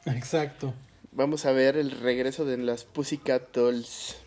Exacto. 0.05 0.73
Vamos 1.11 1.45
a 1.45 1.51
ver 1.51 1.77
el 1.77 1.91
regreso 1.91 2.43
de 2.43 2.57
las 2.57 2.83
Pussycat 2.83 3.53
Dolls. 3.53 4.17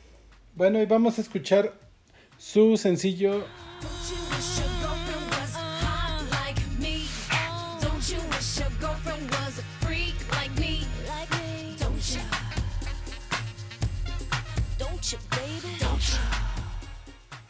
Bueno, 0.54 0.80
y 0.80 0.86
vamos 0.86 1.18
a 1.18 1.22
escuchar 1.22 1.74
su 2.40 2.78
sencillo 2.78 3.44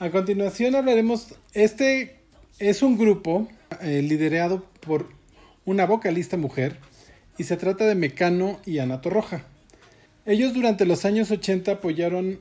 a 0.00 0.10
continuación 0.10 0.74
hablaremos, 0.74 1.34
este 1.54 2.16
es 2.58 2.82
un 2.82 2.98
grupo 2.98 3.46
eh, 3.80 4.02
liderado 4.02 4.64
por 4.80 5.08
una 5.64 5.86
vocalista 5.86 6.36
mujer 6.36 6.78
y 7.38 7.44
se 7.44 7.56
trata 7.56 7.86
de 7.86 7.94
Mecano 7.94 8.58
y 8.66 8.80
Ana 8.80 9.00
Torroja. 9.00 9.44
Ellos 10.26 10.52
durante 10.52 10.84
los 10.84 11.04
años 11.04 11.30
80 11.30 11.70
apoyaron 11.70 12.40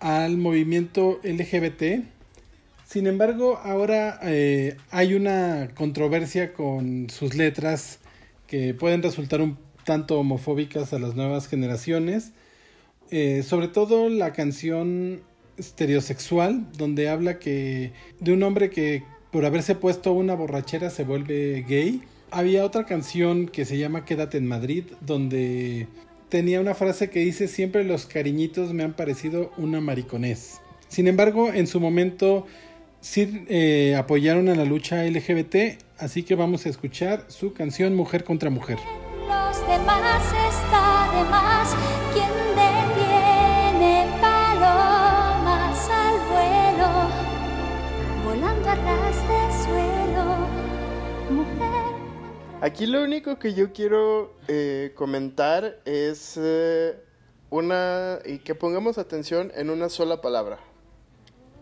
al 0.00 0.36
movimiento 0.36 1.20
LGBT, 1.22 2.04
sin 2.84 3.06
embargo 3.06 3.58
ahora 3.58 4.18
eh, 4.22 4.76
hay 4.90 5.14
una 5.14 5.70
controversia 5.74 6.52
con 6.52 7.10
sus 7.10 7.34
letras 7.34 7.98
que 8.46 8.74
pueden 8.74 9.02
resultar 9.02 9.40
un 9.40 9.58
tanto 9.84 10.18
homofóbicas 10.18 10.92
a 10.92 10.98
las 10.98 11.14
nuevas 11.14 11.48
generaciones. 11.48 12.32
Eh, 13.10 13.44
sobre 13.44 13.68
todo 13.68 14.08
la 14.08 14.32
canción 14.32 15.20
estereosexual, 15.56 16.66
donde 16.76 17.08
habla 17.08 17.38
que 17.38 17.92
de 18.20 18.32
un 18.32 18.42
hombre 18.42 18.68
que 18.68 19.04
por 19.30 19.44
haberse 19.44 19.74
puesto 19.74 20.12
una 20.12 20.34
borrachera 20.34 20.90
se 20.90 21.04
vuelve 21.04 21.64
gay. 21.68 22.02
Había 22.30 22.64
otra 22.64 22.84
canción 22.84 23.46
que 23.46 23.64
se 23.64 23.78
llama 23.78 24.04
Quédate 24.04 24.38
en 24.38 24.46
Madrid, 24.46 24.84
donde 25.00 25.86
tenía 26.28 26.60
una 26.60 26.74
frase 26.74 27.10
que 27.10 27.20
dice 27.20 27.48
siempre 27.48 27.84
los 27.84 28.06
cariñitos 28.06 28.72
me 28.72 28.84
han 28.84 28.94
parecido 28.94 29.52
una 29.56 29.80
mariconés. 29.80 30.60
Sin 30.88 31.08
embargo, 31.08 31.52
en 31.52 31.66
su 31.66 31.80
momento 31.80 32.46
sí 33.00 33.44
eh, 33.48 33.94
apoyaron 33.96 34.48
a 34.48 34.54
la 34.54 34.64
lucha 34.64 35.04
LGBT, 35.04 35.82
así 35.98 36.22
que 36.22 36.34
vamos 36.34 36.66
a 36.66 36.68
escuchar 36.68 37.24
su 37.28 37.52
canción 37.52 37.94
Mujer 37.94 38.24
contra 38.24 38.50
Mujer. 38.50 38.78
Los 39.28 39.68
demás 39.68 40.06
Aquí 52.66 52.86
lo 52.86 53.04
único 53.04 53.38
que 53.38 53.54
yo 53.54 53.72
quiero 53.72 54.34
eh, 54.48 54.90
comentar 54.96 55.78
es 55.84 56.34
eh, 56.36 56.96
una 57.48 58.18
y 58.24 58.38
que 58.38 58.56
pongamos 58.56 58.98
atención 58.98 59.52
en 59.54 59.70
una 59.70 59.88
sola 59.88 60.20
palabra 60.20 60.58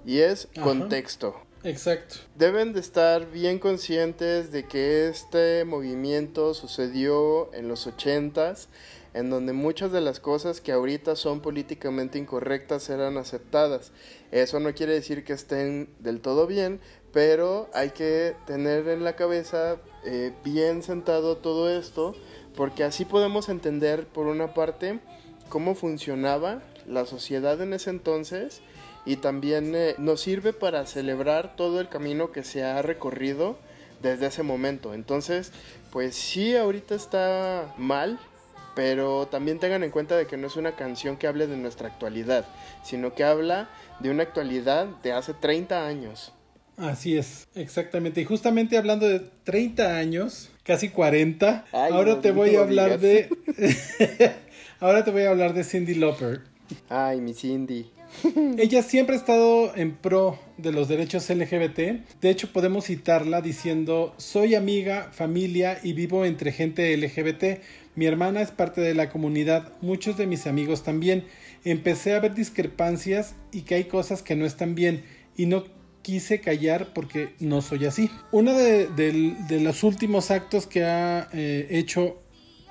y 0.07 0.21
es 0.21 0.49
Ajá. 0.53 0.63
contexto. 0.63 1.37
Exacto. 1.63 2.17
Deben 2.37 2.73
de 2.73 2.81
estar 2.81 3.31
bien 3.31 3.59
conscientes 3.59 4.51
de 4.51 4.67
que 4.67 5.09
este 5.09 5.67
movimiento 5.67 6.55
sucedió 6.55 7.53
en 7.53 7.69
los 7.69 7.87
ochentas, 7.87 8.71
en 9.13 9.29
donde 9.29 9.53
muchas 9.53 9.93
de 9.93 10.01
las 10.01 10.21
cosas 10.21 10.63
que 10.63 10.73
ahorita 10.73 11.17
son 11.17 11.43
políticamente 11.43 12.19
incorrectas 12.19 12.89
eran 12.89 13.19
aceptadas. 13.19 13.93
Eso 14.31 14.59
no 14.59 14.73
quiere 14.73 14.95
decir 14.95 15.23
que 15.23 15.35
estén 15.35 15.91
del 15.99 16.23
todo 16.23 16.47
bien, 16.47 16.81
pero 17.15 17.71
hay 17.73 17.91
que 17.91 18.35
tener 18.45 18.89
en 18.89 19.05
la 19.05 19.15
cabeza 19.15 19.77
eh, 20.05 20.33
bien 20.45 20.83
sentado 20.83 21.37
todo 21.37 21.71
esto, 21.71 22.15
porque 22.57 22.83
así 22.83 23.05
podemos 23.05 23.49
entender, 23.49 24.05
por 24.07 24.27
una 24.27 24.53
parte, 24.53 24.99
cómo 25.49 25.77
funcionaba 25.77 26.61
la 26.89 27.07
sociedad 27.07 27.61
en 27.63 27.73
ese 27.73 27.91
entonces 27.91 28.63
y 29.07 29.17
también 29.17 29.77
eh, 29.77 29.95
nos 29.99 30.23
sirve 30.23 30.53
para 30.53 30.87
celebrar 30.87 31.55
todo 31.55 31.81
el 31.81 31.89
camino 31.89 32.33
que 32.33 32.43
se 32.43 32.65
ha 32.65 32.83
recorrido 32.83 33.57
desde 34.03 34.27
ese 34.27 34.43
momento. 34.43 34.93
Entonces, 34.93 35.53
pues 35.93 36.17
sí, 36.17 36.57
ahorita 36.57 36.97
está 36.97 37.73
mal, 37.79 38.19
pero 38.75 39.29
también 39.29 39.61
tengan 39.61 39.85
en 39.85 39.93
cuenta 39.93 40.17
de 40.17 40.27
que 40.27 40.37
no 40.37 40.49
es 40.49 40.57
una 40.57 40.75
canción 40.75 41.17
que 41.17 41.29
hable 41.29 41.47
de 41.47 41.57
nuestra 41.57 41.87
actualidad, 41.87 42.45
sino 42.83 43.15
que 43.15 43.23
habla 43.23 43.69
de 44.01 44.11
una 44.11 44.25
actualidad 44.25 44.87
de 45.05 45.13
hace 45.13 45.33
30 45.33 45.87
años. 45.87 46.34
Así 46.77 47.17
es, 47.17 47.47
exactamente. 47.55 48.21
Y 48.21 48.25
justamente 48.25 48.77
hablando 48.77 49.09
de 49.09 49.21
30 49.45 49.97
años, 49.97 50.51
casi 50.65 50.89
40, 50.89 51.67
Ay, 51.73 51.93
ahora 51.93 52.15
no, 52.15 52.21
te 52.21 52.33
voy 52.33 52.57
a 52.57 52.61
hablar 52.61 52.99
digas. 52.99 53.29
de... 53.57 54.33
ahora 54.81 55.05
te 55.05 55.11
voy 55.11 55.23
a 55.23 55.31
hablar 55.31 55.55
de 55.55 55.65
Cindy 55.65 55.95
Lauper. 55.95 56.43
Ay, 56.89 57.21
mi 57.21 57.35
Cindy. 57.35 57.91
Ella 58.59 58.83
siempre 58.83 59.17
ha 59.17 59.19
estado 59.19 59.75
en 59.77 59.97
pro 59.97 60.39
de 60.57 60.73
los 60.73 60.89
derechos 60.89 61.29
LGBT. 61.29 61.79
De 62.21 62.31
hecho, 62.31 62.53
podemos 62.53 62.87
citarla 62.87 63.41
diciendo, 63.41 64.15
soy 64.19 64.55
amiga, 64.55 65.11
familia 65.13 65.79
y 65.83 65.93
vivo 65.93 66.25
entre 66.25 66.53
gente 66.53 66.97
LGBT. 66.97 67.61
Mi 67.97 68.07
hermana 68.07 68.41
es 68.41 68.51
parte 68.51 68.81
de 68.81 68.95
la 68.95 69.11
comunidad, 69.11 69.73
muchos 69.81 70.17
de 70.17 70.27
mis 70.27 70.47
amigos 70.47 70.83
también. 70.83 71.25
Empecé 71.65 72.15
a 72.15 72.21
ver 72.21 72.35
discrepancias 72.35 73.35
y 73.53 73.63
que 73.63 73.77
hay 73.77 73.85
cosas 73.85 74.23
que 74.23 74.37
no 74.37 74.47
están 74.47 74.75
bien 74.75 75.05
y 75.37 75.47
no 75.47 75.65
quise 76.05 76.41
callar 76.41 76.93
porque 76.95 77.31
no 77.41 77.63
soy 77.63 77.87
así. 77.87 78.11
Uno 78.31 78.53
de, 78.55 79.59
los 79.61 79.83
últimos 79.83 80.31
actos 80.31 80.69
que 80.69 80.85
ha 80.85 81.29
eh, 81.33 81.67
hecho 81.71 82.21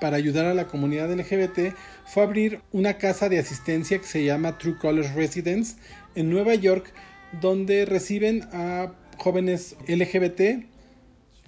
para 0.00 0.16
ayudar 0.16 0.46
a 0.46 0.54
la 0.54 0.66
comunidad 0.66 1.12
LGBT 1.12 1.74
fue 2.06 2.22
abrir 2.22 2.60
una 2.72 2.96
casa 2.96 3.28
de 3.28 3.38
asistencia 3.38 3.98
que 3.98 4.06
se 4.06 4.24
llama 4.24 4.56
True 4.56 4.78
Colors 4.78 5.14
Residence 5.14 5.76
en 6.14 6.30
Nueva 6.30 6.54
York, 6.54 6.92
donde 7.40 7.84
reciben 7.84 8.44
a 8.52 8.92
jóvenes 9.18 9.76
LGBT 9.88 10.64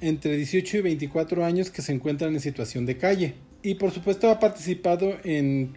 entre 0.01 0.37
18 0.37 0.79
y 0.79 0.81
24 0.81 1.45
años 1.45 1.71
que 1.71 1.83
se 1.83 1.93
encuentran 1.93 2.35
en 2.35 2.41
situación 2.41 2.85
de 2.85 2.99
calle. 2.99 3.35
Y 3.63 3.77
por 3.77 3.93
supuesto 3.93 4.29
ha 4.31 4.41
participado 4.41 5.17
en 5.23 5.77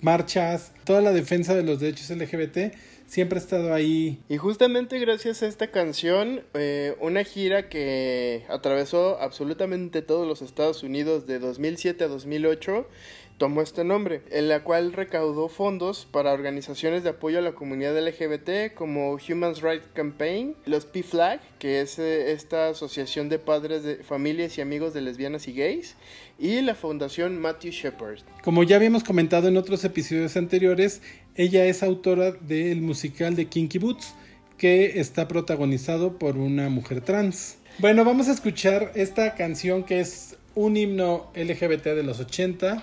marchas, 0.00 0.72
toda 0.84 1.00
la 1.00 1.12
defensa 1.12 1.54
de 1.54 1.62
los 1.62 1.80
derechos 1.80 2.10
LGBT, 2.10 2.74
siempre 3.08 3.38
ha 3.38 3.42
estado 3.42 3.74
ahí. 3.74 4.22
Y 4.28 4.36
justamente 4.36 5.00
gracias 5.00 5.42
a 5.42 5.48
esta 5.48 5.72
canción, 5.72 6.42
eh, 6.54 6.96
una 7.00 7.24
gira 7.24 7.68
que 7.68 8.44
atravesó 8.48 9.18
absolutamente 9.20 10.02
todos 10.02 10.28
los 10.28 10.42
Estados 10.42 10.82
Unidos 10.84 11.26
de 11.26 11.40
2007 11.40 12.04
a 12.04 12.08
2008, 12.08 12.86
tomó 13.38 13.62
este 13.62 13.84
nombre, 13.84 14.22
en 14.30 14.48
la 14.48 14.64
cual 14.64 14.92
recaudó 14.92 15.48
fondos 15.48 16.06
para 16.10 16.32
organizaciones 16.32 17.04
de 17.04 17.10
apoyo 17.10 17.38
a 17.38 17.42
la 17.42 17.52
comunidad 17.52 17.96
LGBT 17.96 18.74
como 18.74 19.12
Human 19.12 19.54
Rights 19.54 19.86
Campaign, 19.94 20.56
los 20.66 20.84
P-Flag, 20.84 21.40
que 21.58 21.80
es 21.80 21.98
eh, 21.98 22.32
esta 22.32 22.68
asociación 22.68 23.28
de 23.28 23.38
padres 23.38 23.84
de 23.84 24.02
familias 24.02 24.58
y 24.58 24.60
amigos 24.60 24.92
de 24.92 25.02
lesbianas 25.02 25.46
y 25.46 25.52
gays, 25.52 25.94
y 26.38 26.60
la 26.62 26.74
Fundación 26.74 27.40
Matthew 27.40 27.70
Shepard. 27.70 28.18
Como 28.42 28.64
ya 28.64 28.76
habíamos 28.76 29.04
comentado 29.04 29.48
en 29.48 29.56
otros 29.56 29.84
episodios 29.84 30.36
anteriores, 30.36 31.00
ella 31.38 31.64
es 31.66 31.84
autora 31.84 32.32
del 32.32 32.82
musical 32.82 33.36
de 33.36 33.46
Kinky 33.46 33.78
Boots, 33.78 34.12
que 34.58 34.98
está 34.98 35.28
protagonizado 35.28 36.18
por 36.18 36.36
una 36.36 36.68
mujer 36.68 37.00
trans. 37.00 37.58
Bueno, 37.78 38.04
vamos 38.04 38.26
a 38.26 38.32
escuchar 38.32 38.90
esta 38.96 39.36
canción 39.36 39.84
que 39.84 40.00
es 40.00 40.36
un 40.56 40.76
himno 40.76 41.30
LGBT 41.36 41.84
de 41.94 42.02
los 42.02 42.18
80 42.18 42.82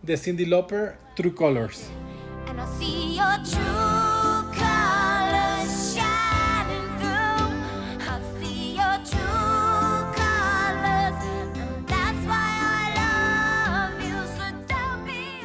de 0.00 0.16
Cindy 0.16 0.46
Lauper, 0.46 0.94
True 1.14 1.34
Colors. 1.34 1.90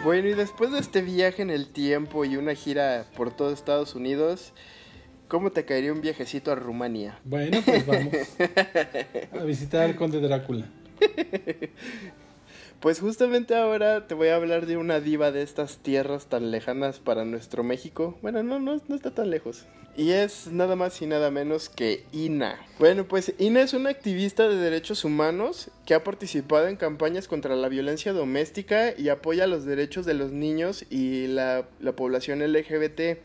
Bueno, 0.05 0.27
y 0.27 0.35
después 0.35 0.71
de 0.71 0.77
este 0.77 1.01
viaje 1.01 1.41
en 1.41 1.49
el 1.49 1.67
tiempo 1.67 2.25
y 2.25 2.37
una 2.37 2.53
gira 2.53 3.07
por 3.17 3.35
todo 3.35 3.51
Estados 3.51 3.95
Unidos, 3.95 4.53
¿cómo 5.27 5.49
te 5.49 5.65
caería 5.65 5.91
un 5.91 6.01
viajecito 6.01 6.51
a 6.51 6.55
Rumania? 6.55 7.17
Bueno, 7.23 7.57
pues 7.65 7.87
vamos 7.87 8.13
a 9.41 9.43
visitar 9.45 9.81
al 9.81 9.95
conde 9.95 10.19
Drácula. 10.21 10.67
Pues 12.85 12.99
justamente 12.99 13.55
ahora 13.55 14.05
te 14.05 14.13
voy 14.13 14.27
a 14.27 14.35
hablar 14.35 14.67
de 14.67 14.77
una 14.77 14.99
diva 14.99 15.31
de 15.31 15.41
estas 15.41 15.79
tierras 15.79 16.27
tan 16.27 16.51
lejanas 16.51 16.99
para 16.99 17.25
nuestro 17.25 17.63
México. 17.63 18.15
Bueno, 18.21 18.43
no, 18.43 18.59
no, 18.59 18.75
está 18.75 19.09
tan 19.09 19.31
lejos. 19.31 19.65
Y 19.97 20.11
es 20.11 20.49
nada 20.51 20.75
más 20.75 21.01
y 21.01 21.07
nada 21.07 21.31
menos 21.31 21.67
que 21.67 22.03
Ina. 22.11 22.63
Bueno, 22.77 23.05
pues 23.05 23.33
Ina 23.39 23.63
es 23.63 23.73
una 23.73 23.89
activista 23.89 24.47
de 24.47 24.57
derechos 24.57 25.03
humanos 25.03 25.71
que 25.87 25.95
ha 25.95 26.03
participado 26.03 26.67
en 26.67 26.75
campañas 26.75 27.27
contra 27.27 27.55
la 27.55 27.69
violencia 27.69 28.13
doméstica 28.13 28.93
y 28.95 29.09
apoya 29.09 29.47
los 29.47 29.65
derechos 29.65 30.05
de 30.05 30.13
los 30.13 30.31
niños 30.31 30.85
y 30.91 31.25
la 31.25 31.65
población 31.95 32.41
LGBT. 32.41 33.17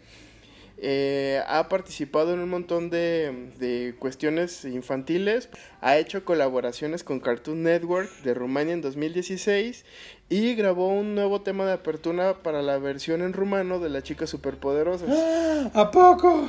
Eh, 0.82 1.42
ha 1.46 1.68
participado 1.68 2.32
en 2.32 2.40
un 2.40 2.48
montón 2.48 2.88
de, 2.88 3.50
de 3.58 3.94
cuestiones 3.98 4.64
infantiles, 4.64 5.50
ha 5.82 5.98
hecho 5.98 6.24
colaboraciones 6.24 7.04
con 7.04 7.20
Cartoon 7.20 7.62
Network 7.62 8.10
de 8.22 8.32
Rumania 8.32 8.72
en 8.72 8.80
2016 8.80 9.84
y 10.30 10.54
grabó 10.54 10.88
un 10.88 11.16
nuevo 11.16 11.42
tema 11.42 11.66
de 11.66 11.72
apertura 11.72 12.42
para 12.42 12.62
la 12.62 12.78
versión 12.78 13.20
en 13.20 13.32
rumano 13.32 13.80
de 13.80 13.90
Las 13.90 14.04
Chicas 14.04 14.30
Superpoderosas. 14.30 15.10
¿A 15.74 15.90
poco? 15.90 16.48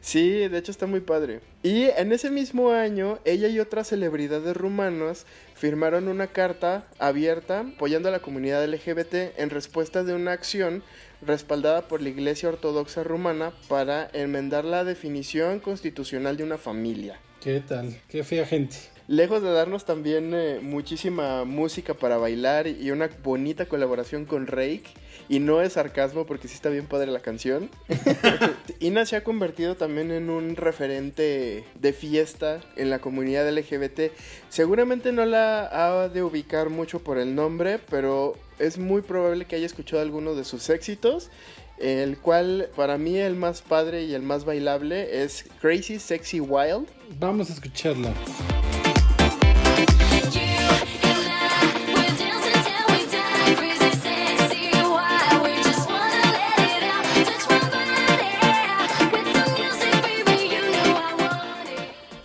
Sí, 0.00 0.46
de 0.48 0.58
hecho 0.58 0.70
está 0.70 0.86
muy 0.86 1.00
padre. 1.00 1.40
Y 1.62 1.84
en 1.84 2.12
ese 2.12 2.30
mismo 2.30 2.70
año, 2.70 3.18
ella 3.24 3.48
y 3.48 3.58
otras 3.58 3.88
celebridades 3.88 4.56
rumanas 4.56 5.26
firmaron 5.62 6.08
una 6.08 6.26
carta 6.26 6.88
abierta 6.98 7.60
apoyando 7.60 8.08
a 8.08 8.10
la 8.10 8.18
comunidad 8.18 8.68
LGBT 8.68 9.38
en 9.38 9.48
respuesta 9.48 10.02
de 10.02 10.12
una 10.12 10.32
acción 10.32 10.82
respaldada 11.24 11.86
por 11.86 12.02
la 12.02 12.08
Iglesia 12.08 12.48
Ortodoxa 12.48 13.04
Rumana 13.04 13.52
para 13.68 14.10
enmendar 14.12 14.64
la 14.64 14.82
definición 14.82 15.60
constitucional 15.60 16.36
de 16.36 16.42
una 16.42 16.58
familia. 16.58 17.20
¿Qué 17.40 17.60
tal? 17.60 17.96
Qué 18.08 18.24
fea 18.24 18.44
gente. 18.44 18.74
Lejos 19.08 19.42
de 19.42 19.52
darnos 19.52 19.84
también 19.84 20.32
eh, 20.32 20.60
muchísima 20.62 21.44
música 21.44 21.94
para 21.94 22.18
bailar 22.18 22.66
y 22.68 22.90
una 22.92 23.10
bonita 23.22 23.66
colaboración 23.66 24.26
con 24.26 24.46
Rake, 24.46 24.84
y 25.28 25.40
no 25.40 25.60
es 25.60 25.74
sarcasmo 25.74 26.24
porque 26.24 26.46
sí 26.46 26.54
está 26.54 26.68
bien 26.68 26.86
padre 26.86 27.10
la 27.10 27.20
canción, 27.20 27.68
Ina 28.80 29.04
se 29.06 29.16
ha 29.16 29.24
convertido 29.24 29.76
también 29.76 30.10
en 30.10 30.30
un 30.30 30.56
referente 30.56 31.64
de 31.74 31.92
fiesta 31.92 32.60
en 32.76 32.90
la 32.90 33.00
comunidad 33.00 33.50
LGBT. 33.50 34.12
Seguramente 34.48 35.12
no 35.12 35.24
la 35.26 35.68
ha 35.70 36.08
de 36.08 36.22
ubicar 36.22 36.70
mucho 36.70 37.00
por 37.00 37.18
el 37.18 37.34
nombre, 37.34 37.80
pero 37.90 38.36
es 38.58 38.78
muy 38.78 39.02
probable 39.02 39.46
que 39.46 39.56
haya 39.56 39.66
escuchado 39.66 40.02
alguno 40.02 40.34
de 40.34 40.44
sus 40.44 40.70
éxitos. 40.70 41.30
El 41.78 42.18
cual 42.18 42.68
para 42.76 42.96
mí 42.96 43.18
el 43.18 43.34
más 43.34 43.62
padre 43.62 44.04
y 44.04 44.14
el 44.14 44.22
más 44.22 44.44
bailable 44.44 45.24
es 45.24 45.46
Crazy 45.60 45.98
Sexy 45.98 46.38
Wild. 46.38 46.86
Vamos 47.18 47.50
a 47.50 47.54
escucharla. 47.54 48.12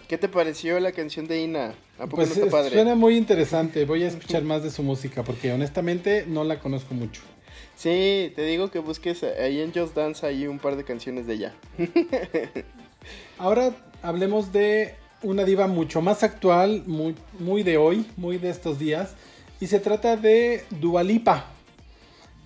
¿Qué 0.08 0.18
te 0.18 0.30
pareció 0.30 0.80
la 0.80 0.91
canción 0.93 1.28
de 1.28 1.41
Ina? 1.41 1.76
¿A 1.97 2.03
poco 2.05 2.18
Pues 2.18 2.30
no 2.30 2.34
está 2.36 2.45
es- 2.45 2.51
padre? 2.51 2.72
suena 2.76 2.95
muy 2.95 3.18
interesante. 3.18 3.84
Voy 3.86 4.03
a 4.03 4.08
escuchar 4.08 4.43
más 4.43 4.64
de 4.64 4.72
su 4.72 4.82
música 4.84 5.24
porque 5.24 5.51
honestamente 5.51 6.26
no 6.28 6.43
la 6.43 6.60
conozco 6.60 6.93
mucho. 6.93 7.22
Sí, 7.76 8.32
te 8.36 8.43
digo 8.45 8.72
que 8.72 8.80
busques 8.80 9.22
ahí 9.24 9.60
en 9.62 9.74
Just 9.74 9.95
Dance 9.95 10.26
hay 10.26 10.47
un 10.47 10.60
par 10.60 10.78
de 10.78 10.84
canciones 10.84 11.28
de 11.28 11.34
ella. 11.34 11.53
Ahora 13.38 13.72
hablemos 14.01 14.51
de 14.51 14.95
una 15.24 15.43
diva 15.43 15.68
mucho 15.68 16.01
más 16.01 16.24
actual, 16.24 16.84
muy, 16.88 17.16
muy 17.39 17.64
de 17.64 17.78
hoy, 17.78 18.05
muy 18.16 18.38
de 18.38 18.49
estos 18.49 18.80
días. 18.80 19.14
Y 19.60 19.68
se 19.68 19.80
trata 19.80 20.16
de 20.18 20.64
Dualipa, 20.70 21.47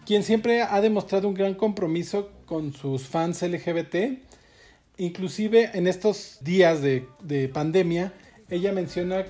quien 0.06 0.24
siempre 0.24 0.62
ha 0.64 0.82
demostrado 0.82 1.28
un 1.28 1.34
gran 1.34 1.54
compromiso 1.54 2.30
con 2.46 2.74
sus 2.74 3.04
fans 3.04 3.42
LGBT. 3.44 4.20
Inclusive 4.98 5.72
en 5.74 5.88
estos 5.88 6.38
días 6.42 6.82
de, 6.82 7.08
de 7.24 7.48
pandemia, 7.48 8.14
ella 8.50 8.72
menciona 8.72 9.26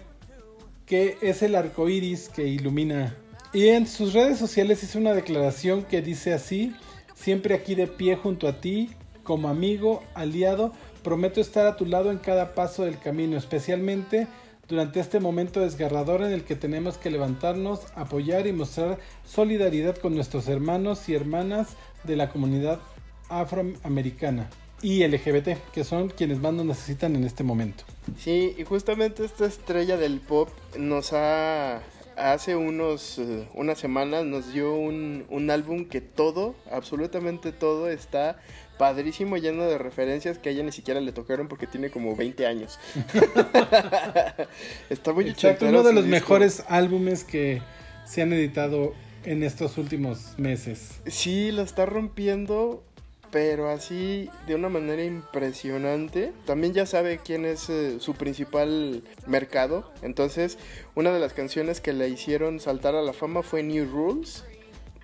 que 0.86 1.18
es 1.22 1.41
el 1.41 1.55
arco 1.55 1.88
iris 1.88 2.28
que 2.30 2.47
ilumina. 2.47 3.16
Y 3.53 3.68
en 3.68 3.88
sus 3.88 4.14
redes 4.14 4.38
sociales 4.38 4.84
hizo 4.84 4.99
una 4.99 5.14
declaración 5.14 5.84
que 5.84 6.01
dice 6.01 6.34
así: 6.34 6.76
Siempre 7.16 7.55
aquí 7.55 7.76
de 7.76 7.88
pie 7.88 8.16
junto 8.16 8.47
a 8.47 8.59
ti, 8.59 8.89
como 9.24 9.47
amigo, 9.47 10.03
aliado, 10.16 10.74
prometo 11.03 11.39
estar 11.39 11.68
a 11.68 11.78
tu 11.78 11.86
lado 11.86 12.12
en 12.12 12.18
cada 12.18 12.55
paso 12.55 12.84
del 12.84 12.99
camino, 12.99 13.38
especialmente 13.38 14.28
durante 14.68 14.99
este 14.99 15.20
momento 15.20 15.59
desgarrador 15.59 16.24
en 16.24 16.32
el 16.32 16.43
que 16.43 16.55
tenemos 16.55 16.97
que 16.97 17.12
levantarnos, 17.12 17.82
apoyar 17.95 18.47
y 18.47 18.53
mostrar 18.53 18.99
solidaridad 19.26 19.97
con 19.97 20.16
nuestros 20.16 20.47
hermanos 20.47 21.07
y 21.09 21.14
hermanas 21.14 21.76
de 22.03 22.16
la 22.16 22.30
comunidad 22.30 22.80
afroamericana 23.30 24.49
y 24.82 25.05
LGBT, 25.07 25.57
que 25.73 25.84
son 25.84 26.09
quienes 26.09 26.39
más 26.39 26.53
nos 26.53 26.65
necesitan 26.65 27.15
en 27.15 27.23
este 27.23 27.43
momento. 27.43 27.84
Sí, 28.17 28.55
y 28.57 28.63
justamente 28.63 29.23
esta 29.25 29.45
estrella 29.45 29.97
del 29.97 30.19
pop 30.19 30.49
nos 30.77 31.13
ha... 31.13 31.82
Hace 32.17 32.55
unos, 32.55 33.17
eh, 33.19 33.47
unas 33.55 33.79
semanas 33.79 34.25
nos 34.25 34.53
dio 34.53 34.75
un, 34.75 35.25
un 35.29 35.49
álbum 35.49 35.86
que 35.86 36.01
todo, 36.01 36.55
absolutamente 36.69 37.51
todo, 37.51 37.89
está 37.89 38.38
padrísimo, 38.77 39.38
lleno 39.38 39.63
de 39.63 39.77
referencias 39.77 40.38
que 40.38 40.49
a 40.49 40.51
ella 40.51 40.61
ni 40.63 40.71
siquiera 40.71 40.99
le 40.99 41.13
tocaron 41.13 41.47
porque 41.47 41.67
tiene 41.67 41.89
como 41.89 42.15
20 42.15 42.45
años. 42.45 42.79
está 44.89 45.13
muy 45.13 45.29
Exacto, 45.29 45.67
uno 45.67 45.84
de 45.84 45.93
los 45.93 46.03
disco. 46.03 46.15
mejores 46.15 46.63
álbumes 46.67 47.23
que 47.23 47.61
se 48.05 48.21
han 48.21 48.34
editado 48.34 48.93
en 49.23 49.43
estos 49.43 49.77
últimos 49.77 50.38
meses. 50.38 51.01
Sí, 51.07 51.51
la 51.51 51.61
está 51.63 51.86
rompiendo, 51.86 52.84
pero 53.32 53.69
así 53.69 54.29
de 54.45 54.55
una 54.55 54.69
manera 54.69 55.03
impresionante. 55.03 56.34
También 56.45 56.73
ya 56.73 56.86
sabe 56.86 57.19
quién 57.23 57.45
es 57.45 57.69
eh, 57.69 57.99
su 57.99 58.13
principal 58.13 59.03
mercado. 59.25 59.91
Entonces, 60.01 60.57
una 60.95 61.11
de 61.11 61.19
las 61.19 61.34
canciones 61.34 61.82
que 61.82 61.93
le 61.93 62.09
hicieron 62.09 62.59
saltar 62.59 62.95
a 62.95 63.01
la 63.01 63.13
fama 63.13 63.41
fue 63.41 63.63
New 63.63 63.86
Rules. 63.86 64.43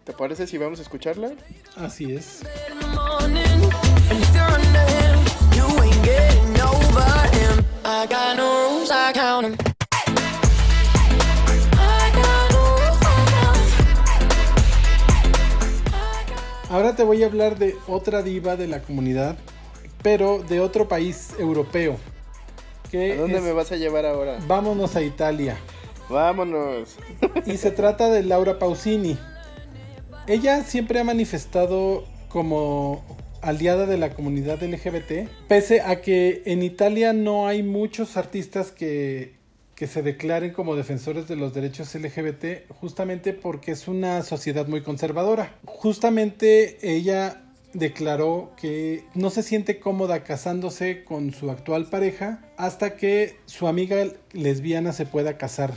¿Te 0.04 0.14
parece 0.14 0.48
si 0.48 0.58
vamos 0.58 0.80
a 0.80 0.84
escucharla? 0.84 1.32
Así 1.76 2.14
es. 2.14 2.44
Ahora 16.70 16.96
te 16.96 17.04
voy 17.04 17.24
a 17.24 17.28
hablar 17.28 17.58
de 17.58 17.76
otra 17.88 18.22
diva 18.22 18.56
de 18.58 18.68
la 18.68 18.82
comunidad, 18.82 19.38
pero 20.04 20.40
de 20.40 20.60
otro 20.60 20.88
país 20.88 21.30
europeo. 21.40 21.98
Que 22.92 23.14
¿A 23.14 23.16
dónde 23.18 23.38
es- 23.38 23.44
me 23.44 23.52
vas 23.54 23.72
a 23.72 23.76
llevar 23.78 24.06
ahora? 24.06 24.40
Vámonos 24.48 24.96
a 24.96 25.02
Italia. 25.02 25.58
Vámonos. 26.10 26.98
Y 27.46 27.58
se 27.58 27.72
trata 27.72 28.10
de 28.10 28.24
Laura 28.24 28.60
Pausini. 28.60 29.18
Ella 30.28 30.64
siempre 30.64 31.00
ha 31.00 31.04
manifestado 31.04 32.04
como 32.30 33.06
aliada 33.42 33.86
de 33.86 33.98
la 33.98 34.10
comunidad 34.14 34.62
LGBT, 34.62 35.28
pese 35.48 35.82
a 35.82 36.02
que 36.02 36.42
en 36.46 36.64
Italia 36.64 37.14
no 37.14 37.48
hay 37.48 37.64
muchos 37.64 38.18
artistas 38.18 38.72
que, 38.72 39.37
que 39.78 39.86
se 39.86 40.02
declaren 40.02 40.54
como 40.54 40.76
defensores 40.76 41.28
de 41.28 41.36
los 41.36 41.54
derechos 41.54 41.94
LGBT, 41.94 42.68
justamente 42.80 43.32
porque 43.32 43.74
es 43.74 43.88
una 43.88 44.24
sociedad 44.24 44.68
muy 44.68 44.82
conservadora. 44.82 45.56
Justamente 45.66 46.80
ella 46.82 47.44
declaró 47.74 48.54
que 48.58 49.04
no 49.14 49.30
se 49.30 49.44
siente 49.44 49.80
cómoda 49.80 50.24
casándose 50.24 51.04
con 51.04 51.32
su 51.32 51.52
actual 51.52 51.86
pareja 51.86 52.42
hasta 52.58 52.98
que 52.98 53.38
su 53.46 53.68
amiga 53.68 54.04
lesbiana 54.34 54.94
se 54.94 55.06
pueda 55.06 55.38
casar 55.38 55.76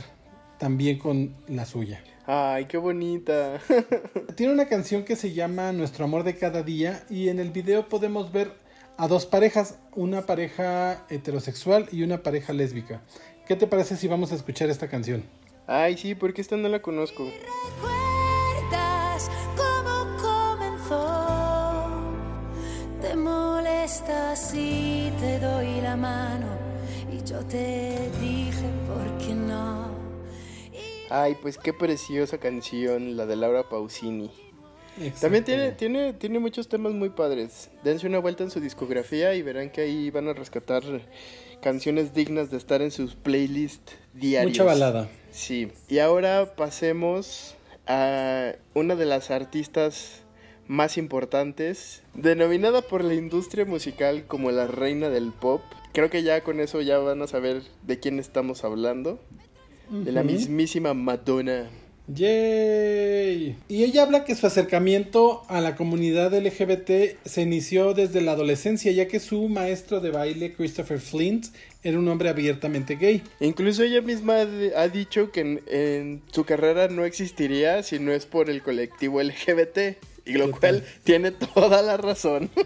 también 0.57 0.97
con 0.97 1.35
la 1.47 1.65
suya. 1.65 2.03
Ay, 2.25 2.65
qué 2.65 2.77
bonita. 2.77 3.59
Tiene 4.35 4.51
una 4.51 4.67
canción 4.67 5.03
que 5.03 5.15
se 5.15 5.33
llama 5.33 5.73
Nuestro 5.73 6.05
amor 6.05 6.23
de 6.23 6.35
cada 6.35 6.63
día 6.63 7.03
y 7.07 7.29
en 7.29 7.39
el 7.39 7.51
video 7.51 7.87
podemos 7.87 8.31
ver 8.31 8.51
a 8.97 9.07
dos 9.07 9.25
parejas, 9.25 9.79
una 9.95 10.27
pareja 10.27 11.05
heterosexual 11.09 11.87
y 11.91 12.03
una 12.03 12.21
pareja 12.21 12.53
lésbica. 12.53 13.01
¿Qué 13.51 13.57
te 13.57 13.67
parece 13.67 13.97
si 13.97 14.07
vamos 14.07 14.31
a 14.31 14.35
escuchar 14.35 14.69
esta 14.69 14.87
canción? 14.87 15.25
Ay, 15.67 15.97
sí, 15.97 16.15
porque 16.15 16.39
esta 16.39 16.55
no 16.55 16.69
la 16.69 16.81
conozco. 16.81 17.25
¿Recuerdas 17.25 19.29
cómo 19.57 20.05
comenzó? 20.21 21.89
Te 23.01 23.13
molesta 23.13 24.37
si 24.37 25.11
te 25.19 25.37
doy 25.39 25.81
la 25.81 25.97
mano 25.97 26.47
y 27.11 27.17
yo 27.29 27.39
te 27.39 28.09
dije 28.21 28.69
por 28.87 29.17
qué 29.17 29.35
no. 29.35 29.97
Ay, 31.09 31.35
pues 31.41 31.57
qué 31.57 31.73
preciosa 31.73 32.37
canción, 32.37 33.17
la 33.17 33.25
de 33.25 33.35
Laura 33.35 33.67
Pausini. 33.67 34.31
También 35.19 35.43
tiene, 35.43 35.73
tiene, 35.73 36.13
tiene 36.13 36.39
muchos 36.39 36.69
temas 36.69 36.93
muy 36.93 37.09
padres. 37.09 37.69
Dense 37.83 38.07
una 38.07 38.19
vuelta 38.19 38.45
en 38.45 38.49
su 38.49 38.61
discografía 38.61 39.35
y 39.35 39.41
verán 39.41 39.71
que 39.71 39.81
ahí 39.81 40.09
van 40.09 40.29
a 40.29 40.33
rescatar 40.33 40.83
canciones 41.61 42.13
dignas 42.13 42.51
de 42.51 42.57
estar 42.57 42.81
en 42.81 42.91
sus 42.91 43.15
playlists 43.15 43.93
diarios. 44.13 44.51
Mucha 44.51 44.63
balada. 44.63 45.09
Sí. 45.31 45.69
Y 45.87 45.99
ahora 45.99 46.55
pasemos 46.55 47.55
a 47.87 48.53
una 48.73 48.95
de 48.95 49.05
las 49.05 49.31
artistas 49.31 50.21
más 50.67 50.97
importantes, 50.97 52.03
denominada 52.13 52.81
por 52.81 53.03
la 53.03 53.13
industria 53.13 53.65
musical 53.65 54.25
como 54.27 54.51
la 54.51 54.67
reina 54.67 55.09
del 55.09 55.31
pop. 55.31 55.61
Creo 55.93 56.09
que 56.09 56.23
ya 56.23 56.41
con 56.43 56.59
eso 56.59 56.81
ya 56.81 56.97
van 56.97 57.21
a 57.21 57.27
saber 57.27 57.63
de 57.83 57.99
quién 57.99 58.19
estamos 58.19 58.63
hablando. 58.63 59.19
De 59.89 60.13
la 60.13 60.23
mismísima 60.23 60.93
Madonna. 60.93 61.69
¡Yay! 62.07 63.55
Y 63.69 63.83
ella 63.83 64.03
habla 64.03 64.25
que 64.25 64.35
su 64.35 64.45
acercamiento 64.45 65.43
a 65.47 65.61
la 65.61 65.75
comunidad 65.75 66.33
LGBT 66.33 67.17
se 67.23 67.41
inició 67.41 67.93
desde 67.93 68.21
la 68.21 68.33
adolescencia, 68.33 68.91
ya 68.91 69.07
que 69.07 69.19
su 69.19 69.47
maestro 69.47 70.01
de 70.01 70.11
baile, 70.11 70.53
Christopher 70.53 70.99
Flint, 70.99 71.47
era 71.83 71.97
un 71.97 72.07
hombre 72.07 72.29
abiertamente 72.29 72.95
gay. 72.95 73.23
Incluso 73.39 73.83
ella 73.83 74.01
misma 74.01 74.45
ha 74.75 74.87
dicho 74.87 75.31
que 75.31 75.41
en, 75.41 75.61
en 75.67 76.21
su 76.31 76.43
carrera 76.43 76.87
no 76.89 77.05
existiría 77.05 77.81
si 77.83 77.99
no 77.99 78.11
es 78.11 78.25
por 78.25 78.49
el 78.49 78.61
colectivo 78.61 79.21
LGBT. 79.21 79.97
Y 80.25 80.33
lo 80.33 80.45
Total. 80.47 80.59
cual 80.59 80.83
tiene 81.03 81.31
toda 81.31 81.81
la 81.81 81.97
razón. 81.97 82.49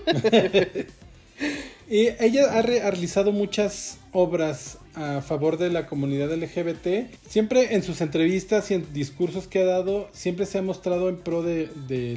Y 1.90 2.10
ella 2.20 2.58
ha, 2.58 2.62
re- 2.62 2.82
ha 2.82 2.92
realizado 2.92 3.32
muchas 3.32 4.00
obras 4.12 4.80
a 4.96 5.22
favor 5.22 5.58
de 5.58 5.70
la 5.70 5.88
comunidad 5.88 6.34
LGBT. 6.34 7.14
Siempre 7.28 7.76
en 7.76 7.84
sus 7.84 8.02
entrevistas 8.02 8.72
y 8.72 8.76
en 8.76 8.94
discursos 8.94 9.48
que 9.48 9.60
ha 9.60 9.66
dado, 9.66 10.10
siempre 10.14 10.46
se 10.46 10.58
ha 10.58 10.62
mostrado 10.62 11.10
en 11.10 11.18
pro 11.18 11.44
de, 11.44 11.70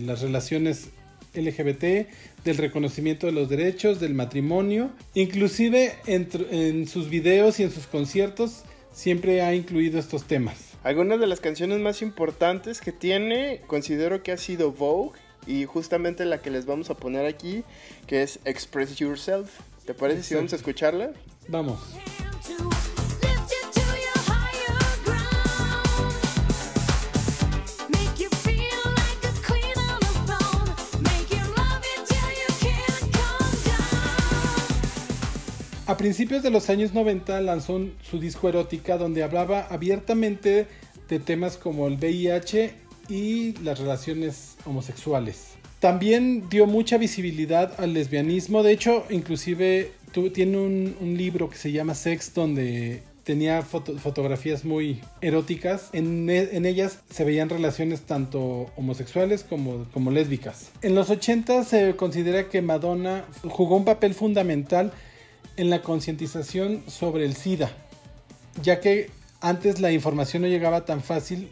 las 0.05 0.23
relaciones 0.23 0.89
LGBT, 1.35 2.09
del 2.45 2.57
reconocimiento 2.57 3.27
de 3.27 3.33
los 3.33 3.49
derechos, 3.49 4.01
del 4.01 4.15
matrimonio. 4.15 4.91
Inclusive 5.15 5.95
en 6.07 6.87
sus 6.87 7.11
videos 7.11 7.61
y 7.61 7.65
en 7.65 7.71
sus 7.71 7.87
conciertos 7.87 8.63
siempre 8.93 9.43
ha 9.43 9.55
incluido 9.55 9.99
estos 9.99 10.25
temas. 10.25 10.57
Algunas 10.83 11.21
de 11.21 11.27
las 11.27 11.41
canciones 11.41 11.79
más 11.81 12.03
importantes 12.03 12.81
que 12.81 12.93
tiene, 12.93 13.61
considero 13.67 14.23
que 14.23 14.33
ha 14.33 14.37
sido 14.37 14.73
Vogue 14.73 15.19
y 15.49 15.65
justamente 15.65 16.25
la 16.27 16.41
que 16.41 16.51
les 16.51 16.67
vamos 16.67 16.91
a 16.91 16.95
poner 16.95 17.27
aquí, 17.27 17.65
que 18.07 18.23
es 18.23 18.39
Express 18.45 18.97
Yourself. 18.97 19.51
¿Te 19.87 19.95
parece 19.95 20.23
si 20.23 20.35
vamos 20.35 20.53
a 20.53 20.57
escucharla? 20.57 21.11
Vamos. 21.49 21.81
a 35.89 35.97
principios 35.97 36.43
de 36.43 36.51
los 36.51 36.69
años 36.69 36.93
90 36.93 37.41
lanzó 37.41 37.81
su 38.03 38.21
disco 38.21 38.51
erótica 38.51 38.99
donde 38.99 39.23
hablaba 39.23 39.63
abiertamente 39.71 40.67
de 41.09 41.19
temas 41.19 41.57
como 41.57 41.87
el 41.87 41.95
VIH 41.95 42.75
y 43.09 43.55
las 43.63 43.79
relaciones 43.79 44.48
homosexuales. 44.65 45.55
También 45.81 46.49
dio 46.49 46.67
mucha 46.67 46.99
visibilidad 46.99 47.73
al 47.81 47.95
lesbianismo, 47.95 48.63
de 48.63 48.73
hecho 48.73 49.05
inclusive 49.11 49.93
tiene 50.33 50.59
un, 50.59 51.17
libro 51.17 51.49
que 51.49 51.57
se 51.57 51.71
llama 51.71 51.95
Sex 51.95 52.35
donde 52.35 53.03
tenía 53.23 53.63
foto- 53.63 53.97
fotografías 53.99 54.65
muy 54.65 55.01
eróticas. 55.21 55.91
En, 55.93 56.29
e- 56.31 56.57
en 56.57 56.67
ellas 56.67 57.01
se 57.11 57.25
veían 57.25 57.49
relaciones 57.49 58.01
tanto 58.03 58.71
homosexuales 58.77 59.45
como, 59.45 59.85
como 59.93 60.11
lésbicas. 60.11 60.71
En 60.83 60.95
los 60.95 61.11
80 61.11 61.65
se 61.65 61.95
considera 61.95 62.49
que 62.49 62.63
Madonna 62.63 63.25
jugó 63.45 63.77
un 63.77 63.85
papel 63.85 64.15
fundamental 64.15 64.93
en 65.57 65.71
la 65.71 65.83
concientización 65.83 66.83
sobre 66.87 67.25
el 67.25 67.35
SIDA, 67.35 67.71
ya 68.63 68.81
que 68.81 69.11
antes 69.41 69.81
la 69.81 69.93
información 69.93 70.43
no 70.43 70.49
llegaba 70.49 70.85
tan 70.85 71.03
fácil 71.03 71.49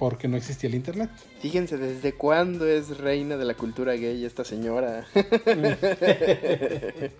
porque 0.00 0.28
no 0.28 0.38
existía 0.38 0.70
el 0.70 0.74
Internet. 0.76 1.10
Fíjense 1.42 1.76
desde 1.76 2.14
cuándo 2.14 2.66
es 2.66 2.96
reina 2.96 3.36
de 3.36 3.44
la 3.44 3.52
cultura 3.52 3.92
gay 3.92 4.24
esta 4.24 4.46
señora. 4.46 5.06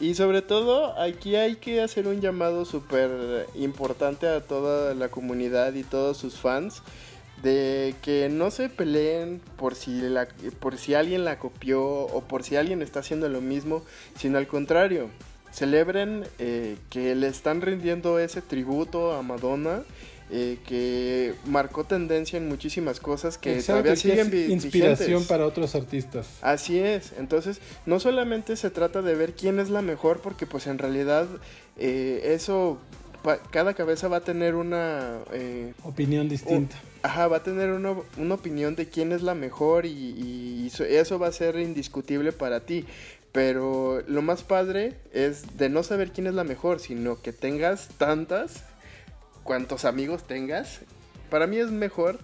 y 0.00 0.14
sobre 0.14 0.42
todo, 0.42 0.96
aquí 0.96 1.34
hay 1.34 1.56
que 1.56 1.82
hacer 1.82 2.06
un 2.06 2.20
llamado 2.20 2.64
súper 2.66 3.48
importante 3.56 4.28
a 4.28 4.42
toda 4.42 4.94
la 4.94 5.08
comunidad 5.08 5.74
y 5.74 5.82
todos 5.82 6.16
sus 6.16 6.36
fans 6.36 6.82
de 7.42 7.96
que 8.00 8.28
no 8.28 8.52
se 8.52 8.68
peleen 8.68 9.40
por 9.56 9.74
si, 9.74 10.02
la, 10.02 10.28
por 10.60 10.78
si 10.78 10.94
alguien 10.94 11.24
la 11.24 11.40
copió 11.40 11.82
o 11.82 12.20
por 12.20 12.44
si 12.44 12.54
alguien 12.54 12.80
está 12.80 13.00
haciendo 13.00 13.28
lo 13.28 13.40
mismo, 13.40 13.82
sino 14.16 14.38
al 14.38 14.46
contrario, 14.46 15.08
celebren 15.50 16.26
eh, 16.38 16.76
que 16.90 17.16
le 17.16 17.26
están 17.26 17.60
rindiendo 17.60 18.20
ese 18.20 18.40
tributo 18.40 19.14
a 19.14 19.22
Madonna. 19.22 19.82
Eh, 20.34 20.56
que 20.66 21.34
marcó 21.46 21.84
tendencia 21.84 22.38
en 22.38 22.48
muchísimas 22.48 22.98
cosas 23.00 23.36
que 23.36 23.52
Exacto, 23.54 23.82
todavía 23.82 23.92
que 23.92 23.96
siguen 23.98 24.32
es 24.32 24.48
inspiración 24.50 25.06
vigentes. 25.08 25.28
para 25.28 25.46
otros 25.46 25.74
artistas. 25.74 26.26
Así 26.40 26.78
es, 26.78 27.12
entonces 27.18 27.60
no 27.86 28.00
solamente 28.00 28.56
se 28.56 28.70
trata 28.70 29.02
de 29.02 29.14
ver 29.14 29.34
quién 29.34 29.60
es 29.60 29.68
la 29.68 29.82
mejor, 29.82 30.20
porque 30.20 30.46
pues 30.46 30.66
en 30.66 30.78
realidad 30.78 31.26
eh, 31.76 32.32
eso, 32.34 32.78
cada 33.50 33.74
cabeza 33.74 34.08
va 34.08 34.18
a 34.18 34.20
tener 34.22 34.54
una... 34.54 35.18
eh, 35.32 35.74
Opinión 35.84 36.28
distinta. 36.28 36.76
Ajá, 37.02 37.26
va 37.28 37.38
a 37.38 37.42
tener 37.42 37.70
una, 37.72 37.94
una 38.16 38.34
opinión 38.34 38.74
de 38.76 38.88
quién 38.88 39.12
es 39.12 39.22
la 39.22 39.34
mejor 39.34 39.86
y, 39.86 39.90
y 39.90 40.66
eso- 40.68 40.84
eso 40.84 41.18
va 41.18 41.26
a 41.28 41.32
ser 41.32 41.56
indiscutible 41.58 42.32
para 42.32 42.60
ti. 42.60 42.86
Pero 43.32 44.02
lo 44.08 44.20
más 44.22 44.42
padre 44.42 44.92
es 45.12 45.56
de 45.56 45.68
no 45.70 45.82
saber 45.82 46.12
quién 46.12 46.26
es 46.26 46.34
la 46.34 46.44
mejor, 46.44 46.80
sino 46.80 47.20
que 47.22 47.32
tengas 47.32 47.88
tantas, 47.98 48.62
cuantos 49.44 49.84
amigos 49.84 50.24
tengas. 50.24 50.80
Para 51.30 51.46
mí 51.46 51.58
es 51.58 51.70
mejor 51.70 52.18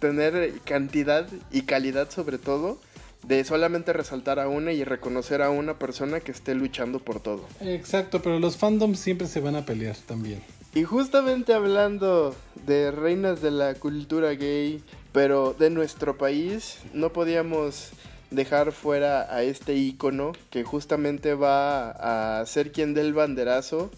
tener 0.00 0.52
cantidad 0.64 1.26
y 1.50 1.62
calidad 1.62 2.10
sobre 2.10 2.38
todo 2.38 2.78
de 3.26 3.42
solamente 3.44 3.92
resaltar 3.92 4.38
a 4.38 4.48
una 4.48 4.72
y 4.72 4.84
reconocer 4.84 5.40
a 5.42 5.50
una 5.50 5.78
persona 5.78 6.20
que 6.20 6.32
esté 6.32 6.54
luchando 6.54 6.98
por 6.98 7.20
todo. 7.20 7.46
Exacto, 7.60 8.20
pero 8.20 8.38
los 8.38 8.56
fandoms 8.56 8.98
siempre 8.98 9.26
se 9.26 9.40
van 9.40 9.56
a 9.56 9.64
pelear 9.64 9.96
también. 9.96 10.42
Y 10.74 10.82
justamente 10.82 11.54
hablando 11.54 12.34
de 12.66 12.90
reinas 12.90 13.40
de 13.40 13.50
la 13.50 13.74
cultura 13.74 14.32
gay, 14.34 14.82
pero 15.12 15.54
de 15.56 15.70
nuestro 15.70 16.18
país, 16.18 16.78
no 16.92 17.12
podíamos 17.12 17.90
dejar 18.30 18.72
fuera 18.72 19.32
a 19.34 19.42
este 19.42 19.74
ícono 19.76 20.32
que 20.50 20.64
justamente 20.64 21.34
va 21.34 22.40
a 22.40 22.44
ser 22.46 22.72
quien 22.72 22.92
dé 22.92 23.02
el 23.02 23.14
banderazo 23.14 23.90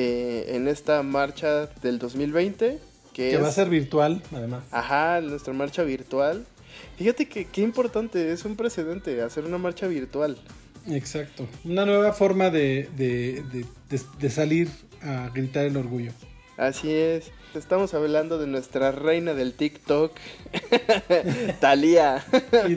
eh, 0.00 0.54
en 0.54 0.68
esta 0.68 1.02
marcha 1.02 1.66
del 1.82 1.98
2020, 1.98 2.78
que, 3.12 3.30
Que 3.30 3.34
es 3.34 3.42
va 3.42 3.48
a 3.48 3.52
ser 3.52 3.68
virtual, 3.68 4.22
además. 4.32 4.62
ajá, 4.70 5.20
nuestra 5.20 5.52
marcha 5.52 5.82
virtual. 5.82 6.46
Fíjate 6.96 7.26
que 7.28 7.46
qué 7.46 7.62
importante, 7.62 8.30
es 8.32 8.44
un 8.44 8.54
precedente 8.54 9.20
hacer 9.22 9.44
una 9.44 9.58
marcha 9.58 9.88
virtual. 9.88 10.38
Exacto. 10.88 11.46
Una 11.64 11.84
nueva 11.84 12.12
forma 12.12 12.50
de, 12.50 12.88
de- 12.96 13.42
de- 13.52 13.64
de- 13.90 14.04
de 14.20 14.30
salir 14.30 14.68
a 15.02 15.30
gritar 15.34 15.64
el 15.64 15.76
orgullo. 15.76 16.12
Así 16.56 16.92
es. 16.92 17.30
Estamos 17.54 17.94
hablando 17.94 18.38
de 18.38 18.46
nuestra 18.46 18.92
reina 18.92 19.32
del 19.34 19.52
TikTok, 19.54 20.12
Thalía. 21.60 22.24
Y- 22.68 22.76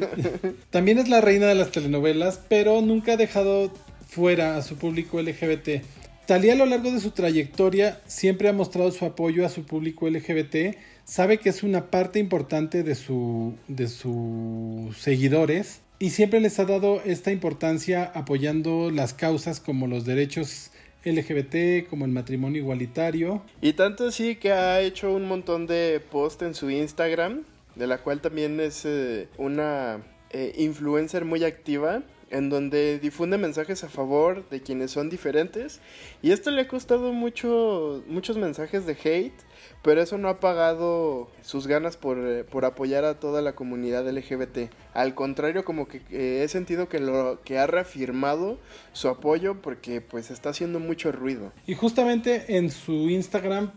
también 0.69 0.97
es 0.97 1.09
la 1.09 1.21
reina 1.21 1.47
de 1.47 1.55
las 1.55 1.71
telenovelas, 1.71 2.39
pero 2.47 2.81
nunca 2.81 3.13
ha 3.13 3.17
dejado 3.17 3.71
fuera 4.07 4.57
a 4.57 4.61
su 4.61 4.77
público 4.77 5.21
LGBT. 5.21 5.83
Talía 6.25 6.53
a 6.53 6.55
lo 6.55 6.65
largo 6.65 6.91
de 6.91 6.99
su 6.99 7.11
trayectoria 7.11 7.99
siempre 8.05 8.47
ha 8.47 8.53
mostrado 8.53 8.91
su 8.91 9.05
apoyo 9.05 9.45
a 9.45 9.49
su 9.49 9.65
público 9.65 10.09
LGBT, 10.09 10.77
sabe 11.03 11.39
que 11.39 11.49
es 11.49 11.63
una 11.63 11.89
parte 11.89 12.19
importante 12.19 12.83
de, 12.83 12.95
su, 12.95 13.55
de 13.67 13.87
sus 13.87 14.95
seguidores 14.97 15.81
y 15.99 16.11
siempre 16.11 16.39
les 16.39 16.59
ha 16.59 16.65
dado 16.65 17.01
esta 17.03 17.31
importancia 17.31 18.11
apoyando 18.15 18.91
las 18.91 19.13
causas 19.13 19.59
como 19.59 19.87
los 19.87 20.05
derechos 20.05 20.71
LGBT, 21.05 21.87
como 21.89 22.05
el 22.05 22.11
matrimonio 22.11 22.61
igualitario. 22.61 23.43
Y 23.61 23.73
tanto 23.73 24.07
así 24.07 24.35
que 24.35 24.51
ha 24.51 24.81
hecho 24.81 25.13
un 25.13 25.27
montón 25.27 25.67
de 25.67 26.01
posts 26.11 26.43
en 26.43 26.55
su 26.55 26.69
Instagram, 26.69 27.43
de 27.75 27.87
la 27.87 27.99
cual 27.99 28.21
también 28.21 28.59
es 28.59 28.83
eh, 28.85 29.27
una 29.37 30.01
eh, 30.31 30.53
influencer 30.57 31.25
muy 31.25 31.43
activa, 31.43 32.03
en 32.31 32.49
donde 32.49 32.97
difunde 32.99 33.37
mensajes 33.37 33.83
a 33.83 33.89
favor 33.89 34.47
de 34.49 34.61
quienes 34.61 34.91
son 34.91 35.09
diferentes. 35.09 35.79
Y 36.21 36.31
esto 36.31 36.49
le 36.49 36.61
ha 36.61 36.67
costado 36.67 37.13
mucho, 37.13 38.03
muchos 38.07 38.37
mensajes 38.37 38.85
de 38.85 38.93
hate, 38.93 39.39
pero 39.81 40.01
eso 40.01 40.17
no 40.17 40.29
ha 40.29 40.39
pagado 40.39 41.29
sus 41.41 41.67
ganas 41.67 41.97
por, 41.97 42.17
eh, 42.17 42.43
por 42.43 42.65
apoyar 42.65 43.05
a 43.05 43.19
toda 43.19 43.41
la 43.41 43.53
comunidad 43.53 44.09
LGBT. 44.09 44.71
Al 44.93 45.13
contrario, 45.13 45.65
como 45.65 45.87
que 45.87 46.01
eh, 46.09 46.43
he 46.43 46.47
sentido 46.47 46.87
que, 46.87 46.99
lo, 46.99 47.41
que 47.43 47.59
ha 47.59 47.67
reafirmado 47.67 48.57
su 48.93 49.09
apoyo 49.09 49.61
porque 49.61 50.01
pues 50.01 50.31
está 50.31 50.49
haciendo 50.49 50.79
mucho 50.79 51.11
ruido. 51.11 51.51
Y 51.67 51.75
justamente 51.75 52.57
en 52.57 52.71
su 52.71 53.09
Instagram 53.09 53.71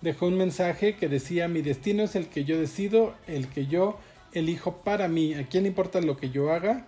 dejó 0.00 0.26
un 0.26 0.36
mensaje 0.36 0.96
que 0.96 1.08
decía, 1.08 1.48
mi 1.48 1.62
destino 1.62 2.04
es 2.04 2.14
el 2.14 2.28
que 2.28 2.44
yo 2.44 2.58
decido, 2.58 3.14
el 3.26 3.48
que 3.48 3.66
yo 3.66 3.98
elijo 4.32 4.78
para 4.78 5.08
mí. 5.08 5.34
¿A 5.34 5.46
quién 5.48 5.66
importa 5.66 6.00
lo 6.00 6.16
que 6.16 6.30
yo 6.30 6.52
haga? 6.52 6.86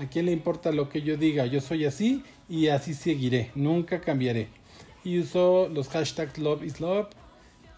¿A 0.00 0.06
quién 0.08 0.26
le 0.26 0.32
importa 0.32 0.72
lo 0.72 0.88
que 0.88 1.02
yo 1.02 1.16
diga? 1.16 1.44
Yo 1.46 1.60
soy 1.60 1.84
así 1.84 2.22
y 2.48 2.68
así 2.68 2.94
seguiré, 2.94 3.50
nunca 3.54 4.00
cambiaré. 4.00 4.48
Y 5.04 5.18
usó 5.18 5.68
los 5.68 5.88
hashtags 5.88 6.38
Love 6.38 6.64
is 6.64 6.80
Love 6.80 7.08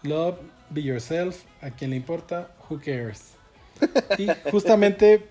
Love, 0.03 0.37
Be 0.69 0.83
Yourself, 0.83 1.43
a 1.61 1.69
quien 1.71 1.89
le 1.91 1.97
importa, 1.97 2.55
Who 2.69 2.79
Cares. 2.83 3.33
Y 4.17 4.27
justamente 4.51 5.25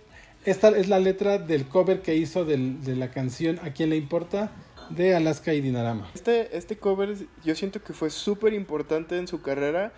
esta 0.45 0.69
es 0.77 0.89
la 0.89 0.99
letra 0.99 1.39
del 1.39 1.67
cover 1.67 2.03
que 2.03 2.15
hizo 2.17 2.45
del- 2.45 2.83
de 2.85 2.97
la 2.97 3.11
canción 3.11 3.59
A 3.63 3.73
quien 3.73 3.91
le 3.91 3.97
importa 3.97 4.51
de 4.91 5.15
Alaska 5.15 5.55
y 5.55 5.61
Dinarama. 5.61 6.11
Este, 6.15 6.57
este 6.57 6.77
cover 6.77 7.17
yo 7.45 7.55
siento 7.55 7.83
que 7.83 7.93
fue 7.95 8.11
súper 8.11 8.53
importante 8.53 9.17
en 9.17 9.29
su 9.29 9.41
carrera 9.41 9.93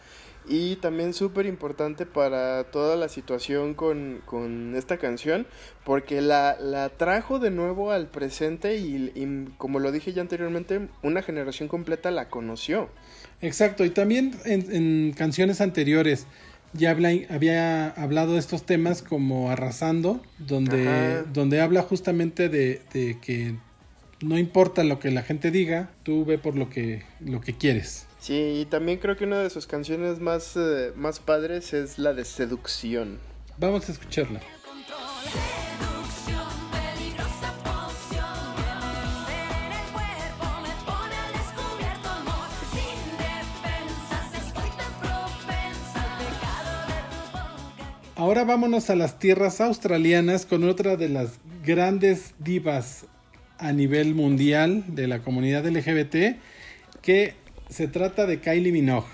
y 0.46 0.76
también 0.76 1.14
súper 1.14 1.46
importante 1.46 2.04
para 2.06 2.64
toda 2.64 2.96
la 2.96 3.08
situación 3.08 3.74
con, 3.74 4.20
con 4.26 4.74
esta 4.76 4.98
canción 4.98 5.46
porque 5.84 6.20
la, 6.20 6.56
la 6.60 6.88
trajo 6.90 7.38
de 7.38 7.50
nuevo 7.50 7.90
al 7.92 8.08
presente 8.08 8.76
y, 8.76 9.12
y 9.14 9.52
como 9.56 9.78
lo 9.78 9.90
dije 9.92 10.12
ya 10.12 10.20
anteriormente, 10.22 10.88
una 11.02 11.22
generación 11.22 11.68
completa 11.68 12.10
la 12.10 12.28
conoció. 12.28 12.88
Exacto, 13.40 13.84
y 13.84 13.90
también 13.90 14.34
en, 14.44 14.74
en 14.74 15.12
canciones 15.12 15.60
anteriores 15.60 16.26
ya 16.72 16.90
habla- 16.90 17.12
había 17.30 17.88
hablado 17.90 18.32
de 18.34 18.38
estos 18.40 18.64
temas 18.66 19.02
como 19.02 19.50
Arrasando, 19.50 20.20
donde, 20.38 21.20
Ajá. 21.20 21.30
donde 21.32 21.60
habla 21.60 21.82
justamente 21.82 22.48
de, 22.48 22.82
de 22.92 23.18
que 23.20 23.54
no 24.20 24.38
importa 24.38 24.84
lo 24.84 24.98
que 24.98 25.10
la 25.10 25.22
gente 25.22 25.50
diga, 25.50 25.90
tú 26.02 26.24
ve 26.24 26.38
por 26.38 26.56
lo 26.56 26.70
que, 26.70 27.02
lo 27.20 27.40
que 27.40 27.52
quieres. 27.54 28.06
Sí, 28.24 28.60
y 28.62 28.64
también 28.64 28.96
creo 29.00 29.18
que 29.18 29.24
una 29.24 29.40
de 29.40 29.50
sus 29.50 29.66
canciones 29.66 30.18
más, 30.18 30.56
eh, 30.56 30.92
más 30.96 31.20
padres 31.20 31.74
es 31.74 31.98
la 31.98 32.14
de 32.14 32.24
Seducción. 32.24 33.18
Vamos 33.58 33.86
a 33.90 33.92
escucharla. 33.92 34.40
Ahora 48.16 48.44
vámonos 48.44 48.88
a 48.88 48.96
las 48.96 49.18
tierras 49.18 49.60
australianas 49.60 50.46
con 50.46 50.64
otra 50.64 50.96
de 50.96 51.10
las 51.10 51.40
grandes 51.62 52.34
divas 52.38 53.04
a 53.58 53.72
nivel 53.72 54.14
mundial 54.14 54.82
de 54.88 55.08
la 55.08 55.18
comunidad 55.18 55.66
LGBT, 55.66 56.38
que 57.02 57.43
se 57.68 57.88
trata 57.88 58.26
de 58.26 58.40
Kylie 58.40 58.72
Minogue. 58.72 59.08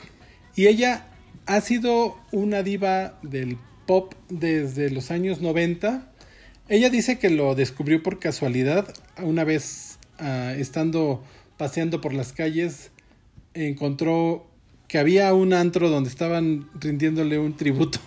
Y 0.56 0.66
ella 0.66 1.06
ha 1.46 1.60
sido 1.60 2.18
una 2.32 2.62
diva 2.62 3.18
del 3.22 3.58
pop 3.86 4.14
desde 4.28 4.90
los 4.90 5.10
años 5.10 5.40
90. 5.40 6.12
Ella 6.68 6.90
dice 6.90 7.18
que 7.18 7.30
lo 7.30 7.54
descubrió 7.54 8.02
por 8.02 8.18
casualidad, 8.18 8.94
una 9.22 9.44
vez 9.44 9.98
ah, 10.18 10.54
estando 10.56 11.24
paseando 11.56 12.00
por 12.00 12.14
las 12.14 12.32
calles, 12.32 12.90
encontró 13.54 14.46
que 14.86 14.98
había 14.98 15.32
un 15.34 15.52
antro 15.52 15.88
donde 15.88 16.08
estaban 16.08 16.68
rindiéndole 16.80 17.38
un 17.38 17.56
tributo. 17.56 18.00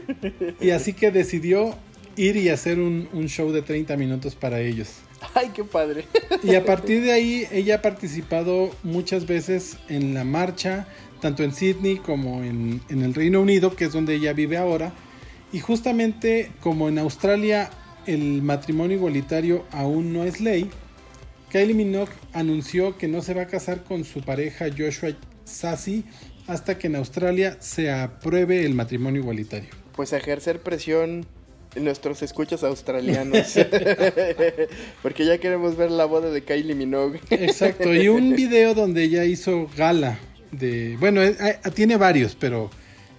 y 0.60 0.70
así 0.70 0.92
que 0.92 1.10
decidió 1.10 1.76
ir 2.16 2.36
y 2.36 2.48
hacer 2.48 2.80
un, 2.80 3.08
un 3.12 3.28
show 3.28 3.52
de 3.52 3.62
30 3.62 3.96
minutos 3.96 4.34
para 4.34 4.60
ellos. 4.60 4.88
¡Ay, 5.34 5.50
qué 5.54 5.64
padre! 5.64 6.06
Y 6.42 6.54
a 6.54 6.64
partir 6.64 7.02
de 7.02 7.12
ahí 7.12 7.46
ella 7.50 7.76
ha 7.76 7.82
participado 7.82 8.70
muchas 8.82 9.26
veces 9.26 9.76
en 9.88 10.14
la 10.14 10.24
marcha, 10.24 10.86
tanto 11.20 11.42
en 11.42 11.52
Sydney 11.52 11.98
como 11.98 12.42
en, 12.42 12.80
en 12.88 13.02
el 13.02 13.14
Reino 13.14 13.40
Unido, 13.40 13.74
que 13.74 13.86
es 13.86 13.92
donde 13.92 14.14
ella 14.14 14.32
vive 14.32 14.56
ahora. 14.56 14.92
Y 15.52 15.60
justamente 15.60 16.50
como 16.60 16.88
en 16.88 16.98
Australia 16.98 17.70
el 18.06 18.42
matrimonio 18.42 18.96
igualitario 18.96 19.64
aún 19.70 20.12
no 20.12 20.24
es 20.24 20.40
ley, 20.40 20.70
Kylie 21.50 21.74
Minogue 21.74 22.12
anunció 22.34 22.98
que 22.98 23.08
no 23.08 23.22
se 23.22 23.32
va 23.32 23.42
a 23.42 23.46
casar 23.46 23.82
con 23.84 24.04
su 24.04 24.20
pareja 24.20 24.66
Joshua 24.76 25.10
Sassi 25.44 26.04
hasta 26.46 26.78
que 26.78 26.88
en 26.88 26.96
Australia 26.96 27.56
se 27.60 27.90
apruebe 27.90 28.64
el 28.64 28.74
matrimonio 28.74 29.22
igualitario. 29.22 29.70
Pues 29.96 30.12
ejercer 30.12 30.60
presión 30.60 31.26
nuestros 31.76 32.22
escuchas 32.22 32.64
australianos. 32.64 33.54
Porque 35.02 35.24
ya 35.24 35.38
queremos 35.38 35.76
ver 35.76 35.90
la 35.90 36.04
boda 36.04 36.30
de 36.30 36.42
Kylie 36.42 36.74
Minogue. 36.74 37.20
Exacto, 37.30 37.94
y 37.94 38.08
un 38.08 38.32
video 38.36 38.74
donde 38.74 39.04
ella 39.04 39.24
hizo 39.24 39.68
gala 39.76 40.18
de... 40.52 40.96
Bueno, 40.98 41.22
eh, 41.22 41.36
eh, 41.40 41.70
tiene 41.74 41.96
varios, 41.96 42.34
pero 42.34 42.70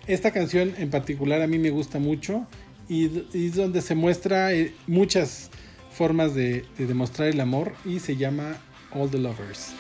esta 0.08 0.32
canción 0.32 0.74
en 0.78 0.90
particular 0.90 1.42
a 1.42 1.48
mí 1.48 1.60
me 1.60 1.70
gusta 1.70 2.00
mucho 2.00 2.48
y, 2.88 3.26
es 3.34 3.56
donde 3.56 3.82
se 3.82 3.96
muestra 3.96 4.54
eh, 4.54 4.74
muchas 4.88 5.50
formas 5.92 6.34
de, 6.34 6.66
de 6.78 6.88
demostrar 6.88 7.28
el 7.28 7.40
amor 7.40 7.74
y 7.86 8.00
se 8.00 8.16
llama 8.16 8.58
All 8.92 9.10
the 9.10 9.20
Lovers. 9.20 9.74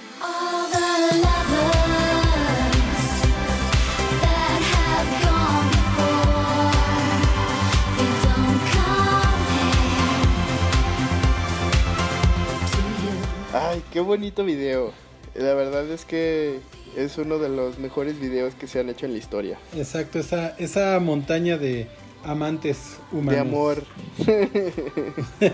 Ay, 13.53 13.83
qué 13.91 13.99
bonito 13.99 14.43
video. 14.43 14.91
La 15.33 15.55
verdad 15.55 15.89
es 15.89 16.05
que 16.05 16.59
es 16.95 17.17
uno 17.17 17.39
de 17.39 17.49
los 17.49 17.79
mejores 17.79 18.19
videos 18.19 18.53
que 18.53 18.67
se 18.67 18.79
han 18.79 18.89
hecho 18.89 19.07
en 19.07 19.13
la 19.13 19.17
historia. 19.17 19.57
Exacto, 19.75 20.19
esa, 20.19 20.49
esa 20.57 20.99
montaña 20.99 21.57
de 21.57 21.87
amantes 22.23 22.97
humanos. 23.11 23.33
De 23.33 23.39
amor. 23.39 23.83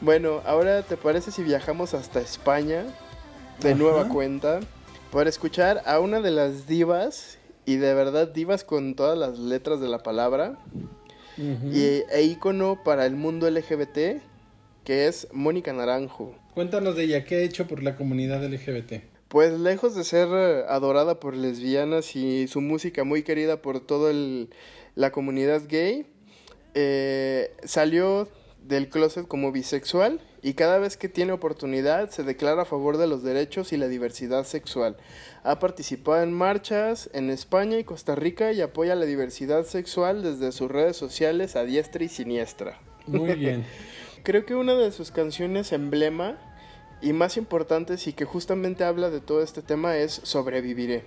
bueno, 0.00 0.40
ahora 0.46 0.82
te 0.82 0.96
parece 0.96 1.32
si 1.32 1.42
viajamos 1.42 1.94
hasta 1.94 2.20
España 2.20 2.84
de 3.60 3.70
Ajá. 3.70 3.78
nueva 3.78 4.08
cuenta 4.08 4.60
para 5.10 5.28
escuchar 5.28 5.82
a 5.86 5.98
una 5.98 6.20
de 6.20 6.30
las 6.30 6.68
divas 6.68 7.38
y 7.66 7.76
de 7.76 7.94
verdad 7.94 8.28
divas 8.28 8.62
con 8.62 8.94
todas 8.94 9.18
las 9.18 9.38
letras 9.40 9.80
de 9.80 9.88
la 9.88 9.98
palabra 10.04 10.56
y, 11.36 12.02
e 12.10 12.22
ícono 12.22 12.82
para 12.84 13.06
el 13.06 13.16
mundo 13.16 13.50
LGBT 13.50 14.20
que 14.88 15.06
es 15.06 15.28
Mónica 15.32 15.70
Naranjo. 15.74 16.34
Cuéntanos 16.54 16.96
de 16.96 17.04
ella, 17.04 17.24
¿qué 17.26 17.34
ha 17.34 17.40
hecho 17.40 17.66
por 17.66 17.82
la 17.82 17.94
comunidad 17.94 18.42
LGBT? 18.42 19.02
Pues 19.28 19.52
lejos 19.60 19.94
de 19.94 20.02
ser 20.02 20.28
eh, 20.32 20.64
adorada 20.66 21.20
por 21.20 21.36
lesbianas 21.36 22.16
y 22.16 22.48
su 22.48 22.62
música 22.62 23.04
muy 23.04 23.22
querida 23.22 23.60
por 23.60 23.80
toda 23.80 24.14
la 24.94 25.12
comunidad 25.12 25.60
gay, 25.68 26.06
eh, 26.72 27.54
salió 27.64 28.30
del 28.62 28.88
closet 28.88 29.28
como 29.28 29.52
bisexual 29.52 30.22
y 30.40 30.54
cada 30.54 30.78
vez 30.78 30.96
que 30.96 31.10
tiene 31.10 31.32
oportunidad 31.32 32.08
se 32.08 32.22
declara 32.22 32.62
a 32.62 32.64
favor 32.64 32.96
de 32.96 33.08
los 33.08 33.22
derechos 33.22 33.74
y 33.74 33.76
la 33.76 33.88
diversidad 33.88 34.44
sexual. 34.44 34.96
Ha 35.42 35.58
participado 35.58 36.22
en 36.22 36.32
marchas 36.32 37.10
en 37.12 37.28
España 37.28 37.78
y 37.78 37.84
Costa 37.84 38.14
Rica 38.14 38.52
y 38.52 38.62
apoya 38.62 38.94
la 38.94 39.04
diversidad 39.04 39.66
sexual 39.66 40.22
desde 40.22 40.50
sus 40.50 40.70
redes 40.70 40.96
sociales 40.96 41.56
a 41.56 41.64
diestra 41.64 42.04
y 42.04 42.08
siniestra. 42.08 42.80
Muy 43.06 43.34
bien. 43.34 43.66
Creo 44.28 44.44
que 44.44 44.54
una 44.54 44.74
de 44.74 44.92
sus 44.92 45.10
canciones 45.10 45.72
emblema 45.72 46.36
y 47.00 47.14
más 47.14 47.38
importantes 47.38 48.06
y 48.08 48.12
que 48.12 48.26
justamente 48.26 48.84
habla 48.84 49.08
de 49.08 49.22
todo 49.22 49.42
este 49.42 49.62
tema 49.62 49.96
es 49.96 50.20
Sobreviviré. 50.22 51.02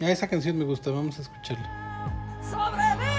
A 0.00 0.08
esa 0.12 0.28
canción 0.28 0.56
me 0.56 0.64
gusta, 0.64 0.92
vamos 0.92 1.18
a 1.18 1.22
escucharla. 1.22 2.38
Sobreviviré. 2.48 3.10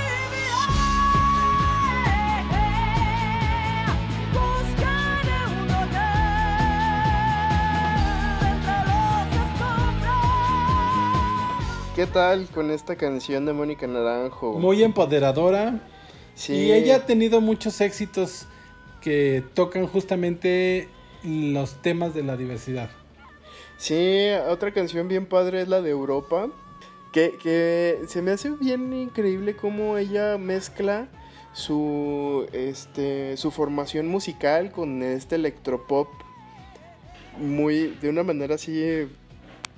¿Qué 11.98 12.06
tal 12.06 12.48
con 12.48 12.72
esta 12.72 12.96
canción 12.96 13.46
de 13.46 13.52
Mónica 13.52 13.88
Naranjo? 13.88 14.58
Muy 14.58 14.84
empoderadora. 14.84 15.82
Sí. 16.34 16.54
Y 16.54 16.72
ella 16.72 16.96
ha 16.96 17.06
tenido 17.06 17.42
muchos 17.42 17.82
éxitos 17.82 18.48
que 19.04 19.44
tocan 19.54 19.86
justamente 19.86 20.88
los 21.24 21.82
temas 21.82 22.16
de 22.16 22.24
la 22.24 22.38
diversidad. 22.38 22.90
Sí, 23.78 24.30
otra 24.48 24.72
canción 24.72 25.10
bien 25.10 25.26
padre 25.26 25.62
es 25.62 25.68
la 25.68 25.82
de 25.82 25.90
Europa. 25.90 26.50
Que, 27.12 27.38
que 27.44 28.00
se 28.08 28.24
me 28.24 28.32
hace 28.32 28.50
bien 28.50 28.92
increíble 28.94 29.56
cómo 29.56 29.98
ella 30.00 30.40
mezcla 30.40 31.08
su, 31.52 32.48
este, 32.54 33.38
su 33.38 33.52
formación 33.52 34.08
musical 34.08 34.72
con 34.72 35.04
este 35.04 35.36
electropop 35.36 36.08
muy, 37.38 37.96
de 38.02 38.10
una 38.10 38.24
manera 38.24 38.56
así 38.56 39.08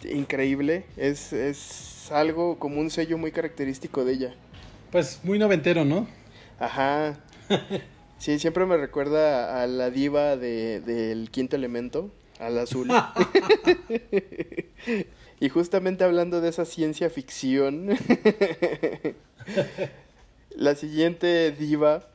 increíble. 0.04 0.86
Es, 0.96 1.34
es 1.34 2.10
algo 2.12 2.58
como 2.60 2.80
un 2.80 2.90
sello 2.90 3.18
muy 3.18 3.32
característico 3.32 4.06
de 4.06 4.14
ella. 4.14 4.36
Pues 4.92 5.20
muy 5.24 5.40
noventero, 5.40 5.84
¿no? 5.84 6.08
Ajá. 6.60 7.18
Sí, 8.18 8.40
siempre 8.40 8.66
me 8.66 8.78
recuerda 8.78 9.62
a 9.62 9.68
la 9.68 9.90
diva 9.90 10.38
de, 10.38 10.80
del 10.80 11.30
quinto 11.30 11.56
elemento, 11.56 12.10
al 12.40 12.58
azul. 12.58 12.90
y 15.40 15.50
justamente 15.50 16.04
hablando 16.04 16.42
de 16.42 16.50
esa 16.50 16.66
ciencia 16.66 17.10
ficción, 17.10 17.90
la 20.56 20.76
siguiente 20.76 21.52
diva 21.52 22.08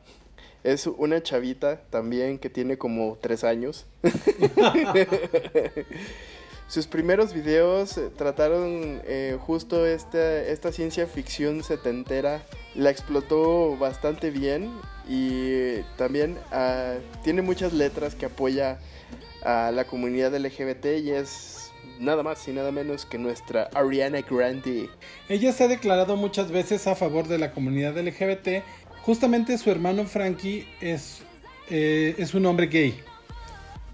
es 0.65 0.87
una 0.87 1.23
chavita 1.23 1.83
también 1.91 2.39
que 2.39 2.51
tiene 2.51 2.77
como 2.77 3.17
tres 3.21 3.45
años. 3.45 3.87
sus 6.69 6.87
primeros 6.87 7.33
videos 7.33 8.01
trataron 8.17 9.01
eh, 9.05 9.39
justo 9.41 9.87
esta, 9.87 10.43
esta 10.43 10.73
ciencia 10.73 11.07
ficción 11.07 11.63
setentera. 11.63 12.43
La 12.75 12.91
explotó 12.91 13.77
bastante 13.77 14.31
bien 14.31 14.71
y 15.11 15.83
también 15.97 16.39
ah, 16.53 16.95
tiene 17.25 17.43
muchas 17.43 17.73
letras 17.73 18.15
que 18.15 18.27
apoya 18.27 18.79
a 19.43 19.73
la 19.73 19.85
comunidad 19.85 20.33
LGBT 20.33 20.87
y 21.03 21.11
es 21.11 21.73
nada 21.99 22.23
más 22.23 22.47
y 22.47 22.53
nada 22.53 22.71
menos 22.71 23.07
que 23.07 23.19
nuestra 23.19 23.69
Ariana 23.75 24.21
Grande. 24.21 24.89
Ella 25.29 25.53
se 25.53 25.65
ha 25.65 25.69
declarado 25.69 26.15
muchas 26.15 26.53
veces 26.53 26.87
a 26.87 26.95
favor 26.95 27.27
de 27.27 27.39
la 27.39 27.51
comunidad 27.51 27.99
LGBT. 27.99 28.63
Justamente 29.03 29.59
su 29.59 29.71
hermano 29.73 30.05
Frankie 30.05 30.69
es, 30.81 31.23
eh, 31.69 32.15
es 32.17 32.33
un 32.33 32.47
hombre 32.47 32.69
gay. 32.69 33.03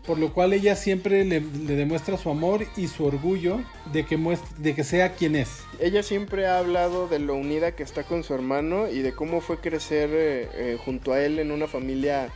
Por 0.06 0.18
lo 0.18 0.32
cual 0.32 0.52
ella 0.52 0.76
siempre 0.76 1.24
le, 1.24 1.40
le 1.40 1.74
demuestra 1.74 2.16
su 2.16 2.30
amor 2.30 2.64
y 2.76 2.86
su 2.86 3.04
orgullo 3.04 3.60
de 3.92 4.04
que, 4.06 4.16
de 4.58 4.74
que 4.74 4.84
sea 4.84 5.14
quien 5.14 5.34
es. 5.34 5.48
Ella 5.80 6.02
siempre 6.02 6.46
ha 6.46 6.58
hablado 6.58 7.08
de 7.08 7.18
lo 7.18 7.34
unida 7.34 7.72
que 7.72 7.82
está 7.82 8.04
con 8.04 8.22
su 8.22 8.32
hermano 8.34 8.88
y 8.88 9.00
de 9.00 9.12
cómo 9.12 9.40
fue 9.40 9.58
crecer 9.58 10.10
eh, 10.12 10.48
eh, 10.54 10.78
junto 10.84 11.12
a 11.12 11.20
él 11.20 11.38
en 11.40 11.50
una 11.50 11.66
familia 11.66 12.28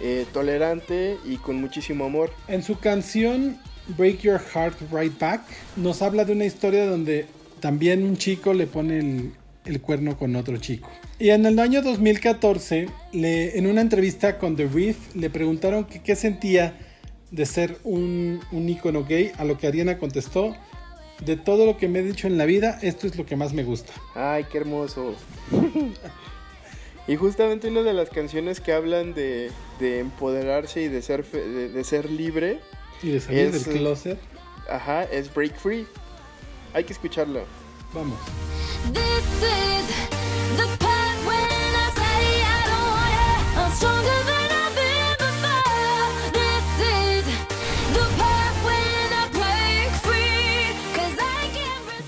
eh, 0.00 0.24
tolerante 0.32 1.18
y 1.26 1.36
con 1.36 1.56
muchísimo 1.60 2.06
amor. 2.06 2.30
En 2.48 2.62
su 2.62 2.78
canción 2.78 3.58
Break 3.96 4.20
Your 4.20 4.40
Heart 4.40 4.76
Right 4.92 5.18
Back 5.18 5.42
nos 5.76 6.00
habla 6.02 6.24
de 6.24 6.32
una 6.32 6.44
historia 6.46 6.86
donde 6.86 7.26
también 7.60 8.04
un 8.04 8.16
chico 8.16 8.54
le 8.54 8.66
pone 8.66 8.98
el, 9.00 9.32
el 9.66 9.80
cuerno 9.80 10.16
con 10.16 10.34
otro 10.36 10.56
chico. 10.56 10.88
Y 11.18 11.30
en 11.30 11.44
el 11.46 11.58
año 11.58 11.82
2014, 11.82 12.86
le- 13.12 13.58
en 13.58 13.66
una 13.66 13.80
entrevista 13.80 14.38
con 14.38 14.56
The 14.56 14.66
Reef, 14.68 15.14
le 15.14 15.28
preguntaron 15.30 15.84
que 15.84 16.00
qué 16.00 16.14
sentía 16.16 16.74
de 17.30 17.46
ser 17.46 17.78
un, 17.84 18.40
un 18.52 18.68
ícono 18.68 19.04
gay, 19.04 19.32
a 19.38 19.44
lo 19.44 19.58
que 19.58 19.66
Ariana 19.66 19.98
contestó, 19.98 20.56
de 21.24 21.36
todo 21.36 21.66
lo 21.66 21.76
que 21.76 21.88
me 21.88 21.98
he 21.98 22.02
dicho 22.02 22.26
en 22.26 22.38
la 22.38 22.44
vida, 22.46 22.78
esto 22.82 23.06
es 23.06 23.16
lo 23.16 23.26
que 23.26 23.36
más 23.36 23.52
me 23.52 23.64
gusta. 23.64 23.92
Ay, 24.14 24.44
qué 24.50 24.58
hermoso. 24.58 25.14
y 27.06 27.16
justamente 27.16 27.68
una 27.68 27.82
de 27.82 27.92
las 27.92 28.10
canciones 28.10 28.60
que 28.60 28.72
hablan 28.72 29.14
de, 29.14 29.50
de 29.80 29.98
empoderarse 30.00 30.82
y 30.82 30.88
de 30.88 31.02
ser, 31.02 31.24
fe- 31.24 31.46
de, 31.48 31.68
de 31.70 31.84
ser 31.84 32.10
libre, 32.10 32.60
Y 33.02 33.10
de 33.10 33.20
salir 33.20 33.40
Es, 33.46 33.64
del 33.64 33.78
closet, 33.78 34.18
ajá, 34.70 35.04
es 35.04 35.32
Break 35.34 35.56
Free. 35.56 35.86
Hay 36.74 36.84
que 36.84 36.92
escucharla. 36.92 37.40
vamos. 37.94 38.18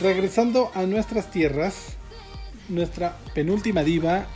Regresando 0.01 0.71
a 0.75 0.87
nuestras 0.87 1.31
tierras, 1.31 1.97
nuestra 2.71 3.19
penúltima 3.35 3.85
diva 3.85 4.27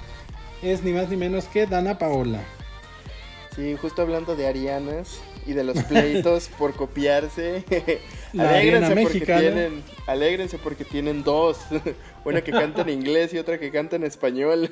es 0.62 0.82
ni 0.82 0.92
más 0.92 1.08
ni 1.08 1.16
menos 1.16 1.46
que 1.46 1.66
Dana 1.66 1.96
Paola. 1.96 2.44
Sí, 3.56 3.74
justo 3.80 4.02
hablando 4.02 4.36
de 4.36 4.46
Arianas 4.46 5.22
y 5.46 5.54
de 5.54 5.64
los 5.64 5.82
pleitos 5.84 6.48
por 6.58 6.74
copiarse. 6.74 7.64
Porque 7.70 9.20
tienen, 9.24 9.82
alégrense 10.06 10.58
porque 10.58 10.84
tienen 10.84 11.24
dos, 11.24 11.58
una 12.26 12.44
que 12.44 12.52
canta 12.52 12.82
en 12.82 12.90
inglés 12.90 13.32
y 13.32 13.38
otra 13.38 13.58
que 13.58 13.70
canta 13.70 13.96
en 13.96 14.04
español. 14.04 14.70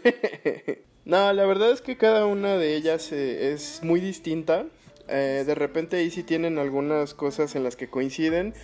no, 1.06 1.32
la 1.32 1.46
verdad 1.46 1.70
es 1.70 1.80
que 1.80 1.96
cada 1.96 2.26
una 2.26 2.56
de 2.56 2.76
ellas 2.76 3.12
eh, 3.12 3.54
es 3.54 3.80
muy 3.82 4.00
distinta. 4.00 4.66
Eh, 5.08 5.44
de 5.46 5.54
repente 5.54 5.96
ahí 5.96 6.10
sí 6.10 6.22
tienen 6.22 6.58
algunas 6.58 7.12
cosas 7.14 7.54
en 7.54 7.64
las 7.64 7.76
que 7.76 7.88
coinciden, 7.88 8.54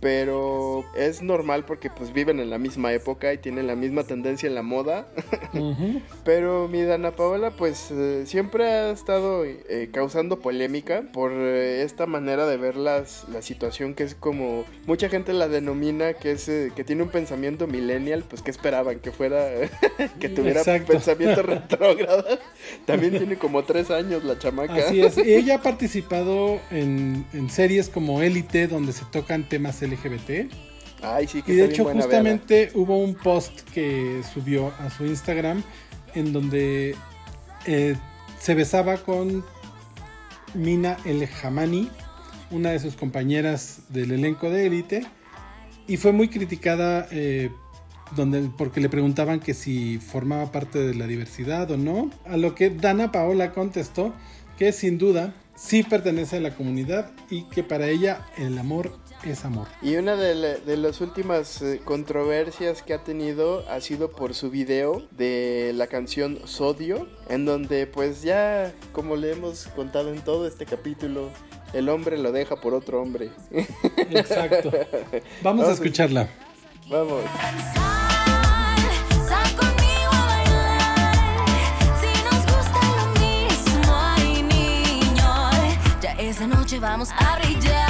pero 0.00 0.84
es 0.96 1.22
normal 1.22 1.64
porque 1.64 1.90
pues 1.90 2.12
viven 2.12 2.40
en 2.40 2.50
la 2.50 2.58
misma 2.58 2.92
época 2.92 3.32
y 3.32 3.38
tienen 3.38 3.66
la 3.66 3.74
misma 3.74 4.04
tendencia 4.04 4.46
en 4.46 4.54
la 4.54 4.62
moda. 4.62 5.08
Ujú. 5.54 6.00
Pero 6.24 6.68
mi 6.68 6.82
Dana 6.82 7.12
Paola 7.12 7.50
pues 7.50 7.90
eh, 7.90 8.22
siempre 8.26 8.64
ha 8.64 8.90
estado 8.90 9.44
eh, 9.44 9.88
causando 9.92 10.38
polémica 10.40 11.02
por 11.12 11.32
eh, 11.32 11.82
esta 11.82 12.06
manera 12.06 12.46
de 12.46 12.56
ver 12.56 12.76
las, 12.76 13.26
la 13.32 13.42
situación 13.42 13.94
que 13.94 14.04
es 14.04 14.14
como 14.14 14.64
mucha 14.86 15.08
gente 15.08 15.32
la 15.32 15.48
denomina 15.48 16.14
que 16.14 16.32
es 16.32 16.44
que 16.46 16.84
tiene 16.84 17.02
un 17.02 17.10
pensamiento 17.10 17.66
millennial, 17.66 18.24
pues 18.28 18.42
que 18.42 18.50
esperaban 18.50 19.00
que 19.00 19.12
fuera 19.12 19.48
que 20.20 20.28
tuviera 20.28 20.60
Exacto. 20.60 20.92
pensamiento 20.92 21.42
retrógrado. 21.42 22.24
También 22.86 23.18
tiene 23.18 23.36
como 23.36 23.64
tres 23.64 23.90
años 23.90 24.24
la 24.24 24.38
chamaca. 24.38 24.74
Así 24.74 25.00
es. 25.00 25.18
Ella 25.18 25.56
ha 25.56 25.62
participado 25.62 26.60
en, 26.70 27.24
en 27.32 27.50
series 27.50 27.88
como 27.88 28.22
Élite, 28.22 28.66
donde 28.68 28.92
se 28.92 29.04
tocan 29.06 29.48
temas 29.48 29.82
LGBT. 29.90 30.52
Ay, 31.02 31.26
sí, 31.28 31.42
que 31.42 31.52
Y 31.52 31.56
de 31.56 31.66
hecho, 31.66 31.84
buena, 31.84 32.02
justamente 32.02 32.70
hubo 32.74 32.98
un 32.98 33.14
post 33.14 33.60
que 33.72 34.22
subió 34.32 34.72
a 34.78 34.90
su 34.90 35.06
Instagram 35.06 35.62
en 36.14 36.32
donde 36.32 36.96
eh, 37.66 37.94
se 38.40 38.54
besaba 38.54 38.98
con 38.98 39.44
Mina 40.54 40.96
El 41.04 41.28
Hamani, 41.42 41.88
una 42.50 42.70
de 42.70 42.80
sus 42.80 42.94
compañeras 42.94 43.80
del 43.90 44.12
elenco 44.12 44.50
de 44.50 44.66
Élite, 44.66 45.06
y 45.86 45.96
fue 45.96 46.12
muy 46.12 46.28
criticada 46.28 47.06
eh, 47.10 47.50
donde, 48.16 48.50
porque 48.56 48.80
le 48.80 48.88
preguntaban 48.88 49.40
que 49.40 49.54
si 49.54 49.98
formaba 49.98 50.50
parte 50.50 50.78
de 50.78 50.94
la 50.94 51.06
diversidad 51.06 51.70
o 51.70 51.76
no, 51.76 52.10
a 52.26 52.36
lo 52.36 52.54
que 52.54 52.70
Dana 52.70 53.12
Paola 53.12 53.52
contestó 53.52 54.14
que 54.58 54.72
sin 54.72 54.98
duda 54.98 55.34
sí 55.54 55.82
pertenece 55.82 56.38
a 56.38 56.40
la 56.40 56.54
comunidad 56.54 57.12
y 57.30 57.44
que 57.44 57.62
para 57.62 57.88
ella 57.88 58.26
el 58.36 58.58
amor 58.58 58.98
es 59.24 59.44
amor. 59.44 59.66
Y 59.82 59.96
una 59.96 60.16
de, 60.16 60.34
la- 60.34 60.54
de 60.56 60.76
las 60.76 61.00
últimas 61.00 61.60
eh, 61.62 61.80
controversias 61.84 62.82
que 62.82 62.94
ha 62.94 63.02
tenido 63.04 63.64
ha 63.68 63.80
sido 63.80 64.10
por 64.10 64.34
su 64.34 64.50
video 64.50 65.02
de 65.10 65.72
la 65.74 65.86
canción 65.86 66.38
Sodio, 66.44 67.06
en 67.28 67.44
donde 67.44 67.86
pues 67.86 68.22
ya, 68.22 68.72
como 68.92 69.16
le 69.16 69.32
hemos 69.32 69.66
contado 69.68 70.12
en 70.12 70.20
todo 70.22 70.46
este 70.46 70.66
capítulo, 70.66 71.30
el 71.72 71.88
hombre 71.88 72.16
lo 72.18 72.32
deja 72.32 72.56
por 72.56 72.72
otro 72.74 73.02
hombre. 73.02 73.30
Exacto. 74.10 74.70
Vamos 75.42 75.66
a 75.68 75.72
escucharla. 75.72 76.28
Vamos. 76.88 77.22
Sal, 77.74 79.28
sal 79.28 79.56
conmigo 79.56 80.10
a 80.10 80.24
bailar. 80.26 81.48
Si 82.00 82.10
nos 82.24 82.42
gusta 82.46 82.80
lo 82.96 83.06
mismo, 83.20 83.92
ay 83.94 84.42
niño, 84.42 85.50
ya 86.00 86.12
esa 86.12 86.46
noche 86.46 86.78
vamos 86.78 87.10
a 87.12 87.38
brillar. 87.38 87.87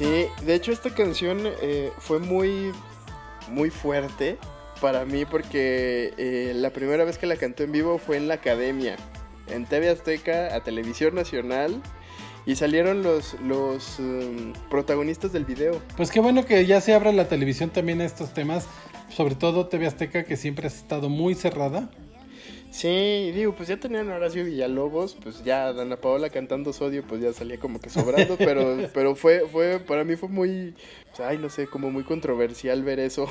Sí, 0.00 0.28
de 0.46 0.54
hecho 0.54 0.72
esta 0.72 0.88
canción 0.94 1.42
eh, 1.60 1.92
fue 1.98 2.20
muy, 2.20 2.72
muy 3.50 3.68
fuerte 3.68 4.38
para 4.80 5.04
mí 5.04 5.26
porque 5.26 6.14
eh, 6.16 6.52
la 6.54 6.70
primera 6.70 7.04
vez 7.04 7.18
que 7.18 7.26
la 7.26 7.36
canté 7.36 7.64
en 7.64 7.72
vivo 7.72 7.98
fue 7.98 8.16
en 8.16 8.26
la 8.26 8.32
academia, 8.32 8.96
en 9.48 9.66
TV 9.66 9.90
Azteca, 9.90 10.56
a 10.56 10.64
Televisión 10.64 11.14
Nacional, 11.14 11.82
y 12.46 12.56
salieron 12.56 13.02
los, 13.02 13.38
los 13.42 13.98
um, 13.98 14.54
protagonistas 14.70 15.34
del 15.34 15.44
video. 15.44 15.82
Pues 15.98 16.10
qué 16.10 16.20
bueno 16.20 16.46
que 16.46 16.64
ya 16.64 16.80
se 16.80 16.94
abra 16.94 17.12
la 17.12 17.28
televisión 17.28 17.68
también 17.68 18.00
a 18.00 18.06
estos 18.06 18.32
temas, 18.32 18.66
sobre 19.10 19.34
todo 19.34 19.66
TV 19.66 19.86
Azteca 19.86 20.24
que 20.24 20.38
siempre 20.38 20.64
ha 20.64 20.70
estado 20.70 21.10
muy 21.10 21.34
cerrada. 21.34 21.90
Sí, 22.70 23.32
digo, 23.34 23.54
pues 23.56 23.68
ya 23.68 23.78
tenían 23.78 24.08
a 24.10 24.14
Horacio 24.14 24.44
Villalobos, 24.44 25.16
pues 25.20 25.42
ya 25.42 25.72
Dana 25.72 25.96
Paola 25.96 26.30
cantando 26.30 26.72
Sodio, 26.72 27.02
pues 27.02 27.20
ya 27.20 27.32
salía 27.32 27.58
como 27.58 27.80
que 27.80 27.90
sobrando, 27.90 28.36
pero, 28.38 28.78
pero 28.94 29.16
fue, 29.16 29.48
fue, 29.50 29.80
para 29.80 30.04
mí 30.04 30.14
fue 30.16 30.28
muy, 30.28 30.74
pues, 31.08 31.20
ay, 31.20 31.38
no 31.38 31.48
sé, 31.50 31.66
como 31.66 31.90
muy 31.90 32.04
controversial 32.04 32.84
ver 32.84 33.00
eso. 33.00 33.26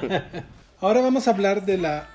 Ahora 0.80 1.00
vamos 1.00 1.26
a 1.26 1.32
hablar 1.32 1.66
de 1.66 1.78
la 1.78 2.08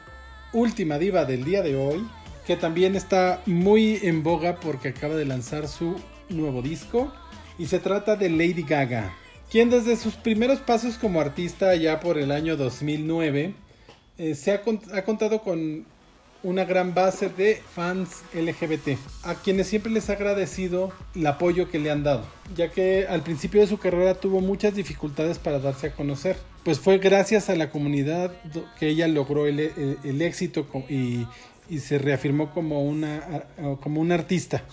última 0.53 0.97
diva 0.97 1.25
del 1.25 1.43
día 1.43 1.61
de 1.61 1.75
hoy, 1.75 2.05
que 2.45 2.55
también 2.55 2.95
está 2.95 3.41
muy 3.45 3.99
en 4.03 4.23
boga 4.23 4.55
porque 4.55 4.89
acaba 4.89 5.15
de 5.15 5.25
lanzar 5.25 5.67
su 5.67 5.95
nuevo 6.29 6.61
disco 6.61 7.11
y 7.59 7.65
se 7.67 7.79
trata 7.79 8.15
de 8.15 8.29
Lady 8.29 8.63
Gaga, 8.63 9.13
quien 9.51 9.69
desde 9.69 9.97
sus 9.97 10.15
primeros 10.15 10.59
pasos 10.59 10.97
como 10.97 11.19
artista 11.19 11.75
ya 11.75 11.99
por 11.99 12.17
el 12.17 12.31
año 12.31 12.55
2009 12.55 13.53
eh, 14.17 14.35
se 14.35 14.51
ha, 14.53 14.63
cont- 14.63 14.93
ha 14.93 15.03
contado 15.03 15.41
con 15.41 15.85
una 16.43 16.65
gran 16.65 16.93
base 16.93 17.29
de 17.29 17.61
fans 17.73 18.21
LGBT, 18.33 18.97
a 19.23 19.35
quienes 19.35 19.67
siempre 19.67 19.91
les 19.91 20.09
ha 20.09 20.13
agradecido 20.13 20.91
el 21.15 21.25
apoyo 21.27 21.69
que 21.69 21.79
le 21.79 21.89
han 21.91 22.03
dado, 22.03 22.23
ya 22.55 22.71
que 22.71 23.07
al 23.07 23.21
principio 23.23 23.61
de 23.61 23.67
su 23.67 23.77
carrera 23.77 24.13
tuvo 24.15 24.39
muchas 24.41 24.75
dificultades 24.75 25.39
para 25.39 25.59
darse 25.59 25.87
a 25.87 25.93
conocer. 25.93 26.37
Pues 26.63 26.79
fue 26.79 26.97
gracias 26.99 27.49
a 27.49 27.55
la 27.55 27.69
comunidad 27.69 28.31
que 28.79 28.89
ella 28.89 29.07
logró 29.07 29.47
el, 29.47 29.59
el- 29.59 29.97
el 30.03 30.21
éxito 30.21 30.67
y, 30.89 31.25
y 31.69 31.79
se 31.79 31.97
reafirmó 31.97 32.51
como 32.51 32.83
una, 32.83 33.45
como 33.81 34.01
una 34.01 34.15
artista 34.15 34.63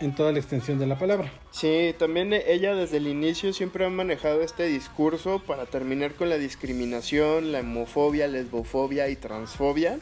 en 0.00 0.14
toda 0.16 0.32
la 0.32 0.38
extensión 0.40 0.78
de 0.80 0.86
la 0.86 0.98
palabra. 0.98 1.32
Sí, 1.52 1.94
también 1.96 2.32
ella 2.32 2.74
desde 2.74 2.96
el 2.96 3.06
inicio 3.06 3.52
siempre 3.52 3.84
ha 3.84 3.88
manejado 3.88 4.42
este 4.42 4.64
discurso 4.66 5.40
para 5.46 5.66
terminar 5.66 6.14
con 6.14 6.28
la 6.28 6.38
discriminación, 6.38 7.52
la 7.52 7.60
homofobia, 7.60 8.26
lesbofobia 8.26 9.08
y 9.10 9.16
transfobia. 9.16 10.00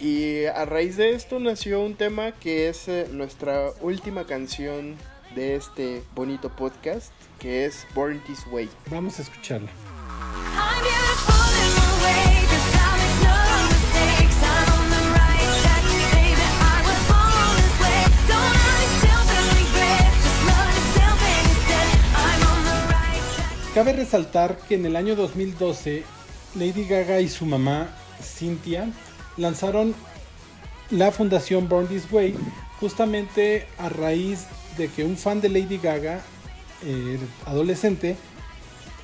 Y 0.00 0.44
a 0.44 0.64
raíz 0.64 0.96
de 0.96 1.10
esto 1.10 1.40
nació 1.40 1.80
un 1.82 1.94
tema 1.94 2.32
que 2.32 2.68
es 2.68 2.86
eh, 2.86 3.08
nuestra 3.10 3.72
última 3.80 4.24
canción 4.24 4.96
de 5.34 5.56
este 5.56 6.02
bonito 6.14 6.50
podcast 6.50 7.12
que 7.40 7.64
es 7.64 7.86
Born 7.94 8.22
This 8.24 8.46
Way. 8.52 8.68
Vamos 8.90 9.18
a 9.18 9.22
escucharla. 9.22 9.68
Cabe 23.74 23.92
resaltar 23.92 24.58
que 24.68 24.74
en 24.74 24.86
el 24.86 24.96
año 24.96 25.14
2012 25.14 26.02
Lady 26.56 26.84
Gaga 26.84 27.20
y 27.20 27.28
su 27.28 27.46
mamá 27.46 27.88
Cynthia 28.20 28.90
lanzaron 29.38 29.94
la 30.90 31.10
fundación 31.10 31.68
Born 31.68 31.86
This 31.86 32.10
Way 32.10 32.34
justamente 32.80 33.66
a 33.78 33.88
raíz 33.88 34.46
de 34.76 34.88
que 34.88 35.04
un 35.04 35.16
fan 35.16 35.40
de 35.40 35.48
Lady 35.48 35.78
Gaga, 35.78 36.20
adolescente, 37.46 38.16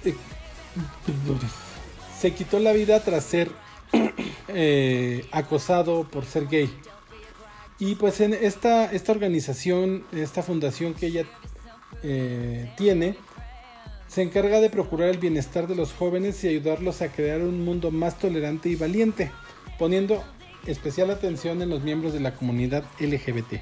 eh, 0.05 0.15
se 2.21 2.33
quitó 2.33 2.59
la 2.59 2.73
vida 2.73 3.01
tras 3.01 3.25
ser 3.25 3.51
eh, 4.49 5.27
acosado 5.33 6.05
por 6.05 6.25
ser 6.25 6.47
gay. 6.47 6.71
Y 7.79 7.97
pues 7.97 8.21
en 8.21 8.35
esta, 8.35 8.91
esta 8.93 9.13
organización, 9.13 10.05
esta 10.13 10.43
fundación 10.43 10.95
que 10.95 11.07
ella 11.07 11.25
eh, 12.03 12.71
tiene, 12.77 13.17
se 14.09 14.23
encarga 14.23 14.61
de 14.61 14.71
procurar 14.71 15.09
el 15.09 15.19
bienestar 15.19 15.67
de 15.67 15.75
los 15.75 15.93
jóvenes 15.93 16.43
y 16.45 16.49
ayudarlos 16.49 17.03
a 17.03 17.09
crear 17.09 17.41
un 17.43 17.65
mundo 17.65 17.91
más 17.91 18.19
tolerante 18.19 18.69
y 18.69 18.77
valiente, 18.77 19.33
poniendo 19.79 20.23
especial 20.67 21.11
atención 21.11 21.61
en 21.63 21.71
los 21.71 21.83
miembros 21.83 22.13
de 22.13 22.21
la 22.21 22.35
comunidad 22.35 22.85
LGBT. 23.01 23.61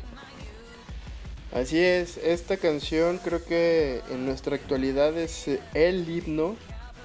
Así 1.54 1.78
es, 1.78 2.16
esta 2.18 2.56
canción 2.56 3.18
creo 3.22 3.44
que 3.44 4.00
en 4.10 4.24
nuestra 4.24 4.56
actualidad 4.56 5.16
es 5.18 5.48
eh, 5.48 5.60
el 5.74 6.08
himno 6.08 6.56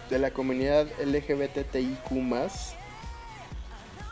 de 0.10 0.20
la 0.20 0.32
comunidad 0.32 0.88
LGBTIQ 1.03 2.12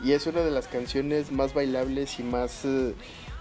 y 0.04 0.12
es 0.12 0.26
una 0.26 0.40
de 0.42 0.50
las 0.50 0.68
canciones 0.68 1.32
más 1.32 1.54
bailables 1.54 2.20
y 2.20 2.22
más, 2.22 2.66
eh, 2.66 2.92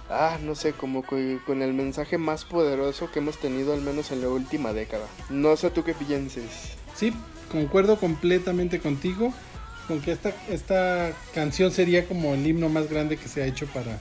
ah, 0.09 0.37
no 0.41 0.55
sé, 0.55 0.71
como 0.71 1.03
co- 1.03 1.17
con 1.45 1.61
el 1.61 1.73
mensaje 1.73 2.17
más 2.17 2.45
poderoso 2.45 3.11
que 3.11 3.19
hemos 3.19 3.37
tenido 3.39 3.73
al 3.73 3.81
menos 3.81 4.11
en 4.11 4.21
la 4.21 4.29
última 4.29 4.71
década. 4.71 5.05
No 5.29 5.57
sé 5.57 5.69
tú 5.71 5.83
qué 5.83 5.93
pienses. 5.93 6.45
Sí, 6.95 7.11
concuerdo 7.51 7.97
completamente 7.99 8.79
contigo 8.79 9.33
con 9.87 10.01
que 10.01 10.11
esta, 10.11 10.33
esta 10.49 11.13
canción 11.33 11.71
sería 11.71 12.05
como 12.05 12.33
el 12.33 12.45
himno 12.45 12.69
más 12.69 12.89
grande 12.89 13.17
que 13.17 13.27
se 13.27 13.41
ha 13.41 13.45
hecho 13.45 13.67
para, 13.67 13.99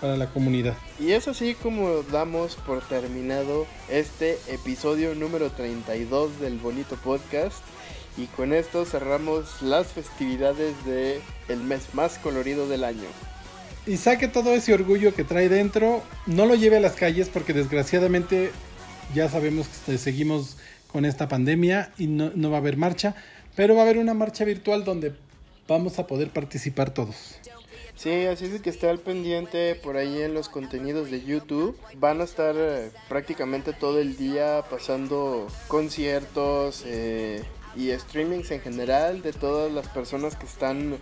para 0.00 0.16
la 0.16 0.26
comunidad. 0.26 0.74
Y 0.98 1.12
es 1.12 1.28
así 1.28 1.54
como 1.54 2.02
damos 2.02 2.56
por 2.56 2.86
terminado 2.86 3.66
este 3.88 4.38
episodio 4.48 5.14
número 5.14 5.50
32 5.50 6.40
del 6.40 6.58
bonito 6.58 6.96
podcast. 6.96 7.58
Y 8.16 8.26
con 8.26 8.52
esto 8.52 8.84
cerramos 8.84 9.60
las 9.60 9.88
festividades 9.88 10.72
de 10.84 11.20
el 11.48 11.60
mes 11.60 11.94
más 11.94 12.18
colorido 12.18 12.68
del 12.68 12.84
año. 12.84 13.08
Y 13.86 13.96
saque 13.96 14.28
todo 14.28 14.54
ese 14.54 14.72
orgullo 14.72 15.14
que 15.14 15.24
trae 15.24 15.48
dentro, 15.48 16.02
no 16.26 16.46
lo 16.46 16.54
lleve 16.54 16.76
a 16.78 16.80
las 16.80 16.92
calles 16.94 17.28
porque 17.28 17.52
desgraciadamente 17.52 18.50
ya 19.14 19.28
sabemos 19.28 19.66
que 19.84 19.98
seguimos 19.98 20.56
con 20.86 21.04
esta 21.04 21.28
pandemia 21.28 21.90
y 21.98 22.06
no, 22.06 22.30
no 22.34 22.50
va 22.50 22.58
a 22.58 22.60
haber 22.60 22.76
marcha, 22.76 23.14
pero 23.56 23.74
va 23.74 23.82
a 23.82 23.84
haber 23.84 23.98
una 23.98 24.14
marcha 24.14 24.44
virtual 24.44 24.84
donde 24.84 25.12
vamos 25.68 25.98
a 25.98 26.06
poder 26.06 26.30
participar 26.30 26.90
todos. 26.92 27.38
Sí, 27.96 28.26
así 28.26 28.46
es 28.46 28.60
que 28.60 28.70
esté 28.70 28.88
al 28.88 28.98
pendiente 28.98 29.76
por 29.76 29.96
ahí 29.96 30.20
en 30.22 30.34
los 30.34 30.48
contenidos 30.48 31.10
de 31.10 31.22
YouTube. 31.22 31.78
Van 31.96 32.20
a 32.20 32.24
estar 32.24 32.54
eh, 32.58 32.90
prácticamente 33.08 33.72
todo 33.72 34.00
el 34.00 34.16
día 34.16 34.64
pasando 34.68 35.46
conciertos 35.68 36.82
eh, 36.86 37.44
y 37.76 37.90
streamings 37.92 38.50
en 38.50 38.60
general 38.60 39.22
de 39.22 39.32
todas 39.32 39.72
las 39.72 39.88
personas 39.88 40.34
que 40.34 40.46
están 40.46 40.98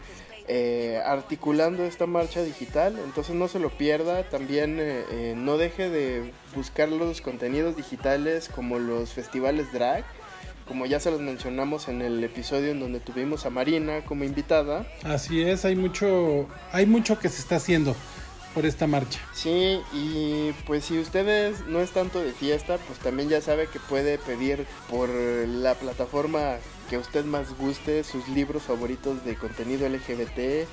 eh, 0.48 1.00
articulando 1.04 1.84
esta 1.84 2.06
marcha 2.06 2.42
digital. 2.42 2.98
Entonces 3.04 3.34
no 3.34 3.48
se 3.48 3.58
lo 3.58 3.70
pierda. 3.70 4.28
También 4.28 4.78
eh, 4.80 5.04
eh, 5.10 5.34
no 5.36 5.56
deje 5.56 5.88
de 5.88 6.32
buscar 6.54 6.88
los 6.88 7.20
contenidos 7.20 7.76
digitales 7.76 8.48
como 8.48 8.78
los 8.78 9.12
festivales 9.12 9.72
drag. 9.72 10.04
Como 10.72 10.86
ya 10.86 11.00
se 11.00 11.10
los 11.10 11.20
mencionamos 11.20 11.88
en 11.88 12.00
el 12.00 12.24
episodio 12.24 12.70
en 12.70 12.80
donde 12.80 12.98
tuvimos 12.98 13.44
a 13.44 13.50
Marina 13.50 14.00
como 14.06 14.24
invitada. 14.24 14.86
Así 15.04 15.42
es, 15.42 15.66
hay 15.66 15.76
mucho, 15.76 16.48
hay 16.72 16.86
mucho 16.86 17.18
que 17.18 17.28
se 17.28 17.42
está 17.42 17.56
haciendo 17.56 17.94
por 18.54 18.64
esta 18.64 18.86
marcha. 18.86 19.20
Sí, 19.34 19.80
y 19.92 20.52
pues 20.66 20.86
si 20.86 20.98
ustedes 20.98 21.66
no 21.68 21.80
es 21.80 21.90
tanto 21.90 22.20
de 22.20 22.32
fiesta, 22.32 22.78
pues 22.86 22.98
también 23.00 23.28
ya 23.28 23.42
sabe 23.42 23.66
que 23.66 23.80
puede 23.80 24.16
pedir 24.16 24.64
por 24.88 25.10
la 25.10 25.74
plataforma 25.74 26.56
que 26.88 26.96
a 26.96 27.00
usted 27.00 27.26
más 27.26 27.54
guste 27.58 28.02
sus 28.02 28.26
libros 28.30 28.62
favoritos 28.62 29.26
de 29.26 29.34
contenido 29.34 29.86
LGBT 29.86 30.66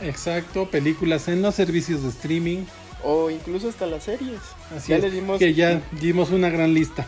Exacto, 0.00 0.70
películas 0.70 1.26
en 1.26 1.42
los 1.42 1.56
servicios 1.56 2.04
de 2.04 2.10
streaming. 2.10 2.66
o 3.02 3.30
incluso 3.30 3.68
hasta 3.68 3.86
las 3.86 4.04
series. 4.04 4.38
Así 4.76 4.90
ya 4.90 4.98
es, 4.98 5.02
le 5.02 5.10
dimos 5.10 5.40
que 5.40 5.54
ya 5.54 5.82
dimos 6.00 6.30
una 6.30 6.50
gran 6.50 6.72
lista. 6.72 7.04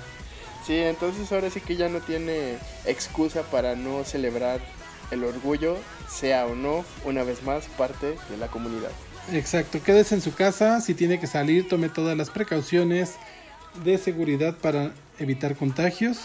Sí, 0.67 0.77
entonces 0.77 1.31
ahora 1.33 1.51
sí 1.51 1.61
que 1.61 1.77
ya 1.77 1.89
no 1.89 2.01
tiene 2.01 2.57
excusa 2.87 3.43
para 3.43 3.75
no 3.75 4.05
celebrar 4.05 4.61
el 5.11 5.25
orgullo, 5.25 5.77
sea 6.09 6.47
o 6.47 6.55
no, 6.55 6.85
una 7.05 7.23
vez 7.25 7.43
más, 7.43 7.67
parte 7.77 8.17
de 8.31 8.37
la 8.39 8.47
comunidad. 8.49 8.91
Exacto, 9.33 9.83
quédese 9.83 10.15
en 10.15 10.21
su 10.21 10.35
casa, 10.35 10.81
si 10.81 10.95
tiene 10.95 11.21
que 11.21 11.27
salir, 11.27 11.69
tome 11.69 11.89
todas 11.89 12.17
las 12.17 12.31
precauciones 12.31 13.17
de 13.85 13.99
seguridad 13.99 14.57
para 14.57 14.93
evitar 15.19 15.57
contagios. 15.57 16.19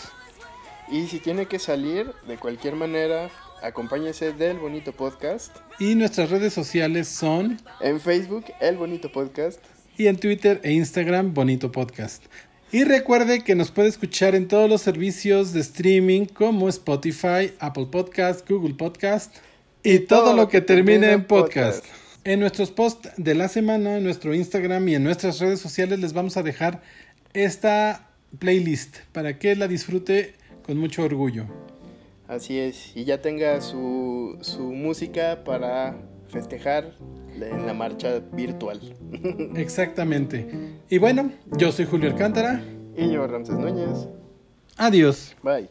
Y 0.89 1.07
si 1.07 1.19
tiene 1.19 1.47
que 1.47 1.59
salir, 1.59 2.11
de 2.27 2.37
cualquier 2.37 2.75
manera, 2.75 3.29
acompáñese 3.61 4.33
del 4.33 4.57
bonito 4.57 4.93
podcast. 4.93 5.55
Y 5.79 5.95
nuestras 5.95 6.29
redes 6.29 6.53
sociales 6.53 7.07
son, 7.07 7.59
En 7.81 7.99
Facebook, 7.99 8.45
El 8.59 8.77
Bonito 8.77 9.11
Podcast. 9.11 9.59
y 9.97 10.07
en 10.07 10.17
Twitter 10.17 10.61
e 10.63 10.71
Instagram, 10.71 11.33
Bonito 11.33 11.71
Podcast. 11.71 12.23
Y 12.69 12.83
recuerde 12.83 13.45
que 13.45 13.55
nos 13.55 13.71
puede 13.71 13.87
escuchar 13.87 14.35
en 14.35 14.49
todos 14.49 14.69
los 14.69 14.81
servicios 14.81 15.53
de 15.53 15.61
streaming 15.61 16.25
como 16.25 16.67
Spotify, 16.67 17.53
Apple 17.59 17.87
Podcast, 17.89 18.47
Google 18.49 18.73
Podcast 18.73 19.33
y, 19.83 19.99
todo, 19.99 20.33
lo 20.35 20.49
que 20.49 20.59
termine 20.59 21.13
en 21.13 21.23
podcast. 21.23 21.85
En 22.25 22.41
nuestros 22.41 22.71
posts 22.71 23.09
de 23.15 23.35
la 23.35 23.47
semana, 23.47 23.97
en 23.97 24.03
nuestro 24.03 24.33
Instagram 24.33 24.85
y 24.89 24.95
en 24.95 25.03
nuestras 25.05 25.39
redes 25.39 25.61
sociales 25.61 25.99
les 25.99 26.11
vamos 26.11 26.35
a 26.35 26.43
dejar 26.43 26.81
esta 27.33 28.09
playlist 28.37 28.97
para 29.13 29.39
que 29.39 29.55
la 29.55 29.69
disfrute 29.69 30.33
con 30.63 30.77
mucho 30.77 31.03
orgullo. 31.03 31.45
Así 32.27 32.59
es, 32.59 32.91
y 32.95 33.05
ya 33.05 33.21
tenga 33.21 33.61
su, 33.61 34.37
su 34.41 34.73
música 34.73 35.45
para 35.45 35.95
festejar 36.27 36.95
en 37.43 37.65
la 37.65 37.73
marcha 37.73 38.19
virtual. 38.33 38.79
Exactamente. 39.55 40.79
Y 40.89 40.97
bueno, 40.97 41.31
yo 41.57 41.71
soy 41.71 41.85
Julio 41.85 42.09
Alcántara. 42.09 42.61
y 42.95 43.11
yo, 43.11 43.25
Ramses 43.27 43.55
Núñez. 43.55 44.07
Adiós. 44.77 45.35
Bye. 45.43 45.69